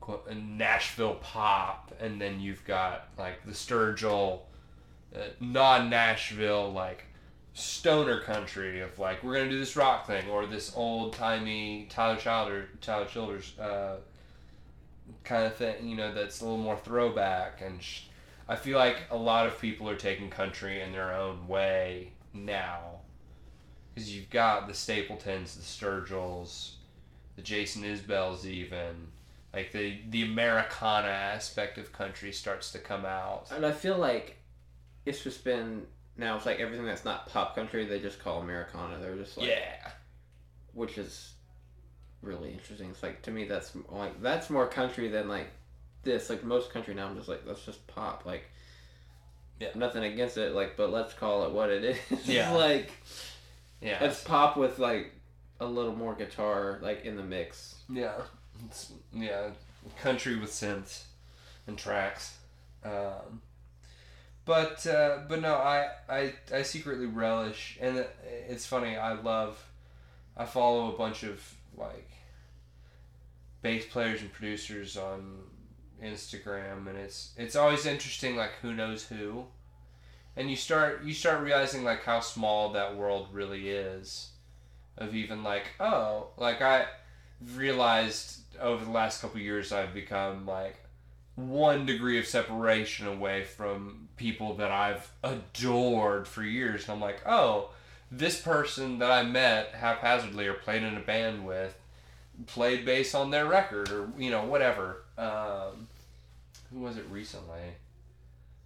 quote, 0.00 0.26
uh, 0.30 0.34
Nashville 0.34 1.16
pop, 1.16 1.92
and 2.00 2.20
then 2.20 2.40
you've 2.40 2.64
got 2.64 3.08
like 3.18 3.44
the 3.44 3.52
Sturgill, 3.52 4.40
uh, 5.14 5.20
non-Nashville 5.40 6.72
like 6.72 7.04
stoner 7.54 8.20
country 8.20 8.80
of 8.80 8.98
like 8.98 9.22
we're 9.22 9.34
gonna 9.34 9.50
do 9.50 9.58
this 9.58 9.76
rock 9.76 10.06
thing 10.06 10.28
or 10.30 10.46
this 10.46 10.72
old 10.74 11.12
timey 11.12 11.86
Tyler 11.90 12.16
Childer 12.16 12.68
Tyler 12.80 13.04
Childers 13.04 13.58
uh, 13.58 13.96
kind 15.22 15.44
of 15.44 15.54
thing 15.54 15.86
you 15.86 15.96
know 15.96 16.14
that's 16.14 16.40
a 16.40 16.44
little 16.44 16.58
more 16.58 16.78
throwback 16.78 17.60
and 17.60 17.82
sh- 17.82 18.04
I 18.48 18.56
feel 18.56 18.78
like 18.78 18.96
a 19.10 19.16
lot 19.16 19.46
of 19.46 19.60
people 19.60 19.88
are 19.88 19.96
taking 19.96 20.30
country 20.30 20.80
in 20.80 20.92
their 20.92 21.14
own 21.14 21.46
way 21.46 22.12
now 22.32 22.91
because 23.94 24.14
you've 24.14 24.30
got 24.30 24.66
the 24.68 24.74
Stapletons 24.74 25.54
the 25.56 25.62
Sturgills 25.62 26.72
the 27.36 27.42
Jason 27.42 27.82
Isbells 27.84 28.44
even 28.46 29.08
like 29.54 29.72
the 29.72 29.98
the 30.10 30.22
Americana 30.24 31.08
aspect 31.08 31.78
of 31.78 31.92
country 31.92 32.32
starts 32.32 32.72
to 32.72 32.78
come 32.78 33.04
out 33.04 33.48
And 33.54 33.64
I 33.66 33.72
feel 33.72 33.98
like 33.98 34.36
it's 35.04 35.22
just 35.22 35.44
been 35.44 35.86
now 36.16 36.36
it's 36.36 36.46
like 36.46 36.60
everything 36.60 36.86
that's 36.86 37.04
not 37.04 37.28
pop 37.28 37.54
country 37.54 37.84
they 37.86 38.00
just 38.00 38.22
call 38.22 38.40
Americana. 38.40 38.98
They're 39.00 39.16
just 39.16 39.36
like 39.36 39.48
yeah 39.48 39.90
which 40.74 40.96
is 40.98 41.34
really 42.22 42.52
interesting. 42.52 42.88
It's 42.90 43.02
like 43.02 43.20
to 43.22 43.30
me 43.30 43.44
that's 43.46 43.72
like 43.90 44.20
that's 44.22 44.48
more 44.50 44.66
country 44.66 45.08
than 45.08 45.28
like 45.28 45.48
this. 46.02 46.30
Like 46.30 46.44
most 46.44 46.70
country 46.72 46.94
now 46.94 47.08
I'm 47.08 47.16
just 47.16 47.28
like 47.28 47.44
that's 47.46 47.64
just 47.64 47.86
pop. 47.86 48.24
Like 48.24 48.44
Yeah. 49.60 49.68
nothing 49.74 50.04
against 50.04 50.36
it, 50.38 50.54
like 50.54 50.76
but 50.76 50.90
let's 50.90 51.12
call 51.14 51.44
it 51.46 51.52
what 51.52 51.70
it 51.70 51.84
is. 51.84 51.98
Yeah. 52.26 52.52
like 52.52 52.90
yeah 53.82 54.04
it's 54.04 54.22
pop 54.22 54.56
with 54.56 54.78
like 54.78 55.12
a 55.62 55.66
little 55.66 55.94
more 55.94 56.14
guitar 56.14 56.78
like 56.82 57.04
in 57.04 57.16
the 57.16 57.22
mix. 57.22 57.76
Yeah, 57.88 58.14
it's, 58.66 58.92
yeah, 59.12 59.50
country 60.00 60.38
with 60.38 60.50
synths 60.50 61.04
and 61.66 61.78
tracks. 61.78 62.36
Um, 62.84 63.40
but 64.44 64.86
uh, 64.86 65.20
but 65.28 65.40
no, 65.40 65.54
I, 65.54 65.90
I 66.08 66.32
I 66.52 66.62
secretly 66.62 67.06
relish, 67.06 67.78
and 67.80 68.04
it's 68.48 68.66
funny. 68.66 68.96
I 68.96 69.12
love. 69.14 69.64
I 70.36 70.46
follow 70.46 70.92
a 70.92 70.98
bunch 70.98 71.22
of 71.22 71.40
like 71.76 72.10
bass 73.60 73.84
players 73.86 74.20
and 74.22 74.32
producers 74.32 74.96
on 74.96 75.38
Instagram, 76.02 76.88
and 76.88 76.98
it's 76.98 77.32
it's 77.36 77.54
always 77.54 77.86
interesting. 77.86 78.34
Like 78.34 78.52
who 78.62 78.74
knows 78.74 79.04
who, 79.04 79.46
and 80.36 80.50
you 80.50 80.56
start 80.56 81.02
you 81.04 81.14
start 81.14 81.42
realizing 81.42 81.84
like 81.84 82.02
how 82.04 82.20
small 82.20 82.72
that 82.72 82.96
world 82.96 83.28
really 83.32 83.68
is. 83.68 84.28
Of 84.98 85.14
even 85.14 85.42
like 85.42 85.68
oh 85.80 86.28
like 86.36 86.60
I 86.60 86.86
realized 87.54 88.40
over 88.60 88.84
the 88.84 88.90
last 88.90 89.20
couple 89.20 89.40
years 89.40 89.72
I've 89.72 89.94
become 89.94 90.46
like 90.46 90.76
one 91.34 91.86
degree 91.86 92.18
of 92.18 92.26
separation 92.26 93.06
away 93.06 93.44
from 93.44 94.08
people 94.16 94.54
that 94.56 94.70
I've 94.70 95.10
adored 95.24 96.28
for 96.28 96.42
years. 96.42 96.84
And 96.84 96.92
I'm 96.92 97.00
like, 97.00 97.26
oh, 97.26 97.70
this 98.10 98.40
person 98.40 98.98
that 98.98 99.10
I 99.10 99.22
met 99.22 99.74
haphazardly 99.74 100.46
or 100.46 100.54
played 100.54 100.82
in 100.82 100.96
a 100.96 101.00
band 101.00 101.46
with 101.46 101.76
played 102.46 102.84
bass 102.84 103.14
on 103.14 103.30
their 103.30 103.46
record 103.46 103.90
or, 103.90 104.10
you 104.18 104.30
know, 104.30 104.44
whatever. 104.44 105.04
Um, 105.16 105.88
who 106.72 106.80
was 106.80 106.96
it 106.96 107.06
recently? 107.10 107.74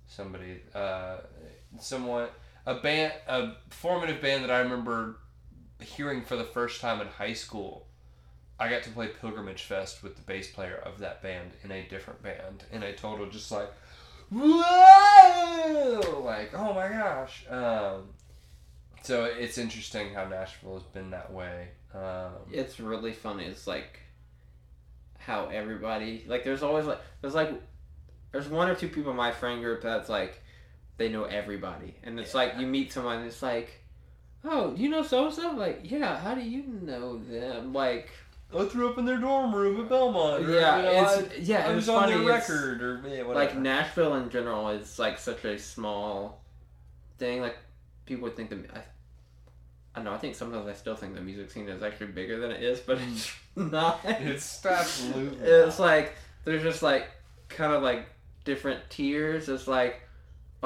Somebody, 0.09 0.61
uh, 0.75 1.17
someone, 1.81 2.29
a 2.65 2.75
band, 2.75 3.13
a 3.29 3.53
formative 3.71 4.21
band 4.21 4.45
that 4.45 4.51
I 4.51 4.59
remember 4.61 5.19
hearing 5.81 6.23
for 6.23 6.37
the 6.37 6.45
first 6.45 6.81
time 6.81 7.01
in 7.01 7.07
high 7.07 7.35
school 7.35 7.87
I 8.59 8.71
got 8.71 8.83
to 8.85 8.91
play 8.91 9.09
Pilgrimage 9.09 9.65
Fest 9.65 10.03
with 10.03 10.17
the 10.17 10.23
bass 10.23 10.51
player 10.51 10.77
of 10.77 10.99
that 11.01 11.23
band 11.23 11.51
in 11.63 11.71
a 11.71 11.87
different 11.87 12.23
band 12.23 12.65
in 12.73 12.83
a 12.83 12.95
total 12.95 13.27
just 13.27 13.53
like 13.53 13.71
whoa 14.31 16.23
like 16.25 16.53
oh 16.55 16.73
my 16.73 16.89
gosh 16.89 17.45
um, 17.51 18.09
so 19.03 19.25
it's 19.25 19.59
interesting 19.59 20.15
how 20.15 20.27
Nashville 20.27 20.75
has 20.75 20.83
been 20.83 21.11
that 21.11 21.33
way. 21.33 21.69
Um, 21.95 22.33
It's 22.51 22.81
really 22.81 23.13
funny. 23.13 23.45
It's 23.45 23.67
like 23.69 24.01
how 25.17 25.47
everybody 25.47 26.25
like. 26.27 26.43
There's 26.43 26.65
always 26.65 26.87
like 26.87 27.01
there's 27.21 27.35
like 27.35 27.53
there's 28.33 28.49
one 28.49 28.69
or 28.69 28.75
two 28.75 28.89
people 28.89 29.13
in 29.13 29.17
my 29.17 29.31
friend 29.31 29.63
group 29.63 29.83
that's 29.83 30.09
like 30.09 30.43
they 30.97 31.09
know 31.09 31.25
everybody, 31.25 31.95
and 32.03 32.19
it's 32.19 32.35
like 32.35 32.55
you 32.59 32.67
meet 32.67 32.93
someone, 32.93 33.19
and 33.19 33.27
it's 33.27 33.43
like, 33.43 33.81
oh, 34.45 34.75
you 34.77 34.89
know 34.89 35.03
so 35.03 35.27
and 35.27 35.35
so? 35.35 35.53
Like, 35.53 35.81
yeah. 35.85 36.19
How 36.19 36.35
do 36.35 36.41
you 36.41 36.65
know 36.83 37.19
them? 37.19 37.73
Like, 37.73 38.11
I 38.55 38.65
threw 38.65 38.89
up 38.89 38.99
in 38.99 39.05
their 39.05 39.19
dorm 39.19 39.55
room 39.55 39.81
at 39.81 39.89
Belmont. 39.89 40.45
or, 40.45 40.51
yeah, 40.51 40.77
you 40.77 40.83
know, 40.83 41.19
it's 41.19 41.49
yeah. 41.49 41.67
I, 41.67 41.69
I 41.69 41.73
It 41.73 41.77
was 41.77 41.89
on 41.89 42.03
funny. 42.03 42.17
their 42.17 42.27
record 42.27 42.83
or 42.83 43.03
yeah, 43.07 43.23
whatever. 43.23 43.35
like 43.35 43.59
Nashville 43.59 44.15
in 44.15 44.31
general 44.31 44.69
is 44.71 44.99
like 44.99 45.19
such 45.19 45.45
a 45.45 45.59
small 45.59 46.43
thing. 47.19 47.41
Like 47.41 47.57
people 48.05 48.25
would 48.25 48.37
think 48.37 48.51
the 48.51 48.57
I, 48.75 48.79
I 48.79 48.85
don't 49.97 50.05
know. 50.05 50.13
I 50.13 50.19
think 50.19 50.35
sometimes 50.35 50.67
I 50.67 50.75
still 50.75 50.95
think 50.95 51.15
the 51.15 51.21
music 51.21 51.51
scene 51.51 51.69
is 51.69 51.83
actually 51.83 52.09
bigger 52.09 52.39
than 52.39 52.51
it 52.51 52.63
is, 52.63 52.81
but 52.81 52.99
hmm. 52.99 53.13
it's 53.13 53.33
not. 53.57 54.01
it's 54.05 54.65
absolutely. 54.65 55.39
It's 55.49 55.79
like 55.79 56.15
there's 56.45 56.63
just 56.63 56.83
like 56.83 57.09
kind 57.49 57.73
of 57.73 57.83
like 57.83 58.07
different 58.45 58.89
tiers. 58.91 59.49
It's 59.49 59.67
like 59.67 60.01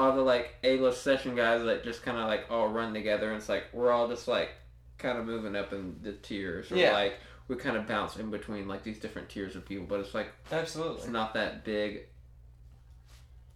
all 0.01 0.15
the 0.15 0.21
like 0.21 0.55
A-list 0.63 1.03
session 1.03 1.35
guys 1.35 1.63
that 1.63 1.83
just 1.83 2.03
kind 2.03 2.17
of 2.17 2.27
like 2.27 2.45
all 2.49 2.67
run 2.69 2.93
together. 2.93 3.27
And 3.29 3.37
it's 3.37 3.49
like 3.49 3.65
we're 3.73 3.91
all 3.91 4.07
just 4.07 4.27
like 4.27 4.49
kind 4.97 5.17
of 5.17 5.25
moving 5.25 5.55
up 5.55 5.71
in 5.73 5.97
the 6.01 6.13
tiers, 6.13 6.71
or 6.71 6.75
Yeah. 6.75 6.93
like 6.93 7.15
we 7.47 7.55
kind 7.55 7.75
of 7.77 7.87
bounce 7.87 8.15
in 8.17 8.31
between 8.31 8.67
like 8.67 8.83
these 8.83 8.99
different 8.99 9.29
tiers 9.29 9.55
of 9.55 9.65
people. 9.65 9.85
But 9.87 9.99
it's 9.99 10.13
like 10.13 10.27
it's 10.45 10.53
absolutely. 10.53 11.09
not 11.11 11.33
that 11.35 11.63
big, 11.63 12.01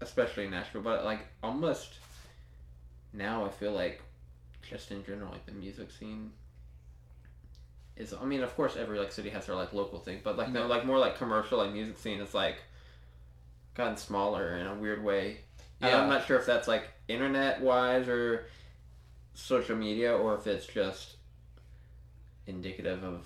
especially 0.02 0.46
in 0.46 0.52
Nashville. 0.52 0.82
But 0.82 1.04
like 1.06 1.20
almost 1.44 1.96
now, 3.14 3.46
I 3.46 3.50
feel 3.50 3.72
like 3.72 4.02
just 4.70 4.92
in 4.92 5.04
general, 5.06 5.32
like 5.32 5.46
the 5.46 5.52
music 5.54 5.92
scene 5.92 6.32
is. 7.96 8.14
I 8.14 8.26
mean, 8.26 8.42
of 8.44 8.56
course, 8.56 8.76
every 8.76 9.00
like 9.00 9.12
city 9.12 9.30
has 9.30 9.46
their 9.48 9.56
like 9.56 9.74
local 9.74 10.00
thing, 10.00 10.20
but 10.24 10.38
like 10.38 10.50
no, 10.52 10.68
like 10.68 10.86
more 10.86 11.00
like 11.00 11.18
commercial 11.18 11.58
like 11.60 11.72
music 11.72 11.98
scene 11.98 12.20
is 12.20 12.34
like 12.34 12.58
gotten 13.76 13.98
smaller 13.98 14.58
in 14.58 14.68
a 14.68 14.76
weird 14.76 15.04
way. 15.04 15.38
Yeah. 15.82 16.02
I'm 16.02 16.10
not 16.10 16.26
sure 16.26 16.38
if 16.38 16.46
that's 16.46 16.68
like 16.68 16.88
internet 17.08 17.62
wise 17.62 18.08
or 18.08 18.46
social 19.34 19.76
media 19.76 20.16
or 20.16 20.36
if 20.36 20.48
it's 20.48 20.66
just 20.66 21.18
indicative 22.48 23.04
of 23.04 23.26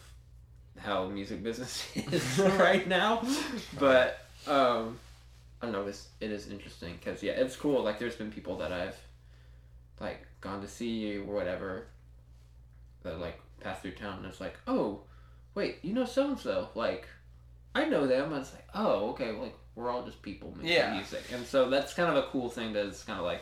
how 0.77 1.07
music 1.07 1.43
business 1.43 1.85
is 1.95 2.39
right 2.57 2.87
now. 2.87 3.25
But 3.79 4.19
um, 4.47 4.97
I 5.61 5.65
don't 5.65 5.73
know. 5.73 5.85
It's, 5.87 6.07
it 6.19 6.31
is 6.31 6.49
interesting 6.49 6.95
because 6.99 7.21
yeah, 7.21 7.33
it's 7.33 7.55
cool. 7.55 7.83
Like 7.83 7.99
there's 7.99 8.15
been 8.15 8.31
people 8.31 8.57
that 8.57 8.71
I've 8.71 8.97
like 9.99 10.25
gone 10.41 10.61
to 10.61 10.67
see 10.67 11.17
or 11.17 11.23
whatever 11.23 11.87
that 13.03 13.19
like 13.19 13.39
pass 13.59 13.81
through 13.81 13.91
town 13.91 14.19
and 14.19 14.27
it's 14.27 14.41
like, 14.41 14.57
oh, 14.67 15.01
wait, 15.55 15.79
you 15.81 15.93
know 15.93 16.05
so 16.05 16.29
and 16.29 16.39
so. 16.39 16.69
Like 16.75 17.07
I 17.75 17.85
know 17.85 18.07
them. 18.07 18.33
I 18.33 18.39
was 18.39 18.53
like, 18.53 18.67
oh, 18.73 19.09
okay. 19.11 19.31
Like 19.31 19.55
we're 19.79 19.89
all 19.89 20.03
just 20.03 20.21
people 20.21 20.53
making 20.57 20.73
Yeah. 20.73 20.93
music, 20.93 21.23
and 21.33 21.45
so 21.45 21.69
that's 21.69 21.93
kind 21.93 22.09
of 22.09 22.17
a 22.23 22.27
cool 22.27 22.49
thing. 22.49 22.73
That 22.73 22.85
it's 22.87 23.03
kind 23.03 23.17
of 23.19 23.25
like, 23.25 23.41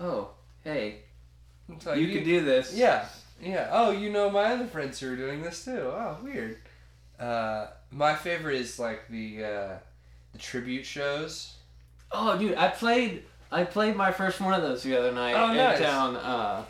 oh, 0.00 0.30
hey, 0.64 1.02
like, 1.84 1.98
you 1.98 2.08
can 2.12 2.24
do 2.24 2.44
this. 2.44 2.74
Yeah, 2.74 3.06
yeah. 3.40 3.68
Oh, 3.70 3.90
you 3.92 4.10
know 4.10 4.28
my 4.30 4.44
other 4.52 4.66
friends 4.66 4.98
who 5.00 5.12
are 5.12 5.16
doing 5.16 5.42
this 5.42 5.64
too. 5.64 5.78
Oh, 5.82 6.18
weird. 6.22 6.58
Uh, 7.18 7.68
my 7.90 8.14
favorite 8.14 8.56
is 8.56 8.78
like 8.78 9.08
the 9.08 9.44
uh, 9.44 9.78
the 10.32 10.38
tribute 10.38 10.84
shows. 10.84 11.54
Oh, 12.12 12.36
dude, 12.38 12.56
I 12.56 12.68
played. 12.68 13.22
I 13.52 13.62
played 13.64 13.94
my 13.96 14.10
first 14.10 14.40
one 14.40 14.54
of 14.54 14.62
those 14.62 14.82
the 14.82 14.98
other 14.98 15.12
night 15.12 15.34
Oh, 15.34 15.50
in 15.52 15.56
nice. 15.56 15.78
town. 15.78 16.16
Uh, 16.16 16.64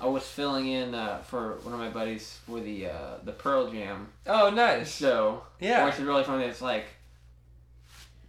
I 0.00 0.06
was 0.06 0.22
filling 0.24 0.68
in 0.68 0.94
uh, 0.94 1.18
for 1.18 1.58
one 1.62 1.74
of 1.74 1.80
my 1.80 1.88
buddies 1.90 2.38
for 2.46 2.60
the 2.60 2.86
uh, 2.86 3.16
the 3.24 3.32
Pearl 3.32 3.70
Jam 3.70 4.08
Oh, 4.26 4.50
nice. 4.50 4.96
show. 4.96 5.42
Yeah. 5.60 5.84
which 5.84 5.94
is 5.96 6.00
really 6.02 6.24
funny. 6.24 6.44
It's 6.44 6.62
like 6.62 6.86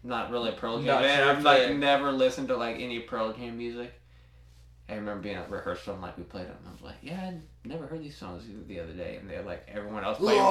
not 0.04 0.32
really 0.32 0.50
a 0.50 0.54
Pearl 0.54 0.78
Jam 0.78 0.88
Not 0.88 1.04
fan. 1.04 1.28
I've 1.28 1.44
like 1.44 1.76
never 1.76 2.12
listened 2.12 2.50
to 2.50 2.58
like 2.58 2.78
any 2.80 3.00
Pearl 3.00 3.34
Jam 3.34 3.58
music. 3.58 3.94
I 4.90 4.96
remember 4.96 5.22
being 5.24 5.36
at 5.36 5.50
rehearsal 5.50 5.94
and 5.94 6.02
like 6.02 6.18
we 6.18 6.24
played 6.24 6.46
it 6.48 6.56
I 6.68 6.72
was 6.72 6.82
like, 6.82 6.98
yeah, 7.02 7.20
I 7.32 7.40
never 7.68 7.88
heard 7.88 8.04
these 8.04 8.18
songs 8.18 8.44
the 8.68 8.80
other 8.80 8.92
day, 8.92 9.16
and 9.20 9.30
they're 9.30 9.42
like 9.44 9.66
everyone 9.74 10.04
else 10.04 10.18
playing 10.18 10.42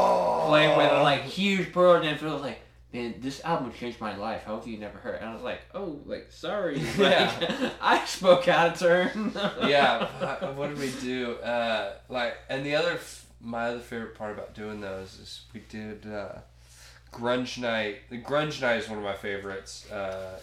playing 0.49 0.77
with 0.77 0.91
like 1.03 1.23
huge 1.23 1.73
Pearl 1.73 2.03
Jam 2.03 2.17
feel 2.17 2.39
like, 2.39 2.61
man, 2.95 3.17
this 3.21 3.45
album 3.45 3.73
changed 3.73 4.01
my 4.01 4.17
life. 4.17 4.43
How 4.45 4.57
have 4.57 4.67
you 4.67 4.79
never 4.79 4.97
heard? 4.99 5.17
And 5.21 5.29
I 5.31 5.35
was 5.35 5.43
like, 5.43 5.61
oh, 5.75 6.01
like 6.07 6.29
sorry, 6.31 6.77
like, 6.99 6.99
Yeah. 6.99 7.71
I 7.83 8.05
spoke 8.07 8.49
out 8.49 8.73
of 8.73 8.79
turn. 8.79 9.33
yeah. 9.69 10.53
What 10.55 10.69
did 10.71 10.79
we 10.79 10.91
do? 11.03 11.35
Uh, 11.37 11.93
like, 12.09 12.35
and 12.49 12.65
the 12.65 12.75
other, 12.75 12.93
f- 12.93 13.27
my 13.41 13.67
other 13.69 13.81
favorite 13.81 14.15
part 14.15 14.33
about 14.33 14.55
doing 14.55 14.81
those 14.81 15.19
is 15.21 15.43
we 15.53 15.61
did 15.69 16.07
uh, 16.07 16.37
grunge 17.13 17.59
night. 17.59 17.99
The 18.11 18.19
grunge 18.19 18.61
night 18.61 18.79
is 18.79 18.89
one 18.89 18.99
of 18.99 19.05
my 19.05 19.15
favorites. 19.15 19.91
Uh, 19.91 20.39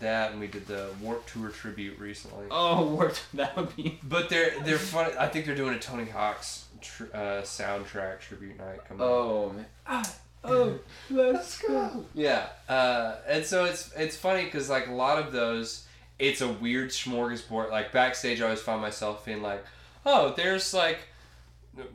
that 0.00 0.32
and 0.32 0.40
we 0.40 0.48
did 0.48 0.66
the 0.66 0.88
Warped 1.00 1.28
Tour 1.28 1.48
tribute 1.50 1.98
recently. 1.98 2.46
oh, 2.50 2.86
worked. 2.94 3.22
That 3.34 3.56
would 3.56 3.74
be. 3.76 4.00
But 4.08 4.28
they're 4.28 4.58
they're 4.64 4.78
funny. 4.78 5.14
I 5.18 5.28
think 5.28 5.46
they're 5.46 5.54
doing 5.54 5.74
a 5.74 5.78
Tony 5.78 6.06
Hawk's 6.06 6.64
tr- 6.80 7.04
uh, 7.14 7.42
soundtrack 7.42 8.20
tribute 8.20 8.58
night 8.58 8.84
coming. 8.88 9.02
up. 9.02 9.08
Oh 9.08 9.50
man. 9.54 9.66
Ah, 9.86 10.14
oh, 10.44 10.78
let's 11.10 11.58
go. 11.62 12.04
Yeah, 12.14 12.46
uh, 12.68 13.16
and 13.28 13.44
so 13.44 13.64
it's 13.64 13.92
it's 13.96 14.16
funny 14.16 14.44
because 14.44 14.68
like 14.68 14.88
a 14.88 14.92
lot 14.92 15.18
of 15.24 15.30
those, 15.32 15.86
it's 16.18 16.40
a 16.40 16.48
weird 16.48 16.90
smorgasbord. 16.90 17.70
Like 17.70 17.92
backstage, 17.92 18.40
I 18.40 18.44
always 18.44 18.60
find 18.60 18.80
myself 18.82 19.24
being 19.24 19.40
like, 19.42 19.64
oh, 20.04 20.34
there's 20.36 20.74
like 20.74 20.98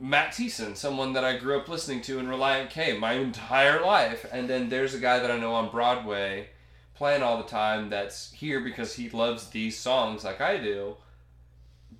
Matt 0.00 0.32
Thiessen, 0.32 0.76
someone 0.76 1.12
that 1.14 1.24
I 1.24 1.36
grew 1.36 1.58
up 1.58 1.68
listening 1.68 2.02
to 2.02 2.18
in 2.18 2.26
Relient 2.26 2.70
K 2.70 2.96
my 2.96 3.14
entire 3.14 3.84
life, 3.84 4.26
and 4.32 4.48
then 4.48 4.68
there's 4.68 4.94
a 4.94 5.00
guy 5.00 5.18
that 5.18 5.30
I 5.30 5.38
know 5.38 5.54
on 5.54 5.70
Broadway 5.70 6.48
playing 6.94 7.22
all 7.22 7.38
the 7.38 7.48
time 7.48 7.90
that's 7.90 8.30
here 8.32 8.60
because 8.60 8.94
he 8.94 9.10
loves 9.10 9.48
these 9.48 9.78
songs 9.78 10.24
like 10.24 10.40
I 10.40 10.58
do. 10.58 10.96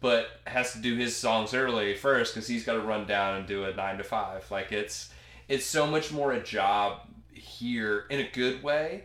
But 0.00 0.28
has 0.46 0.72
to 0.72 0.78
do 0.78 0.96
his 0.96 1.16
songs 1.16 1.54
early 1.54 1.94
first 1.94 2.34
because 2.34 2.48
he's 2.48 2.64
got 2.64 2.74
to 2.74 2.80
run 2.80 3.06
down 3.06 3.36
and 3.36 3.46
do 3.46 3.64
a 3.64 3.74
nine 3.74 3.98
to 3.98 4.04
five. 4.04 4.50
Like 4.50 4.72
it's 4.72 5.10
it's 5.48 5.64
so 5.64 5.86
much 5.86 6.12
more 6.12 6.32
a 6.32 6.42
job 6.42 7.02
here 7.32 8.06
in 8.10 8.18
a 8.18 8.28
good 8.28 8.62
way. 8.62 9.04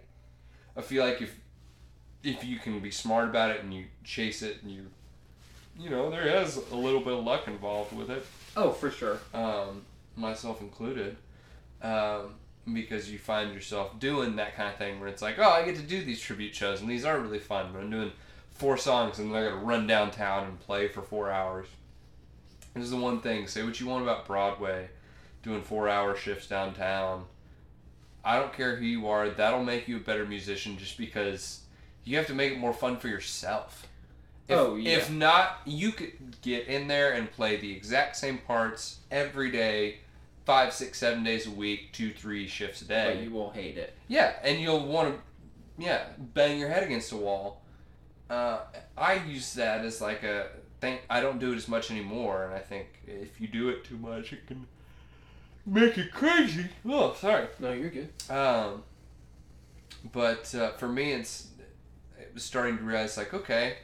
I 0.75 0.82
feel 0.82 1.03
like 1.03 1.21
if 1.21 1.39
if 2.23 2.43
you 2.43 2.57
can 2.57 2.80
be 2.80 2.89
smart 2.89 3.30
about 3.30 3.51
it 3.51 3.63
and 3.63 3.73
you 3.73 3.86
chase 4.03 4.41
it 4.41 4.63
and 4.63 4.71
you 4.71 4.88
you 5.80 5.89
know 5.89 6.09
there 6.09 6.28
is 6.28 6.57
a 6.71 6.75
little 6.75 6.99
bit 7.01 7.13
of 7.13 7.23
luck 7.23 7.47
involved 7.47 7.95
with 7.95 8.09
it, 8.09 8.25
Oh, 8.55 8.71
for 8.71 8.89
sure. 8.91 9.19
um, 9.34 9.84
myself 10.15 10.61
included, 10.61 11.15
um, 11.82 12.36
because 12.73 13.09
you 13.11 13.17
find 13.19 13.53
yourself 13.53 13.99
doing 13.99 14.36
that 14.38 14.55
kind 14.55 14.69
of 14.69 14.78
thing 14.78 14.99
where 14.99 15.07
it's 15.09 15.21
like, 15.21 15.38
oh, 15.39 15.49
I 15.49 15.63
get 15.63 15.75
to 15.78 15.82
do 15.84 16.03
these 16.03 16.19
tribute 16.19 16.55
shows 16.55 16.82
and 16.82 16.89
these 16.89 17.05
are 17.05 17.19
really 17.19 17.39
fun, 17.39 17.69
but 17.71 17.82
I'm 17.82 17.91
doing 17.91 18.11
four 18.51 18.78
songs 18.78 19.19
and 19.19 19.32
then 19.32 19.41
I 19.41 19.45
got 19.49 19.59
to 19.59 19.65
run 19.65 19.86
downtown 19.88 20.45
and 20.47 20.59
play 20.59 20.88
for 20.88 21.01
four 21.01 21.32
hours. 21.32 21.67
This 22.73 22.84
is 22.86 22.91
the 22.91 22.97
one 22.97 23.21
thing. 23.21 23.47
Say 23.47 23.63
what 23.63 23.80
you 23.80 23.88
want 23.88 24.03
about 24.03 24.25
Broadway, 24.28 24.89
doing 25.43 25.61
four-hour 25.61 26.15
shifts 26.15 26.47
downtown. 26.47 27.25
I 28.23 28.38
don't 28.38 28.53
care 28.53 28.75
who 28.75 28.86
you 28.86 29.07
are. 29.07 29.30
That'll 29.30 29.63
make 29.63 29.88
you 29.88 29.97
a 29.97 30.01
better 30.01 30.25
musician 30.25 30.78
just 30.78 30.97
because 30.97 31.61
you 32.03 32.17
have 32.17 32.28
to 32.28 32.34
make 32.36 32.51
it 32.51 32.59
more 32.59 32.73
fun 32.73 32.97
for 32.97 33.07
yourself. 33.07 33.86
If, 34.47 34.57
Oh, 34.57 34.75
yeah. 34.75 34.91
If 34.97 35.11
not, 35.11 35.59
you 35.65 35.91
could 35.91 36.41
get 36.41 36.67
in 36.67 36.87
there 36.87 37.13
and 37.13 37.29
play 37.31 37.57
the 37.57 37.71
exact 37.71 38.15
same 38.15 38.37
parts 38.37 38.99
every 39.11 39.51
day, 39.51 39.97
five, 40.45 40.71
six, 40.73 40.97
seven 40.99 41.23
days 41.23 41.47
a 41.47 41.51
week, 41.51 41.91
two, 41.91 42.11
three 42.11 42.47
shifts 42.47 42.81
a 42.81 42.85
day. 42.85 43.13
But 43.15 43.23
you 43.23 43.31
will 43.31 43.49
hate 43.49 43.77
it. 43.77 43.93
Yeah, 44.07 44.33
and 44.43 44.61
you'll 44.61 44.85
want 44.85 45.15
to, 45.15 45.83
yeah, 45.83 46.05
bang 46.17 46.59
your 46.59 46.69
head 46.69 46.83
against 46.83 47.11
a 47.11 47.17
wall. 47.17 47.61
Uh, 48.29 48.59
I 48.97 49.15
use 49.25 49.53
that 49.55 49.83
as 49.85 49.99
like 50.01 50.23
a 50.23 50.47
thing. 50.79 50.99
I 51.09 51.19
don't 51.21 51.39
do 51.39 51.51
it 51.51 51.55
as 51.55 51.67
much 51.67 51.91
anymore, 51.91 52.45
and 52.45 52.53
I 52.53 52.59
think 52.59 52.87
if 53.05 53.39
you 53.41 53.47
do 53.47 53.69
it 53.69 53.83
too 53.83 53.97
much, 53.97 54.31
it 54.33 54.47
can 54.47 54.65
make 55.65 55.97
you 55.97 56.05
crazy. 56.11 56.65
Oh, 56.87 57.13
sorry. 57.19 57.47
No, 57.59 57.71
you're 57.73 57.89
good. 57.89 58.09
Um, 58.29 58.83
but 60.11 60.53
uh, 60.55 60.71
for 60.73 60.87
me, 60.87 61.11
it's 61.13 61.47
it 62.19 62.31
was 62.33 62.43
starting 62.43 62.77
to 62.77 62.83
realize 62.83 63.17
like 63.17 63.33
okay, 63.33 63.77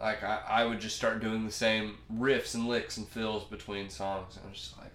like 0.00 0.22
I, 0.22 0.40
I 0.48 0.64
would 0.64 0.80
just 0.80 0.96
start 0.96 1.20
doing 1.20 1.44
the 1.44 1.52
same 1.52 1.98
riffs 2.12 2.54
and 2.54 2.66
licks 2.66 2.96
and 2.96 3.06
fills 3.06 3.44
between 3.44 3.90
songs, 3.90 4.36
and 4.36 4.46
I'm 4.46 4.52
just 4.52 4.78
like, 4.78 4.92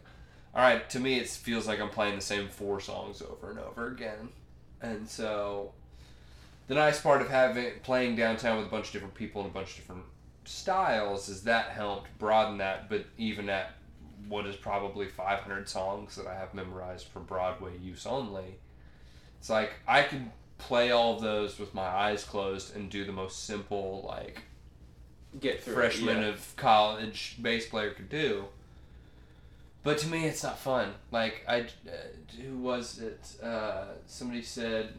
all 0.53 0.62
right. 0.62 0.89
To 0.89 0.99
me, 0.99 1.20
it 1.20 1.28
feels 1.28 1.68
like 1.68 1.80
I'm 1.80 1.89
playing 1.89 2.16
the 2.16 2.22
same 2.22 2.47
four 2.47 2.80
songs 2.80 3.22
over 3.22 3.51
and 3.51 3.60
over 3.60 3.88
again, 3.88 4.30
and 4.82 5.08
so 5.08 5.72
the 6.68 6.76
nice 6.76 6.99
part 6.99 7.22
of 7.22 7.30
having 7.30 7.72
playing 7.84 8.16
downtown 8.16 8.58
with 8.58 8.68
a 8.68 8.70
bunch 8.70 8.88
of 8.88 8.93
different 8.93 9.14
people 9.14 9.41
and 9.41 9.51
a 9.51 9.53
bunch 9.53 9.72
of 9.72 9.76
different 9.78 10.03
styles 10.45 11.30
is 11.30 11.43
that 11.43 11.70
helped 11.70 12.18
broaden 12.18 12.58
that, 12.58 12.89
but 12.89 13.06
even 13.18 13.49
at 13.49 13.76
what 14.28 14.45
is 14.45 14.56
probably 14.56 15.08
500 15.08 15.70
songs 15.70 16.16
that 16.16 16.28
I 16.28 16.34
have 16.34 16.53
memorized 16.53 17.08
for 17.08 17.20
Broadway 17.20 17.78
use 17.82 18.06
only. 18.06 18.58
It's 19.39 19.49
like 19.49 19.74
I 19.88 20.01
could 20.01 20.32
play 20.58 20.91
all 20.91 21.16
of 21.16 21.22
those 21.22 21.60
with 21.60 21.74
my 21.74 21.86
eyes 21.86 22.24
closed 22.24 22.76
and 22.76 22.89
do 22.89 23.06
the 23.06 23.12
most 23.12 23.45
simple 23.45 24.03
like 24.08 24.41
Get 25.39 25.63
through 25.63 25.73
it, 25.73 25.75
freshman 25.75 26.21
yeah. 26.21 26.29
of 26.29 26.53
college 26.55 27.38
bass 27.41 27.67
player 27.67 27.91
could 27.91 28.09
do. 28.09 28.45
But 29.86 29.99
to 29.99 30.07
me, 30.07 30.25
it's 30.25 30.43
not 30.43 30.57
fun. 30.57 30.93
Like 31.11 31.45
I, 31.47 31.61
uh, 31.61 31.91
who 32.41 32.57
was 32.57 32.99
it? 32.99 33.36
Uh, 33.41 33.86
somebody 34.07 34.41
said, 34.41 34.93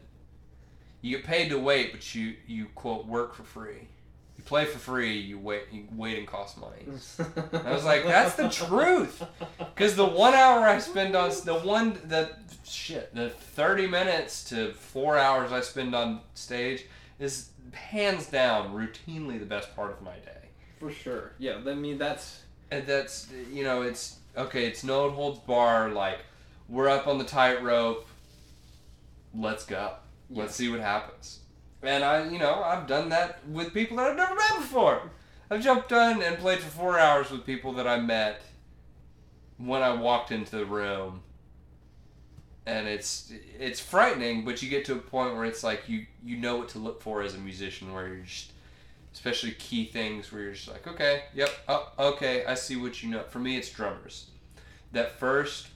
"You 1.01 1.17
get 1.17 1.25
paid 1.25 1.49
to 1.49 1.59
wait, 1.59 1.91
but 1.91 2.15
you 2.15 2.35
you 2.47 2.67
quote 2.73 3.05
work 3.05 3.35
for 3.35 3.43
free. 3.43 3.89
You 4.37 4.43
play 4.45 4.63
for 4.63 4.79
free. 4.79 5.17
You 5.17 5.39
wait. 5.39 5.63
You 5.73 5.87
wait 5.93 6.17
and 6.17 6.25
cost 6.25 6.57
money." 6.57 6.83
I 6.87 7.73
was 7.73 7.83
like, 7.83 8.05
"That's 8.05 8.35
the 8.35 8.49
truth." 8.49 9.23
Because 9.75 9.95
the 9.95 10.05
one 10.05 10.33
hour 10.33 10.65
I 10.65 10.79
spend 10.79 11.15
on 11.15 11.31
the 11.45 11.53
one 11.53 11.99
the 12.05 12.31
shit 12.63 13.13
the 13.13 13.29
thirty 13.29 13.87
minutes 13.87 14.43
to 14.45 14.73
four 14.73 15.17
hours 15.17 15.51
I 15.51 15.61
spend 15.61 15.93
on 15.93 16.21
stage 16.33 16.85
is 17.19 17.49
hands 17.73 18.27
down 18.27 18.73
routinely 18.73 19.39
the 19.39 19.45
best 19.45 19.75
part 19.75 19.91
of 19.91 20.01
my 20.01 20.15
day. 20.15 20.49
For 20.79 20.91
sure. 20.91 21.33
Yeah, 21.39 21.59
I 21.65 21.73
mean 21.73 21.97
that's 21.97 22.41
And 22.71 22.85
that's 22.85 23.27
you 23.51 23.63
know 23.63 23.81
it's 23.81 24.19
okay. 24.35 24.65
It's 24.67 24.83
no 24.83 25.09
holds 25.09 25.39
bar. 25.39 25.89
Like 25.89 26.19
we're 26.69 26.89
up 26.89 27.07
on 27.07 27.17
the 27.17 27.23
tightrope. 27.23 28.07
Let's 29.33 29.65
go. 29.65 29.93
Let's 30.29 30.55
see 30.55 30.69
what 30.69 30.79
happens. 30.79 31.39
And 31.83 32.03
I, 32.03 32.27
you 32.27 32.39
know, 32.39 32.63
I've 32.63 32.87
done 32.87 33.09
that 33.09 33.47
with 33.47 33.73
people 33.73 33.97
that 33.97 34.09
I've 34.09 34.17
never 34.17 34.35
met 34.35 34.57
before. 34.57 35.11
I've 35.49 35.63
jumped 35.63 35.93
on 35.93 36.21
and 36.21 36.37
played 36.37 36.59
for 36.59 36.69
four 36.69 36.99
hours 36.99 37.29
with 37.31 37.45
people 37.45 37.73
that 37.73 37.87
I 37.87 37.99
met 37.99 38.41
when 39.57 39.81
I 39.81 39.93
walked 39.93 40.31
into 40.31 40.57
the 40.57 40.65
room. 40.65 41.21
And 42.67 42.87
it's 42.87 43.31
it's 43.57 43.79
frightening, 43.79 44.43
but 44.43 44.61
you 44.61 44.69
get 44.69 44.83
to 44.85 44.93
a 44.93 44.97
point 44.97 45.35
where 45.35 45.45
it's 45.45 45.63
like 45.63 45.87
you 45.87 46.05
you 46.23 46.37
know 46.37 46.57
what 46.57 46.67
to 46.69 46.79
look 46.79 47.01
for 47.01 47.21
as 47.21 47.33
a 47.33 47.37
musician, 47.37 47.93
where 47.93 48.07
you're 48.07 48.25
just 48.25 48.51
especially 49.17 49.51
key 49.53 49.85
things 49.85 50.31
where 50.31 50.43
you're 50.43 50.53
just 50.53 50.67
like, 50.67 50.85
okay, 50.85 51.23
yep, 51.33 51.49
oh, 51.67 51.91
okay, 51.97 52.45
I 52.45 52.53
see 52.53 52.75
what 52.75 53.01
you 53.01 53.09
know. 53.09 53.23
For 53.23 53.39
me, 53.39 53.57
it's 53.57 53.69
drummers. 53.71 54.27
That 54.91 55.17
first, 55.17 55.67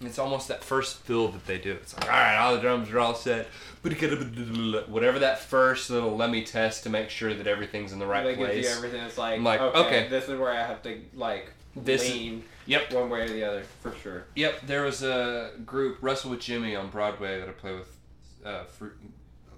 it's 0.00 0.18
almost 0.18 0.48
that 0.48 0.64
first 0.64 0.98
fill 1.00 1.28
that 1.28 1.46
they 1.46 1.58
do. 1.58 1.72
It's 1.72 1.94
like, 1.94 2.06
all 2.06 2.18
right, 2.18 2.36
all 2.36 2.54
the 2.54 2.62
drums 2.62 2.90
are 2.90 2.98
all 2.98 3.14
set. 3.14 3.48
Whatever 3.82 5.18
that 5.18 5.40
first 5.40 5.90
little 5.90 6.16
let 6.16 6.30
me 6.30 6.44
test 6.44 6.84
to 6.84 6.88
make 6.88 7.10
sure 7.10 7.34
that 7.34 7.46
everything's 7.46 7.92
in 7.92 7.98
the 7.98 8.06
right 8.06 8.24
gives 8.24 8.38
place. 8.38 8.76
everything. 8.76 9.02
It's 9.02 9.18
like, 9.18 9.34
I'm 9.34 9.44
like, 9.44 9.60
okay, 9.60 9.78
okay. 9.80 10.08
this 10.08 10.28
is 10.28 10.38
where 10.38 10.50
I 10.50 10.62
have 10.66 10.82
to 10.84 10.98
like 11.14 11.50
This 11.76 12.02
is- 12.04 12.10
lean 12.14 12.44
Yep. 12.66 12.92
one 12.92 13.10
way 13.10 13.22
or 13.22 13.28
the 13.28 13.44
other 13.44 13.62
for 13.80 13.92
sure. 14.02 14.24
Yep, 14.34 14.66
there 14.66 14.82
was 14.82 15.02
a 15.02 15.52
group, 15.66 15.98
Wrestle 16.00 16.30
with 16.30 16.40
Jimmy, 16.40 16.74
on 16.74 16.88
Broadway 16.90 17.38
that 17.40 17.48
I 17.48 17.52
play 17.52 17.74
with 17.74 17.96
uh, 18.44 18.64
for 18.64 18.96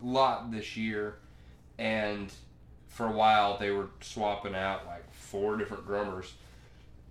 a 0.03 0.05
lot 0.05 0.51
this 0.51 0.77
year, 0.77 1.17
and 1.79 2.33
for 2.89 3.07
a 3.07 3.13
while 3.13 3.59
they 3.59 3.71
were 3.71 3.89
swapping 4.01 4.55
out 4.55 4.87
like 4.87 5.13
four 5.13 5.57
different 5.57 5.87
drummers, 5.87 6.35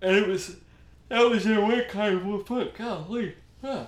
and 0.02 0.16
it 0.16 0.26
was 0.28 0.56
that 1.08 1.22
was 1.28 1.44
their 1.44 1.64
way 1.64 1.86
kind 1.88 2.16
of 2.30 2.46
fun. 2.46 2.70
Golly, 2.76 3.34
huh. 3.62 3.86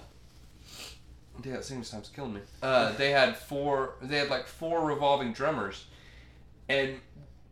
Yeah, 1.45 1.53
that 1.53 1.65
singing 1.65 1.85
time's 1.85 2.09
killing 2.09 2.35
me. 2.35 2.41
Uh, 2.63 2.93
they 2.93 3.11
had 3.11 3.37
four. 3.37 3.95
They 4.03 4.19
had 4.19 4.29
like 4.29 4.47
four 4.47 4.85
revolving 4.85 5.33
drummers, 5.33 5.87
and 6.69 6.97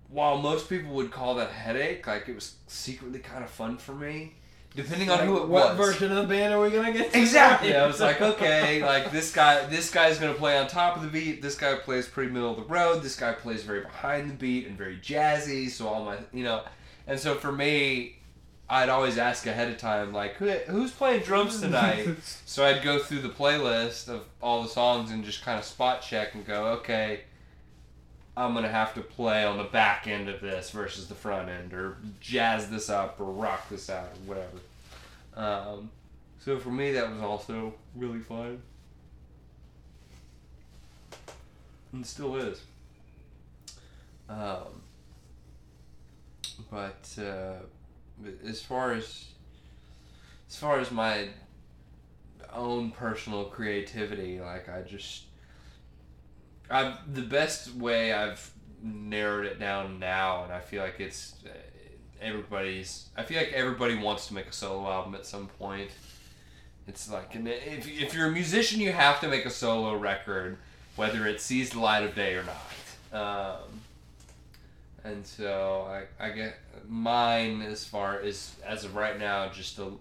while 0.09 0.39
most 0.39 0.69
people 0.69 0.93
would 0.95 1.11
call 1.11 1.37
that 1.37 1.51
a 1.51 1.53
headache, 1.53 2.07
like 2.07 2.29
it 2.29 2.35
was 2.35 2.57
secretly 2.67 3.19
kind 3.21 3.45
of 3.45 3.51
fun 3.51 3.77
for 3.79 3.95
me. 3.95 4.35
Depending 4.77 5.11
on 5.11 5.19
Like, 5.19 5.27
who 5.27 5.37
it 5.43 5.49
what 5.49 5.77
was. 5.77 5.87
version 5.87 6.13
of 6.13 6.19
the 6.19 6.35
band 6.35 6.53
are 6.55 6.61
we 6.61 6.71
gonna 6.71 6.93
get? 6.93 7.13
to? 7.13 7.19
Exactly. 7.19 7.75
I 7.75 7.87
was 7.87 7.99
like, 8.01 8.21
okay, 8.21 8.83
like 8.85 9.11
this 9.11 9.33
guy, 9.33 9.65
this 9.67 9.91
guy's 9.91 10.19
gonna 10.19 10.35
play 10.35 10.57
on 10.59 10.69
top 10.69 10.97
of 10.97 11.03
the 11.03 11.09
beat. 11.09 11.41
This 11.43 11.57
guy 11.57 11.75
plays 11.77 12.07
pretty 12.07 12.31
middle 12.31 12.51
of 12.51 12.57
the 12.57 12.63
road. 12.65 13.03
This 13.03 13.17
guy 13.17 13.33
plays 13.33 13.63
very 13.63 13.81
behind 13.81 14.31
the 14.31 14.35
beat 14.35 14.67
and 14.67 14.77
very 14.77 14.99
jazzy. 14.99 15.69
So 15.71 15.89
all 15.89 16.05
my, 16.05 16.19
you 16.33 16.45
know, 16.45 16.63
and 17.07 17.19
so 17.19 17.35
for 17.35 17.51
me, 17.51 18.19
I'd 18.69 18.89
always 18.89 19.17
ask 19.17 19.47
ahead 19.47 19.71
of 19.71 19.79
time, 19.79 20.13
like, 20.13 20.35
Who, 20.35 20.51
who's 20.51 20.91
playing 20.91 21.23
drums 21.23 21.61
tonight? 21.61 22.09
so 22.47 22.65
I'd 22.67 22.83
go 22.83 22.99
through 22.99 23.21
the 23.21 23.29
playlist 23.29 24.09
of 24.09 24.25
all 24.43 24.63
the 24.63 24.69
songs 24.69 25.11
and 25.11 25.25
just 25.25 25.43
kind 25.43 25.59
of 25.59 25.65
spot 25.65 26.03
check 26.03 26.35
and 26.35 26.45
go, 26.47 26.67
okay. 26.79 27.21
I'm 28.39 28.53
gonna 28.53 28.69
have 28.69 28.93
to 28.97 29.01
play 29.01 29.45
on 29.45 29.57
the 29.57 29.65
back 29.65 30.07
end 30.07 30.29
of 30.29 30.43
this 30.43 30.69
versus 30.71 31.09
the 31.09 31.15
front 31.15 31.49
end, 31.49 31.73
or 31.73 31.97
jazz 32.21 32.69
this 32.69 32.91
up, 32.91 33.19
or 33.19 33.25
rock 33.33 33.67
this 33.71 33.89
out, 33.89 34.05
or 34.05 34.29
whatever. 34.29 34.59
Um, 35.37 35.91
so 36.39 36.59
for 36.59 36.71
me, 36.71 36.93
that 36.93 37.11
was 37.11 37.21
also 37.21 37.75
really 37.95 38.21
fun. 38.21 38.63
And 41.93 42.05
still 42.05 42.37
is. 42.37 42.63
Um, 44.29 44.83
but 46.71 47.09
uh, 47.19 47.55
as 48.47 48.61
far 48.63 48.93
as 48.93 49.27
as 50.49 50.57
far 50.57 50.79
as 50.79 50.91
my 50.91 51.29
own 52.53 52.91
personal 52.91 53.45
creativity, 53.45 54.41
like 54.41 54.69
I 54.69 54.83
just 54.83 55.25
I've 56.71 57.15
the 57.15 57.23
best 57.23 57.75
way 57.75 58.13
I've 58.13 58.51
narrowed 58.83 59.47
it 59.47 59.59
down 59.61 59.99
now, 59.99 60.45
and 60.45 60.53
I 60.53 60.61
feel 60.61 60.83
like 60.83 60.99
it's 60.99 61.35
everybody's. 62.21 63.07
I 63.17 63.23
feel 63.23 63.39
like 63.39 63.53
everybody 63.53 63.97
wants 63.97 64.27
to 64.29 64.35
make 64.35 64.47
a 64.47 64.53
solo 64.53 64.91
album 64.91 65.15
at 65.15 65.27
some 65.27 65.47
point. 65.47 65.91
It's 66.89 67.11
like, 67.11 67.35
and 67.35 67.49
if 67.49 67.89
if 67.89 68.15
you're 68.15 68.29
a 68.29 68.33
musician, 68.33 68.81
you 68.81 68.93
have 68.93 69.21
to 69.21 69.29
make 69.29 69.45
a 69.45 69.51
solo 69.51 69.97
record, 69.97 70.59
whether 70.97 71.27
it 71.27 71.41
sees 71.41 71.71
the 71.71 71.81
light 71.81 72.05
of 72.05 72.15
day 72.15 72.35
or 72.35 72.45
not. 72.45 72.63
Um, 73.13 73.81
and 75.05 75.27
so 75.27 75.89
I, 75.89 76.27
I 76.27 76.31
get 76.31 76.59
mine 76.89 77.63
as 77.63 77.85
far 77.85 78.21
as 78.21 78.55
as 78.65 78.85
of 78.85 78.95
right 78.95 79.19
now, 79.19 79.49
just 79.49 79.79
a 79.79 79.93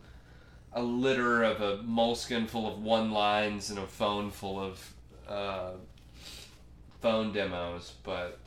a 0.73 0.81
litter 0.83 1.43
of 1.43 1.61
a 1.61 1.81
moleskin 1.83 2.47
full 2.47 2.67
of 2.71 2.81
one 2.81 3.11
lines 3.11 3.69
and 3.69 3.79
a 3.79 3.87
phone 3.87 4.29
full 4.29 4.59
of 4.59 4.93
uh, 5.27 5.71
phone 7.01 7.31
demos, 7.31 7.93
but 8.03 8.39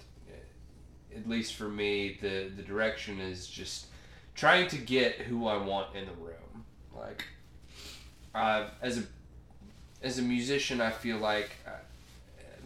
at 1.18 1.28
least 1.28 1.54
for 1.54 1.68
me, 1.68 2.18
the 2.20 2.50
the 2.54 2.62
direction 2.62 3.20
is 3.20 3.46
just 3.46 3.86
trying 4.34 4.68
to 4.68 4.78
get 4.78 5.16
who 5.16 5.46
I 5.46 5.56
want 5.56 5.94
in 5.94 6.06
the 6.06 6.12
room. 6.12 6.64
Like, 6.96 7.24
uh, 8.34 8.68
as 8.82 8.98
a 8.98 9.02
as 10.02 10.18
a 10.18 10.22
musician, 10.22 10.80
I 10.80 10.90
feel 10.90 11.18
like 11.18 11.50
uh, 11.66 11.70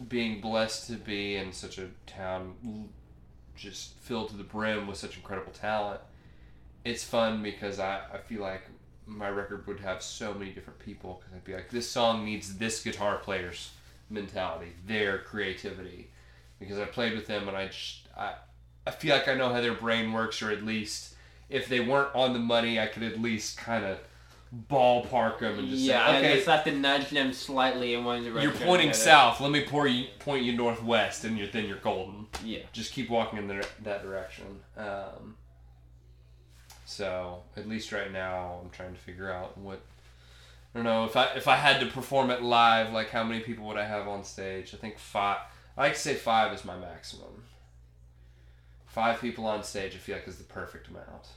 being 0.07 0.41
blessed 0.41 0.87
to 0.87 0.93
be 0.93 1.35
in 1.35 1.51
such 1.51 1.77
a 1.77 1.87
town 2.05 2.89
just 3.55 3.97
filled 3.99 4.29
to 4.29 4.37
the 4.37 4.43
brim 4.43 4.87
with 4.87 4.97
such 4.97 5.15
incredible 5.15 5.51
talent. 5.51 6.01
It's 6.83 7.03
fun 7.03 7.41
because 7.41 7.79
I, 7.79 8.01
I 8.13 8.17
feel 8.17 8.41
like 8.41 8.63
my 9.05 9.29
record 9.29 9.65
would 9.67 9.79
have 9.79 10.01
so 10.01 10.33
many 10.33 10.51
different 10.51 10.79
people 10.79 11.19
because 11.19 11.35
I'd 11.35 11.43
be 11.43 11.53
like, 11.53 11.69
this 11.69 11.89
song 11.89 12.25
needs 12.25 12.57
this 12.57 12.83
guitar 12.83 13.17
player's 13.17 13.71
mentality, 14.09 14.73
their 14.85 15.19
creativity, 15.19 16.09
because 16.59 16.79
I 16.79 16.85
played 16.85 17.13
with 17.13 17.27
them 17.27 17.47
and 17.47 17.55
I 17.55 17.67
just 17.67 18.02
I 18.17 18.33
I 18.85 18.91
feel 18.91 19.15
like 19.15 19.27
I 19.27 19.35
know 19.35 19.49
how 19.53 19.61
their 19.61 19.73
brain 19.73 20.11
works, 20.11 20.41
or 20.41 20.51
at 20.51 20.63
least 20.63 21.15
if 21.49 21.67
they 21.67 21.79
weren't 21.79 22.13
on 22.15 22.33
the 22.33 22.39
money, 22.39 22.79
I 22.79 22.87
could 22.87 23.03
at 23.03 23.21
least 23.21 23.57
kind 23.57 23.85
of 23.85 23.99
ballpark 24.69 25.39
them 25.39 25.57
and 25.57 25.69
just 25.69 25.81
yeah, 25.81 26.07
say, 26.07 26.17
okay, 26.17 26.35
just 26.35 26.47
have 26.47 26.63
to 26.63 26.71
nudge 26.71 27.09
them 27.09 27.33
slightly 27.33 27.95
in 27.95 28.03
one 28.03 28.23
direction. 28.23 28.41
you're 28.41 28.67
pointing 28.67 28.93
south. 28.93 29.39
Let 29.41 29.51
me 29.51 29.65
pour 29.65 29.87
you, 29.87 30.07
point 30.19 30.43
you 30.43 30.55
northwest, 30.55 31.23
and 31.23 31.37
you're, 31.37 31.47
then 31.47 31.65
you're 31.65 31.77
golden. 31.77 32.27
Yeah. 32.43 32.59
Just 32.71 32.93
keep 32.93 33.09
walking 33.09 33.39
in 33.39 33.47
the, 33.47 33.67
that 33.83 34.03
direction. 34.03 34.59
Um, 34.77 35.35
so 36.85 37.43
at 37.57 37.67
least 37.67 37.91
right 37.91 38.11
now, 38.11 38.59
I'm 38.63 38.69
trying 38.69 38.93
to 38.93 38.99
figure 38.99 39.31
out 39.31 39.57
what. 39.57 39.81
I 40.75 40.79
don't 40.79 40.85
know 40.85 41.05
if 41.05 41.15
I 41.15 41.25
if 41.35 41.47
I 41.47 41.55
had 41.55 41.79
to 41.81 41.85
perform 41.85 42.31
it 42.31 42.41
live, 42.41 42.91
like 42.91 43.11
how 43.11 43.23
many 43.23 43.41
people 43.41 43.67
would 43.67 43.77
I 43.77 43.85
have 43.85 44.07
on 44.07 44.23
stage? 44.23 44.73
I 44.73 44.77
think 44.77 44.97
five. 44.97 45.37
I 45.77 45.83
like 45.83 45.93
to 45.93 45.99
say 45.99 46.15
five 46.15 46.51
is 46.51 46.65
my 46.65 46.75
maximum. 46.75 47.43
Five 48.93 49.19
people 49.19 49.45
on 49.47 49.63
stage, 49.63 49.95
I 49.95 49.97
feel 49.97 50.15
like 50.15 50.27
is 50.27 50.37
the 50.37 50.43
perfect 50.43 50.87
amount. 50.87 51.27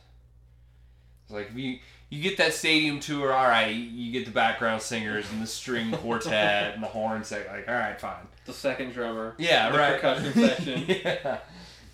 It's 1.24 1.32
like 1.32 1.48
if 1.50 1.56
you 1.56 1.78
you 2.10 2.22
get 2.22 2.36
that 2.36 2.52
stadium 2.52 3.00
tour, 3.00 3.32
all 3.32 3.48
right. 3.48 3.74
You, 3.74 3.82
you 3.82 4.12
get 4.12 4.26
the 4.26 4.30
background 4.30 4.80
singers 4.82 5.24
and 5.32 5.42
the 5.42 5.46
string 5.46 5.90
quartet 6.02 6.74
and 6.74 6.82
the 6.82 6.86
horn 6.86 7.24
section. 7.24 7.52
Like, 7.52 7.66
all 7.68 7.74
right, 7.74 8.00
fine. 8.00 8.26
The 8.44 8.52
second 8.52 8.92
drummer. 8.92 9.34
Yeah, 9.38 9.70
The 9.70 9.78
right. 9.78 9.94
percussion 10.00 10.32
section. 10.48 10.84
yeah, 10.86 11.38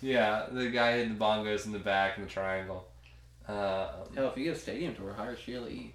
yeah. 0.01 0.45
The 0.51 0.69
guy 0.69 0.97
hitting 0.97 1.17
the 1.17 1.23
bongos 1.23 1.65
in 1.65 1.71
the 1.71 1.79
back 1.79 2.17
in 2.17 2.25
the 2.25 2.29
triangle. 2.29 2.85
Um, 3.47 3.55
Hell, 4.15 4.27
if 4.29 4.37
you 4.37 4.43
get 4.43 4.55
a 4.57 4.59
stadium 4.59 4.93
tour, 4.95 5.13
hire 5.13 5.35
Sheila 5.35 5.67
E. 5.69 5.93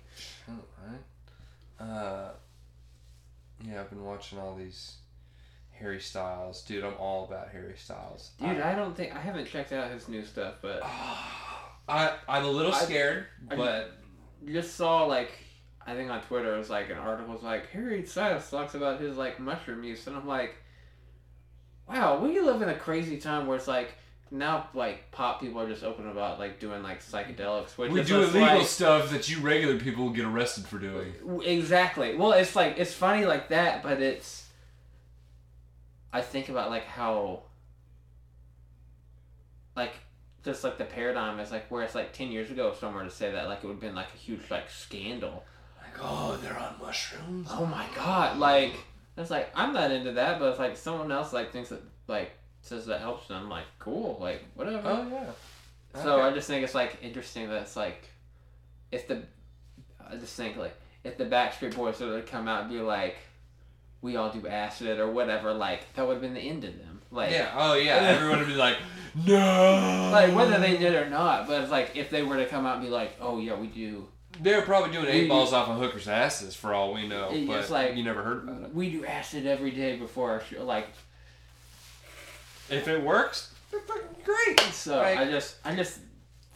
right. 0.49 0.99
Uh, 1.87 2.31
yeah, 3.65 3.81
I've 3.81 3.91
been 3.91 4.05
watching 4.05 4.39
all 4.39 4.55
these 4.57 4.95
Harry 5.79 6.01
Styles, 6.01 6.63
dude. 6.63 6.85
I'm 6.85 6.95
all 6.99 7.25
about 7.25 7.49
Harry 7.51 7.75
Styles. 7.77 8.31
Dude, 8.41 8.61
I 8.61 8.75
don't 8.75 8.97
think 8.97 9.15
I 9.15 9.21
haven't 9.21 9.47
checked 9.47 9.73
out 9.73 9.91
his 9.91 10.09
new 10.09 10.25
stuff, 10.25 10.55
but 10.63 10.81
ah, 10.83 11.73
I 11.89 12.15
I'm 12.29 12.45
a 12.45 12.51
little 12.51 12.73
I- 12.75 12.81
scared, 12.85 13.27
I- 13.51 13.57
but 13.57 13.93
just 14.47 14.75
saw 14.77 15.05
like 15.05 15.33
I 15.87 15.95
think 15.95 16.11
on 16.11 16.21
Twitter 16.23 16.55
it 16.55 16.59
was 16.59 16.71
like 16.71 16.91
an 16.91 16.99
article 16.99 17.33
was 17.35 17.43
like 17.43 17.71
Harry 17.71 18.05
Styles 18.05 18.51
talks 18.51 18.75
about 18.75 19.01
his 19.01 19.17
like 19.17 19.41
mushroom 19.41 19.83
use, 19.85 20.07
and 20.07 20.17
I'm 20.17 20.27
like, 20.27 20.57
wow, 21.89 22.19
we 22.19 22.39
live 22.41 22.63
in 22.63 22.69
a 22.69 22.75
crazy 22.77 23.19
time 23.19 23.47
where 23.47 23.57
it's 23.57 23.69
like 23.69 23.95
now 24.31 24.69
like 24.75 25.11
pop 25.11 25.41
people 25.41 25.61
are 25.61 25.69
just 25.69 25.83
open 25.83 26.07
about 26.09 26.39
like 26.39 26.61
doing 26.61 26.83
like 26.83 27.03
psychedelics, 27.03 27.79
which 27.79 27.91
We 27.91 28.01
is 28.01 28.09
do 28.09 28.21
just, 28.23 28.35
illegal 28.35 28.59
like- 28.59 28.67
stuff 28.67 29.11
that 29.11 29.29
you 29.31 29.39
regular 29.41 29.79
people 29.79 30.11
get 30.11 30.27
arrested 30.27 30.67
for 30.67 30.79
doing. 30.79 31.13
Exactly. 31.45 32.15
Well, 32.15 32.33
it's 32.33 32.55
like 32.55 32.79
it's 32.79 32.93
funny 32.93 33.25
like 33.25 33.49
that, 33.49 33.83
but 33.83 34.03
it's. 34.03 34.48
I 36.13 36.21
think 36.21 36.49
about 36.49 36.71
like 36.71 36.85
how. 36.85 37.43
Like, 39.77 39.95
just 40.45 40.65
like 40.65 40.77
the 40.77 40.85
paradigm 40.85 41.39
is 41.39 41.53
like 41.53 41.71
where 41.71 41.83
it's 41.85 41.95
like 41.95 42.13
ten 42.13 42.33
years 42.33 42.51
ago, 42.51 42.75
somewhere 42.79 43.05
to 43.05 43.11
say 43.11 43.31
that, 43.31 43.49
like 43.49 43.59
it 43.59 43.67
would 43.67 43.75
have 43.75 43.81
been 43.81 43.95
like 43.95 44.13
a 44.15 44.19
huge 44.19 44.51
like 44.51 44.69
scandal. 44.71 45.45
Like, 45.81 45.95
oh, 46.03 46.37
they're 46.43 46.59
on 46.59 46.75
mushrooms. 46.81 47.49
Oh 47.51 47.65
my 47.67 47.87
god! 47.95 48.39
Like 48.39 48.75
it's 49.17 49.31
like 49.31 49.51
I'm 49.55 49.73
not 49.73 49.91
into 49.91 50.13
that, 50.13 50.39
but 50.39 50.51
it's 50.51 50.59
like 50.59 50.77
someone 50.77 51.13
else 51.13 51.33
like 51.33 51.53
thinks 51.53 51.69
that 51.69 51.83
like 52.09 52.33
says 52.63 52.87
that 52.87 53.01
helps 53.01 53.29
them. 53.29 53.45
I'm 53.45 53.49
like 53.49 53.67
cool, 53.79 54.19
like 54.21 54.45
whatever. 54.55 54.83
Oh 54.85 55.09
yeah. 55.09 56.03
So 56.03 56.17
Okay. 56.17 56.29
I 56.29 56.33
just 56.33 56.47
think 56.47 56.65
it's 56.65 56.75
like 56.75 56.99
interesting 57.03 57.49
that 57.49 57.63
it's 57.63 57.77
like, 57.77 58.05
if 58.93 59.09
the, 59.09 59.23
I 60.07 60.17
just 60.17 60.35
think 60.35 60.57
like 60.57 60.75
if 61.05 61.17
the 61.17 61.25
Backstreet 61.25 61.75
Boys 61.75 62.01
were 62.01 62.21
to 62.21 62.27
come 62.27 62.49
out 62.49 62.63
and 62.63 62.71
be 62.71 62.81
like, 62.81 63.17
we 64.03 64.17
all 64.17 64.31
do 64.31 64.47
acid 64.47 64.99
or 65.01 65.11
whatever, 65.11 65.53
like 65.53 65.93
that 65.95 66.07
would 66.07 66.15
have 66.15 66.23
been 66.23 66.35
the 66.35 66.41
end 66.41 66.65
of 66.65 66.77
them. 66.79 67.01
Like, 67.11 67.31
yeah. 67.33 67.53
Oh 67.57 67.75
yeah. 67.75 67.95
Everyone 67.97 68.39
would 68.39 68.49
be 68.49 68.55
like, 68.55 68.77
no. 69.27 70.11
like 70.13 70.35
whether 70.35 70.59
they 70.59 70.77
did 70.77 70.95
or 70.95 71.09
not, 71.09 71.47
but 71.49 71.63
it's 71.63 71.71
like 71.71 71.97
if 71.97 72.11
they 72.11 72.23
were 72.23 72.37
to 72.37 72.47
come 72.47 72.67
out 72.67 72.77
and 72.77 72.85
be 72.85 72.91
like, 72.91 73.17
oh 73.21 73.39
yeah, 73.39 73.55
we 73.57 73.67
do, 73.67 74.07
They're 74.41 74.63
probably 74.63 74.93
doing 74.93 75.07
eight 75.07 75.23
We- 75.23 75.29
balls 75.29 75.53
off 75.53 75.69
of 75.69 75.79
hookers' 75.79 76.07
asses 76.07 76.55
for 76.55 76.75
all 76.75 76.93
we 76.93 77.09
know, 77.09 77.31
It's 77.33 77.47
but 77.49 77.71
like- 77.71 77.97
you 77.97 78.05
never 78.05 78.23
heard 78.23 78.45
about 78.47 78.63
it. 78.63 78.75
we 78.75 78.91
do 78.91 79.05
acid 79.07 79.47
every 79.47 79.71
day 79.71 79.97
before 79.97 80.31
our 80.33 80.41
show. 80.43 80.65
Like, 80.65 80.87
If 82.71 82.87
it 82.89 83.03
works, 83.03 83.55
great. 84.25 84.61
so 84.73 84.99
Like- 84.99 85.19
I 85.19 85.25
just, 85.31 85.57
I 85.65 85.75
just 85.75 85.99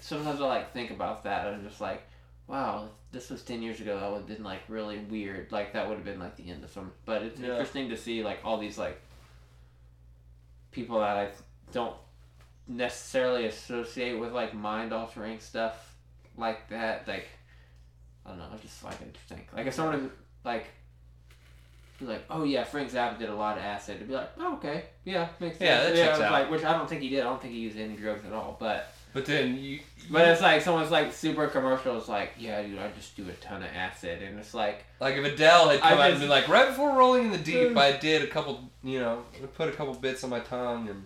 sometimes 0.00 0.40
I 0.40 0.46
like 0.46 0.72
think 0.72 0.90
about 0.90 1.24
that. 1.24 1.46
and 1.46 1.56
I'm 1.56 1.68
just 1.68 1.80
like, 1.80 2.02
wow, 2.46 2.90
this 3.12 3.30
was 3.30 3.42
ten 3.42 3.62
years 3.62 3.80
ago. 3.80 4.00
That 4.00 4.10
would 4.10 4.18
have 4.18 4.26
been 4.26 4.42
like 4.42 4.62
really 4.68 4.98
weird. 4.98 5.52
Like 5.52 5.72
that 5.74 5.88
would 5.88 5.96
have 5.96 6.04
been 6.04 6.18
like 6.18 6.36
the 6.36 6.50
end 6.50 6.64
of 6.64 6.70
some. 6.70 6.92
But 7.04 7.22
it's 7.22 7.38
Yeah. 7.40 7.50
interesting 7.50 7.88
to 7.90 7.96
see 7.96 8.22
like 8.24 8.40
all 8.44 8.58
these 8.58 8.78
like 8.78 9.00
people 10.70 10.98
that 11.00 11.16
I 11.16 11.28
don't 11.72 11.96
necessarily 12.68 13.46
associate 13.46 14.18
with 14.18 14.32
like 14.32 14.54
mind 14.54 14.92
altering 14.92 15.38
stuff 15.40 15.94
like 16.36 16.68
that. 16.70 17.06
Like 17.06 17.28
I 18.24 18.30
don't 18.30 18.38
know. 18.38 18.48
I 18.52 18.56
just 18.58 18.82
like 18.82 19.00
interesting. 19.02 19.42
Like 19.54 19.66
if 19.66 19.74
someone 19.74 20.10
like. 20.44 20.66
was 22.00 22.08
Like 22.08 22.24
oh 22.30 22.44
yeah, 22.44 22.64
Frank 22.64 22.90
Zappa 22.90 23.18
did 23.18 23.28
a 23.28 23.34
lot 23.34 23.58
of 23.58 23.62
acid. 23.64 23.98
To 24.00 24.04
be 24.06 24.14
like 24.14 24.30
oh 24.38 24.54
okay 24.54 24.86
yeah 25.04 25.28
makes 25.38 25.58
sense. 25.58 25.68
Yeah, 25.68 25.82
that 25.84 25.94
checks 25.94 26.18
it's 26.18 26.20
out. 26.24 26.32
Like 26.32 26.50
which 26.50 26.64
I 26.64 26.72
don't 26.72 26.88
think 26.88 27.02
he 27.02 27.08
did. 27.10 27.20
I 27.20 27.24
don't 27.24 27.40
think 27.42 27.52
he 27.52 27.60
used 27.60 27.76
any 27.78 27.94
drugs 27.96 28.24
at 28.24 28.32
all. 28.32 28.56
But 28.58 28.92
But 29.14 29.26
then 29.26 29.58
you. 29.58 29.80
but 30.10 30.26
it's 30.28 30.40
like 30.40 30.62
someone's 30.62 30.90
like 30.90 31.12
super 31.12 31.46
commercial. 31.46 31.98
It's 31.98 32.08
like, 32.08 32.32
yeah, 32.38 32.62
dude, 32.62 32.78
I 32.78 32.90
just 32.92 33.14
do 33.16 33.28
a 33.28 33.32
ton 33.44 33.62
of 33.62 33.68
acid, 33.74 34.22
and 34.22 34.38
it's 34.38 34.54
like, 34.54 34.84
Like 35.00 35.16
if 35.16 35.24
Adele 35.24 35.68
had 35.68 35.80
I 35.80 35.90
come 35.90 35.98
out 35.98 36.04
and 36.04 36.10
just- 36.12 36.20
been 36.22 36.30
like, 36.30 36.48
right 36.48 36.68
before 36.68 36.96
Rolling 36.96 37.24
in 37.26 37.30
the 37.30 37.38
Deep, 37.38 37.76
I 37.76 37.92
did 37.92 38.22
a 38.22 38.26
couple, 38.26 38.70
you 38.82 39.00
know, 39.00 39.22
put 39.54 39.68
a 39.68 39.72
couple 39.72 39.92
bits 39.94 40.24
on 40.24 40.30
my 40.30 40.40
tongue 40.40 40.88
and 40.88 41.04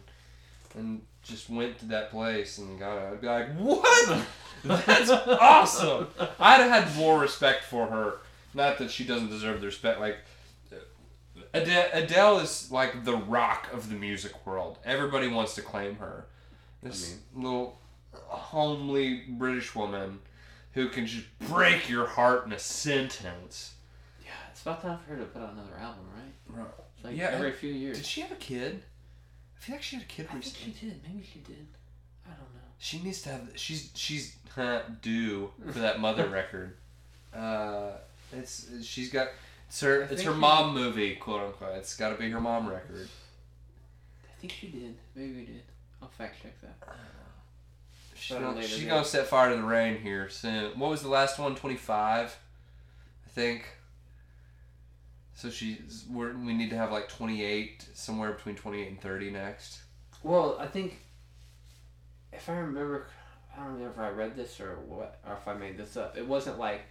and 0.77 1.03
just 1.23 1.51
went 1.51 1.79
to 1.81 1.87
that 1.87 2.11
place 2.13 2.59
and 2.59 2.79
got 2.79 2.97
it. 2.99 3.13
I'd 3.13 3.21
be 3.21 3.27
like, 3.27 3.53
what? 3.57 4.23
That's 4.65 5.11
awesome. 5.11 6.07
I'd 6.39 6.61
have 6.61 6.87
had 6.87 6.97
more 6.97 7.19
respect 7.19 7.65
for 7.65 7.87
her. 7.87 8.19
Not 8.55 8.79
that 8.79 8.91
she 8.93 9.05
doesn't 9.05 9.31
deserve 9.31 9.61
the 9.61 9.67
respect. 9.67 9.99
Like 10.01 10.19
uh, 10.73 10.77
Adele, 11.55 11.89
Adele 11.93 12.39
is 12.41 12.71
like 12.71 13.05
the 13.05 13.17
rock 13.17 13.69
of 13.73 13.89
the 13.91 13.97
music 13.97 14.47
world. 14.47 14.79
Everybody 14.85 15.27
wants 15.29 15.55
to 15.57 15.63
claim 15.63 15.97
her. 15.97 16.27
This 16.83 17.17
little 17.35 17.79
homely 18.37 19.23
British 19.29 19.75
woman 19.75 20.21
who 20.73 20.89
can 20.89 21.07
just 21.07 21.27
break 21.41 21.89
your 21.89 22.07
heart 22.07 22.47
in 22.47 22.53
a 22.53 22.59
sentence. 22.59 23.75
yeah, 24.25 24.31
it's 24.51 24.63
about 24.63 24.83
time 24.83 24.99
for 25.07 25.15
her 25.15 25.19
to 25.19 25.25
put 25.25 25.43
out 25.43 25.53
another 25.55 25.77
album, 25.81 26.05
right? 26.15 26.65
It's 26.97 27.05
like 27.05 27.17
Yeah, 27.17 27.31
every 27.33 27.53
few 27.53 27.73
years. 27.73 27.97
Did 27.97 28.07
she 28.07 28.21
have 28.21 28.33
a 28.33 28.37
kid? 28.37 28.83
I 29.57 29.61
feel 29.61 29.75
like 29.77 29.83
she 29.83 29.97
had 29.97 30.05
a 30.05 30.09
kid 30.09 30.27
I 30.31 30.33
think 30.35 30.45
she 30.45 30.71
did. 30.71 31.01
Maybe 31.07 31.27
she 31.33 31.39
did. 31.41 31.67
I 32.25 32.31
don't 32.31 32.41
know. 32.55 32.61
She 32.79 33.01
needs 33.03 33.23
to 33.23 33.31
have. 33.31 33.49
She's 33.55 33.91
she's 33.95 34.37
due 35.03 35.51
for 35.73 35.79
that 35.79 36.01
mother 36.01 36.27
record. 36.29 36.77
Uh, 37.35 37.93
it's 38.33 38.67
she's 38.83 39.11
got. 39.11 39.29
It's 39.69 39.81
her. 39.81 40.05
I 40.05 40.13
It's 40.13 40.23
her 40.23 40.35
mom 40.35 40.75
movie, 40.75 41.17
quote 41.17 41.43
unquote. 41.43 41.77
It's 41.77 41.97
got 41.97 42.11
to 42.11 42.17
be 42.17 42.31
her 42.31 42.41
mom 42.41 42.69
record. 42.69 43.09
I 44.25 44.41
think 44.41 44.53
she 44.53 44.69
did. 44.69 44.97
Maybe 45.15 45.33
we 45.33 45.45
did. 45.47 45.63
I'll 46.03 46.09
fact 46.09 46.43
check 46.43 46.61
that. 46.61 46.77
She's 48.19 48.37
gonna, 48.37 48.63
she's 48.63 48.85
gonna 48.85 49.05
set 49.05 49.27
fire 49.27 49.51
to 49.51 49.57
the 49.57 49.63
rain 49.63 50.01
here 50.01 50.29
soon. 50.29 50.79
What 50.79 50.91
was 50.91 51.03
the 51.03 51.09
last 51.09 51.39
one? 51.39 51.55
Twenty 51.55 51.77
five, 51.77 52.37
I 53.25 53.31
think. 53.31 53.67
So 55.35 55.51
she's 55.51 56.05
we're, 56.11 56.35
we 56.37 56.55
need 56.55 56.71
to 56.71 56.77
have 56.77 56.91
like 56.91 57.09
twenty 57.09 57.45
eight, 57.45 57.87
somewhere 57.95 58.33
between 58.33 58.57
twenty 58.57 58.83
eight 58.83 58.89
and 58.89 59.01
thirty 59.01 59.31
next. 59.31 59.81
Well, 60.23 60.57
I 60.59 60.67
think 60.67 60.99
if 62.33 62.49
I 62.49 62.57
remember, 62.57 63.07
I 63.53 63.61
don't 63.61 63.75
remember 63.75 63.91
if 63.91 63.99
I 63.99 64.11
read 64.11 64.35
this 64.35 64.61
or 64.61 64.77
what, 64.87 65.21
or 65.27 65.35
if 65.35 65.47
I 65.47 65.55
made 65.55 65.77
this 65.77 65.97
up. 65.97 66.17
It 66.17 66.27
wasn't 66.27 66.59
like 66.59 66.83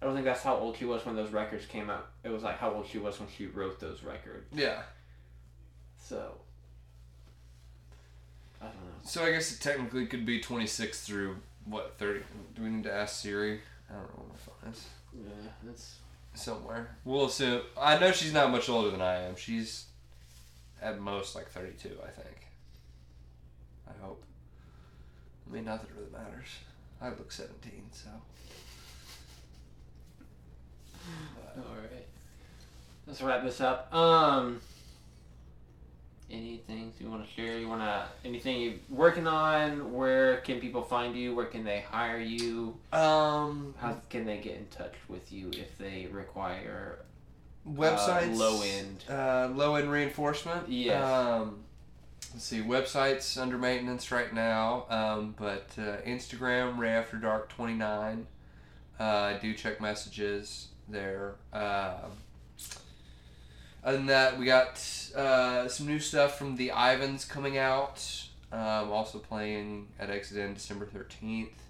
I 0.00 0.06
don't 0.06 0.14
think 0.14 0.26
that's 0.26 0.42
how 0.42 0.56
old 0.56 0.76
she 0.76 0.84
was 0.84 1.04
when 1.04 1.16
those 1.16 1.30
records 1.30 1.66
came 1.66 1.90
out. 1.90 2.08
It 2.22 2.28
was 2.28 2.42
like 2.42 2.58
how 2.58 2.72
old 2.72 2.86
she 2.86 2.98
was 2.98 3.18
when 3.18 3.28
she 3.36 3.46
wrote 3.46 3.80
those 3.80 4.02
records. 4.02 4.46
Yeah. 4.52 4.82
So 5.98 6.16
I 6.16 6.22
don't 6.22 6.28
know. 6.28 6.38
So 9.08 9.24
I 9.24 9.30
guess 9.30 9.50
it 9.50 9.62
technically 9.62 10.04
could 10.04 10.26
be 10.26 10.38
26 10.38 11.00
through 11.00 11.36
what 11.64 11.94
30? 11.96 12.20
Do 12.54 12.62
we 12.62 12.68
need 12.68 12.84
to 12.84 12.92
ask 12.92 13.22
Siri? 13.22 13.58
I 13.88 13.94
don't 13.94 14.02
know 14.02 14.22
where 14.22 14.28
my 14.28 14.36
phone 14.36 14.70
is. 14.70 14.84
Yeah, 15.16 15.50
that's 15.64 15.96
Somewhere. 16.34 16.94
We'll 17.06 17.24
assume. 17.24 17.62
I 17.80 17.98
know 17.98 18.12
she's 18.12 18.34
not 18.34 18.52
much 18.52 18.68
older 18.68 18.90
than 18.90 19.00
I 19.00 19.22
am. 19.22 19.34
She's 19.34 19.86
at 20.82 21.00
most 21.00 21.34
like 21.34 21.48
32, 21.48 21.88
I 22.04 22.10
think. 22.10 22.46
I 23.88 24.04
hope. 24.04 24.22
I 25.48 25.54
mean, 25.54 25.64
not 25.64 25.80
that 25.80 25.88
it 25.88 25.96
really 25.98 26.12
matters. 26.12 26.48
I 27.00 27.08
look 27.08 27.32
17, 27.32 27.72
so. 27.92 28.10
But- 31.34 31.64
all 31.64 31.76
right. 31.76 32.06
Let's 33.06 33.22
wrap 33.22 33.42
this 33.42 33.62
up. 33.62 33.92
Um, 33.92 34.60
anything 36.30 36.92
you 36.98 37.10
want 37.10 37.26
to 37.26 37.32
share? 37.32 37.58
You 37.58 37.68
want 37.68 37.82
to 37.82 38.06
anything 38.24 38.60
you're 38.60 38.74
working 38.90 39.26
on? 39.26 39.92
Where 39.92 40.38
can 40.38 40.60
people 40.60 40.82
find 40.82 41.16
you? 41.16 41.34
Where 41.34 41.46
can 41.46 41.64
they 41.64 41.80
hire 41.80 42.18
you? 42.20 42.76
Um, 42.92 43.74
How 43.78 44.00
can 44.10 44.24
they 44.24 44.38
get 44.38 44.56
in 44.56 44.66
touch 44.66 44.94
with 45.08 45.32
you 45.32 45.50
if 45.52 45.76
they 45.78 46.08
require? 46.10 47.00
websites. 47.66 48.36
low 48.36 48.62
end. 48.62 49.04
Uh, 49.08 49.50
low 49.54 49.74
end 49.74 49.90
reinforcement. 49.90 50.68
Yes. 50.68 51.04
Um, 51.04 51.60
let's 52.32 52.44
see. 52.44 52.60
Websites 52.60 53.38
under 53.40 53.58
maintenance 53.58 54.10
right 54.10 54.32
now. 54.32 54.86
Um, 54.88 55.34
but 55.38 55.68
uh, 55.78 55.98
Instagram 56.06 56.78
Ray 56.78 56.90
After 56.90 57.16
Dark 57.16 57.48
twenty 57.48 57.74
nine. 57.74 58.26
Uh, 58.98 59.04
I 59.04 59.38
do 59.40 59.54
check 59.54 59.80
messages 59.80 60.68
there. 60.88 61.36
Other 63.84 63.96
than 63.96 64.06
that, 64.06 64.38
we 64.38 64.44
got 64.44 64.84
uh, 65.16 65.68
some 65.68 65.86
new 65.86 66.00
stuff 66.00 66.38
from 66.38 66.56
the 66.56 66.72
Ivans 66.72 67.24
coming 67.24 67.58
out. 67.58 68.04
Um, 68.50 68.90
also 68.90 69.18
playing 69.18 69.88
at 69.98 70.10
End 70.10 70.54
December 70.54 70.86
thirteenth. 70.86 71.62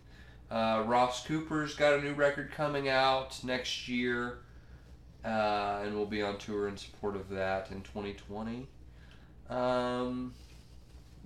Uh, 0.50 0.84
Ross 0.86 1.26
Cooper's 1.26 1.74
got 1.74 1.94
a 1.94 2.02
new 2.02 2.14
record 2.14 2.52
coming 2.52 2.88
out 2.88 3.38
next 3.44 3.88
year 3.88 4.38
uh, 5.24 5.80
and 5.82 5.94
we'll 5.94 6.06
be 6.06 6.22
on 6.22 6.38
tour 6.38 6.68
in 6.68 6.76
support 6.76 7.16
of 7.16 7.28
that 7.30 7.70
in 7.70 7.82
2020. 7.82 8.66
Um, 9.50 10.32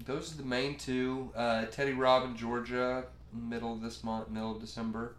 those 0.04 0.32
are 0.32 0.36
the 0.38 0.44
main 0.44 0.76
two. 0.76 1.30
Uh, 1.36 1.66
Teddy 1.66 1.92
Robb 1.92 2.24
in 2.24 2.36
Georgia, 2.36 3.04
middle 3.32 3.72
of 3.72 3.82
this 3.82 4.02
month, 4.02 4.30
middle 4.30 4.52
of 4.52 4.60
December. 4.60 5.14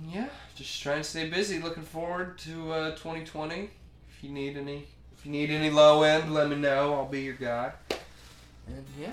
And 0.00 0.12
yeah, 0.12 0.28
just 0.54 0.82
trying 0.82 0.98
to 0.98 1.04
stay 1.04 1.28
busy. 1.28 1.60
Looking 1.60 1.84
forward 1.84 2.38
to 2.38 2.72
uh, 2.72 2.90
2020. 2.90 3.70
If 4.22 4.28
you 4.28 4.34
need 4.34 4.56
any, 4.56 4.86
if 5.18 5.26
you 5.26 5.32
need 5.32 5.50
any 5.50 5.68
low 5.68 6.04
end, 6.04 6.32
let 6.32 6.48
me 6.48 6.54
know. 6.54 6.94
I'll 6.94 7.06
be 7.06 7.22
your 7.22 7.34
guy. 7.34 7.72
And 8.68 8.84
yeah, 8.96 9.10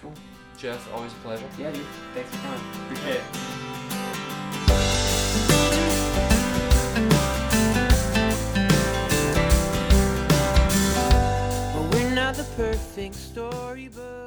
cool. 0.00 0.14
Jeff, 0.56 0.90
always 0.94 1.12
a 1.12 1.16
pleasure. 1.16 1.44
Yeah, 1.58 1.70
dude. 1.70 1.84
Thanks 2.14 2.30
for 2.30 2.38
coming. 2.38 2.60
Appreciate 2.86 3.16
it. 3.16 3.22
Well, 11.74 11.88
we're 11.92 12.14
not 12.14 12.34
the 12.36 12.44
perfect 12.56 13.16
storybook. 13.16 14.17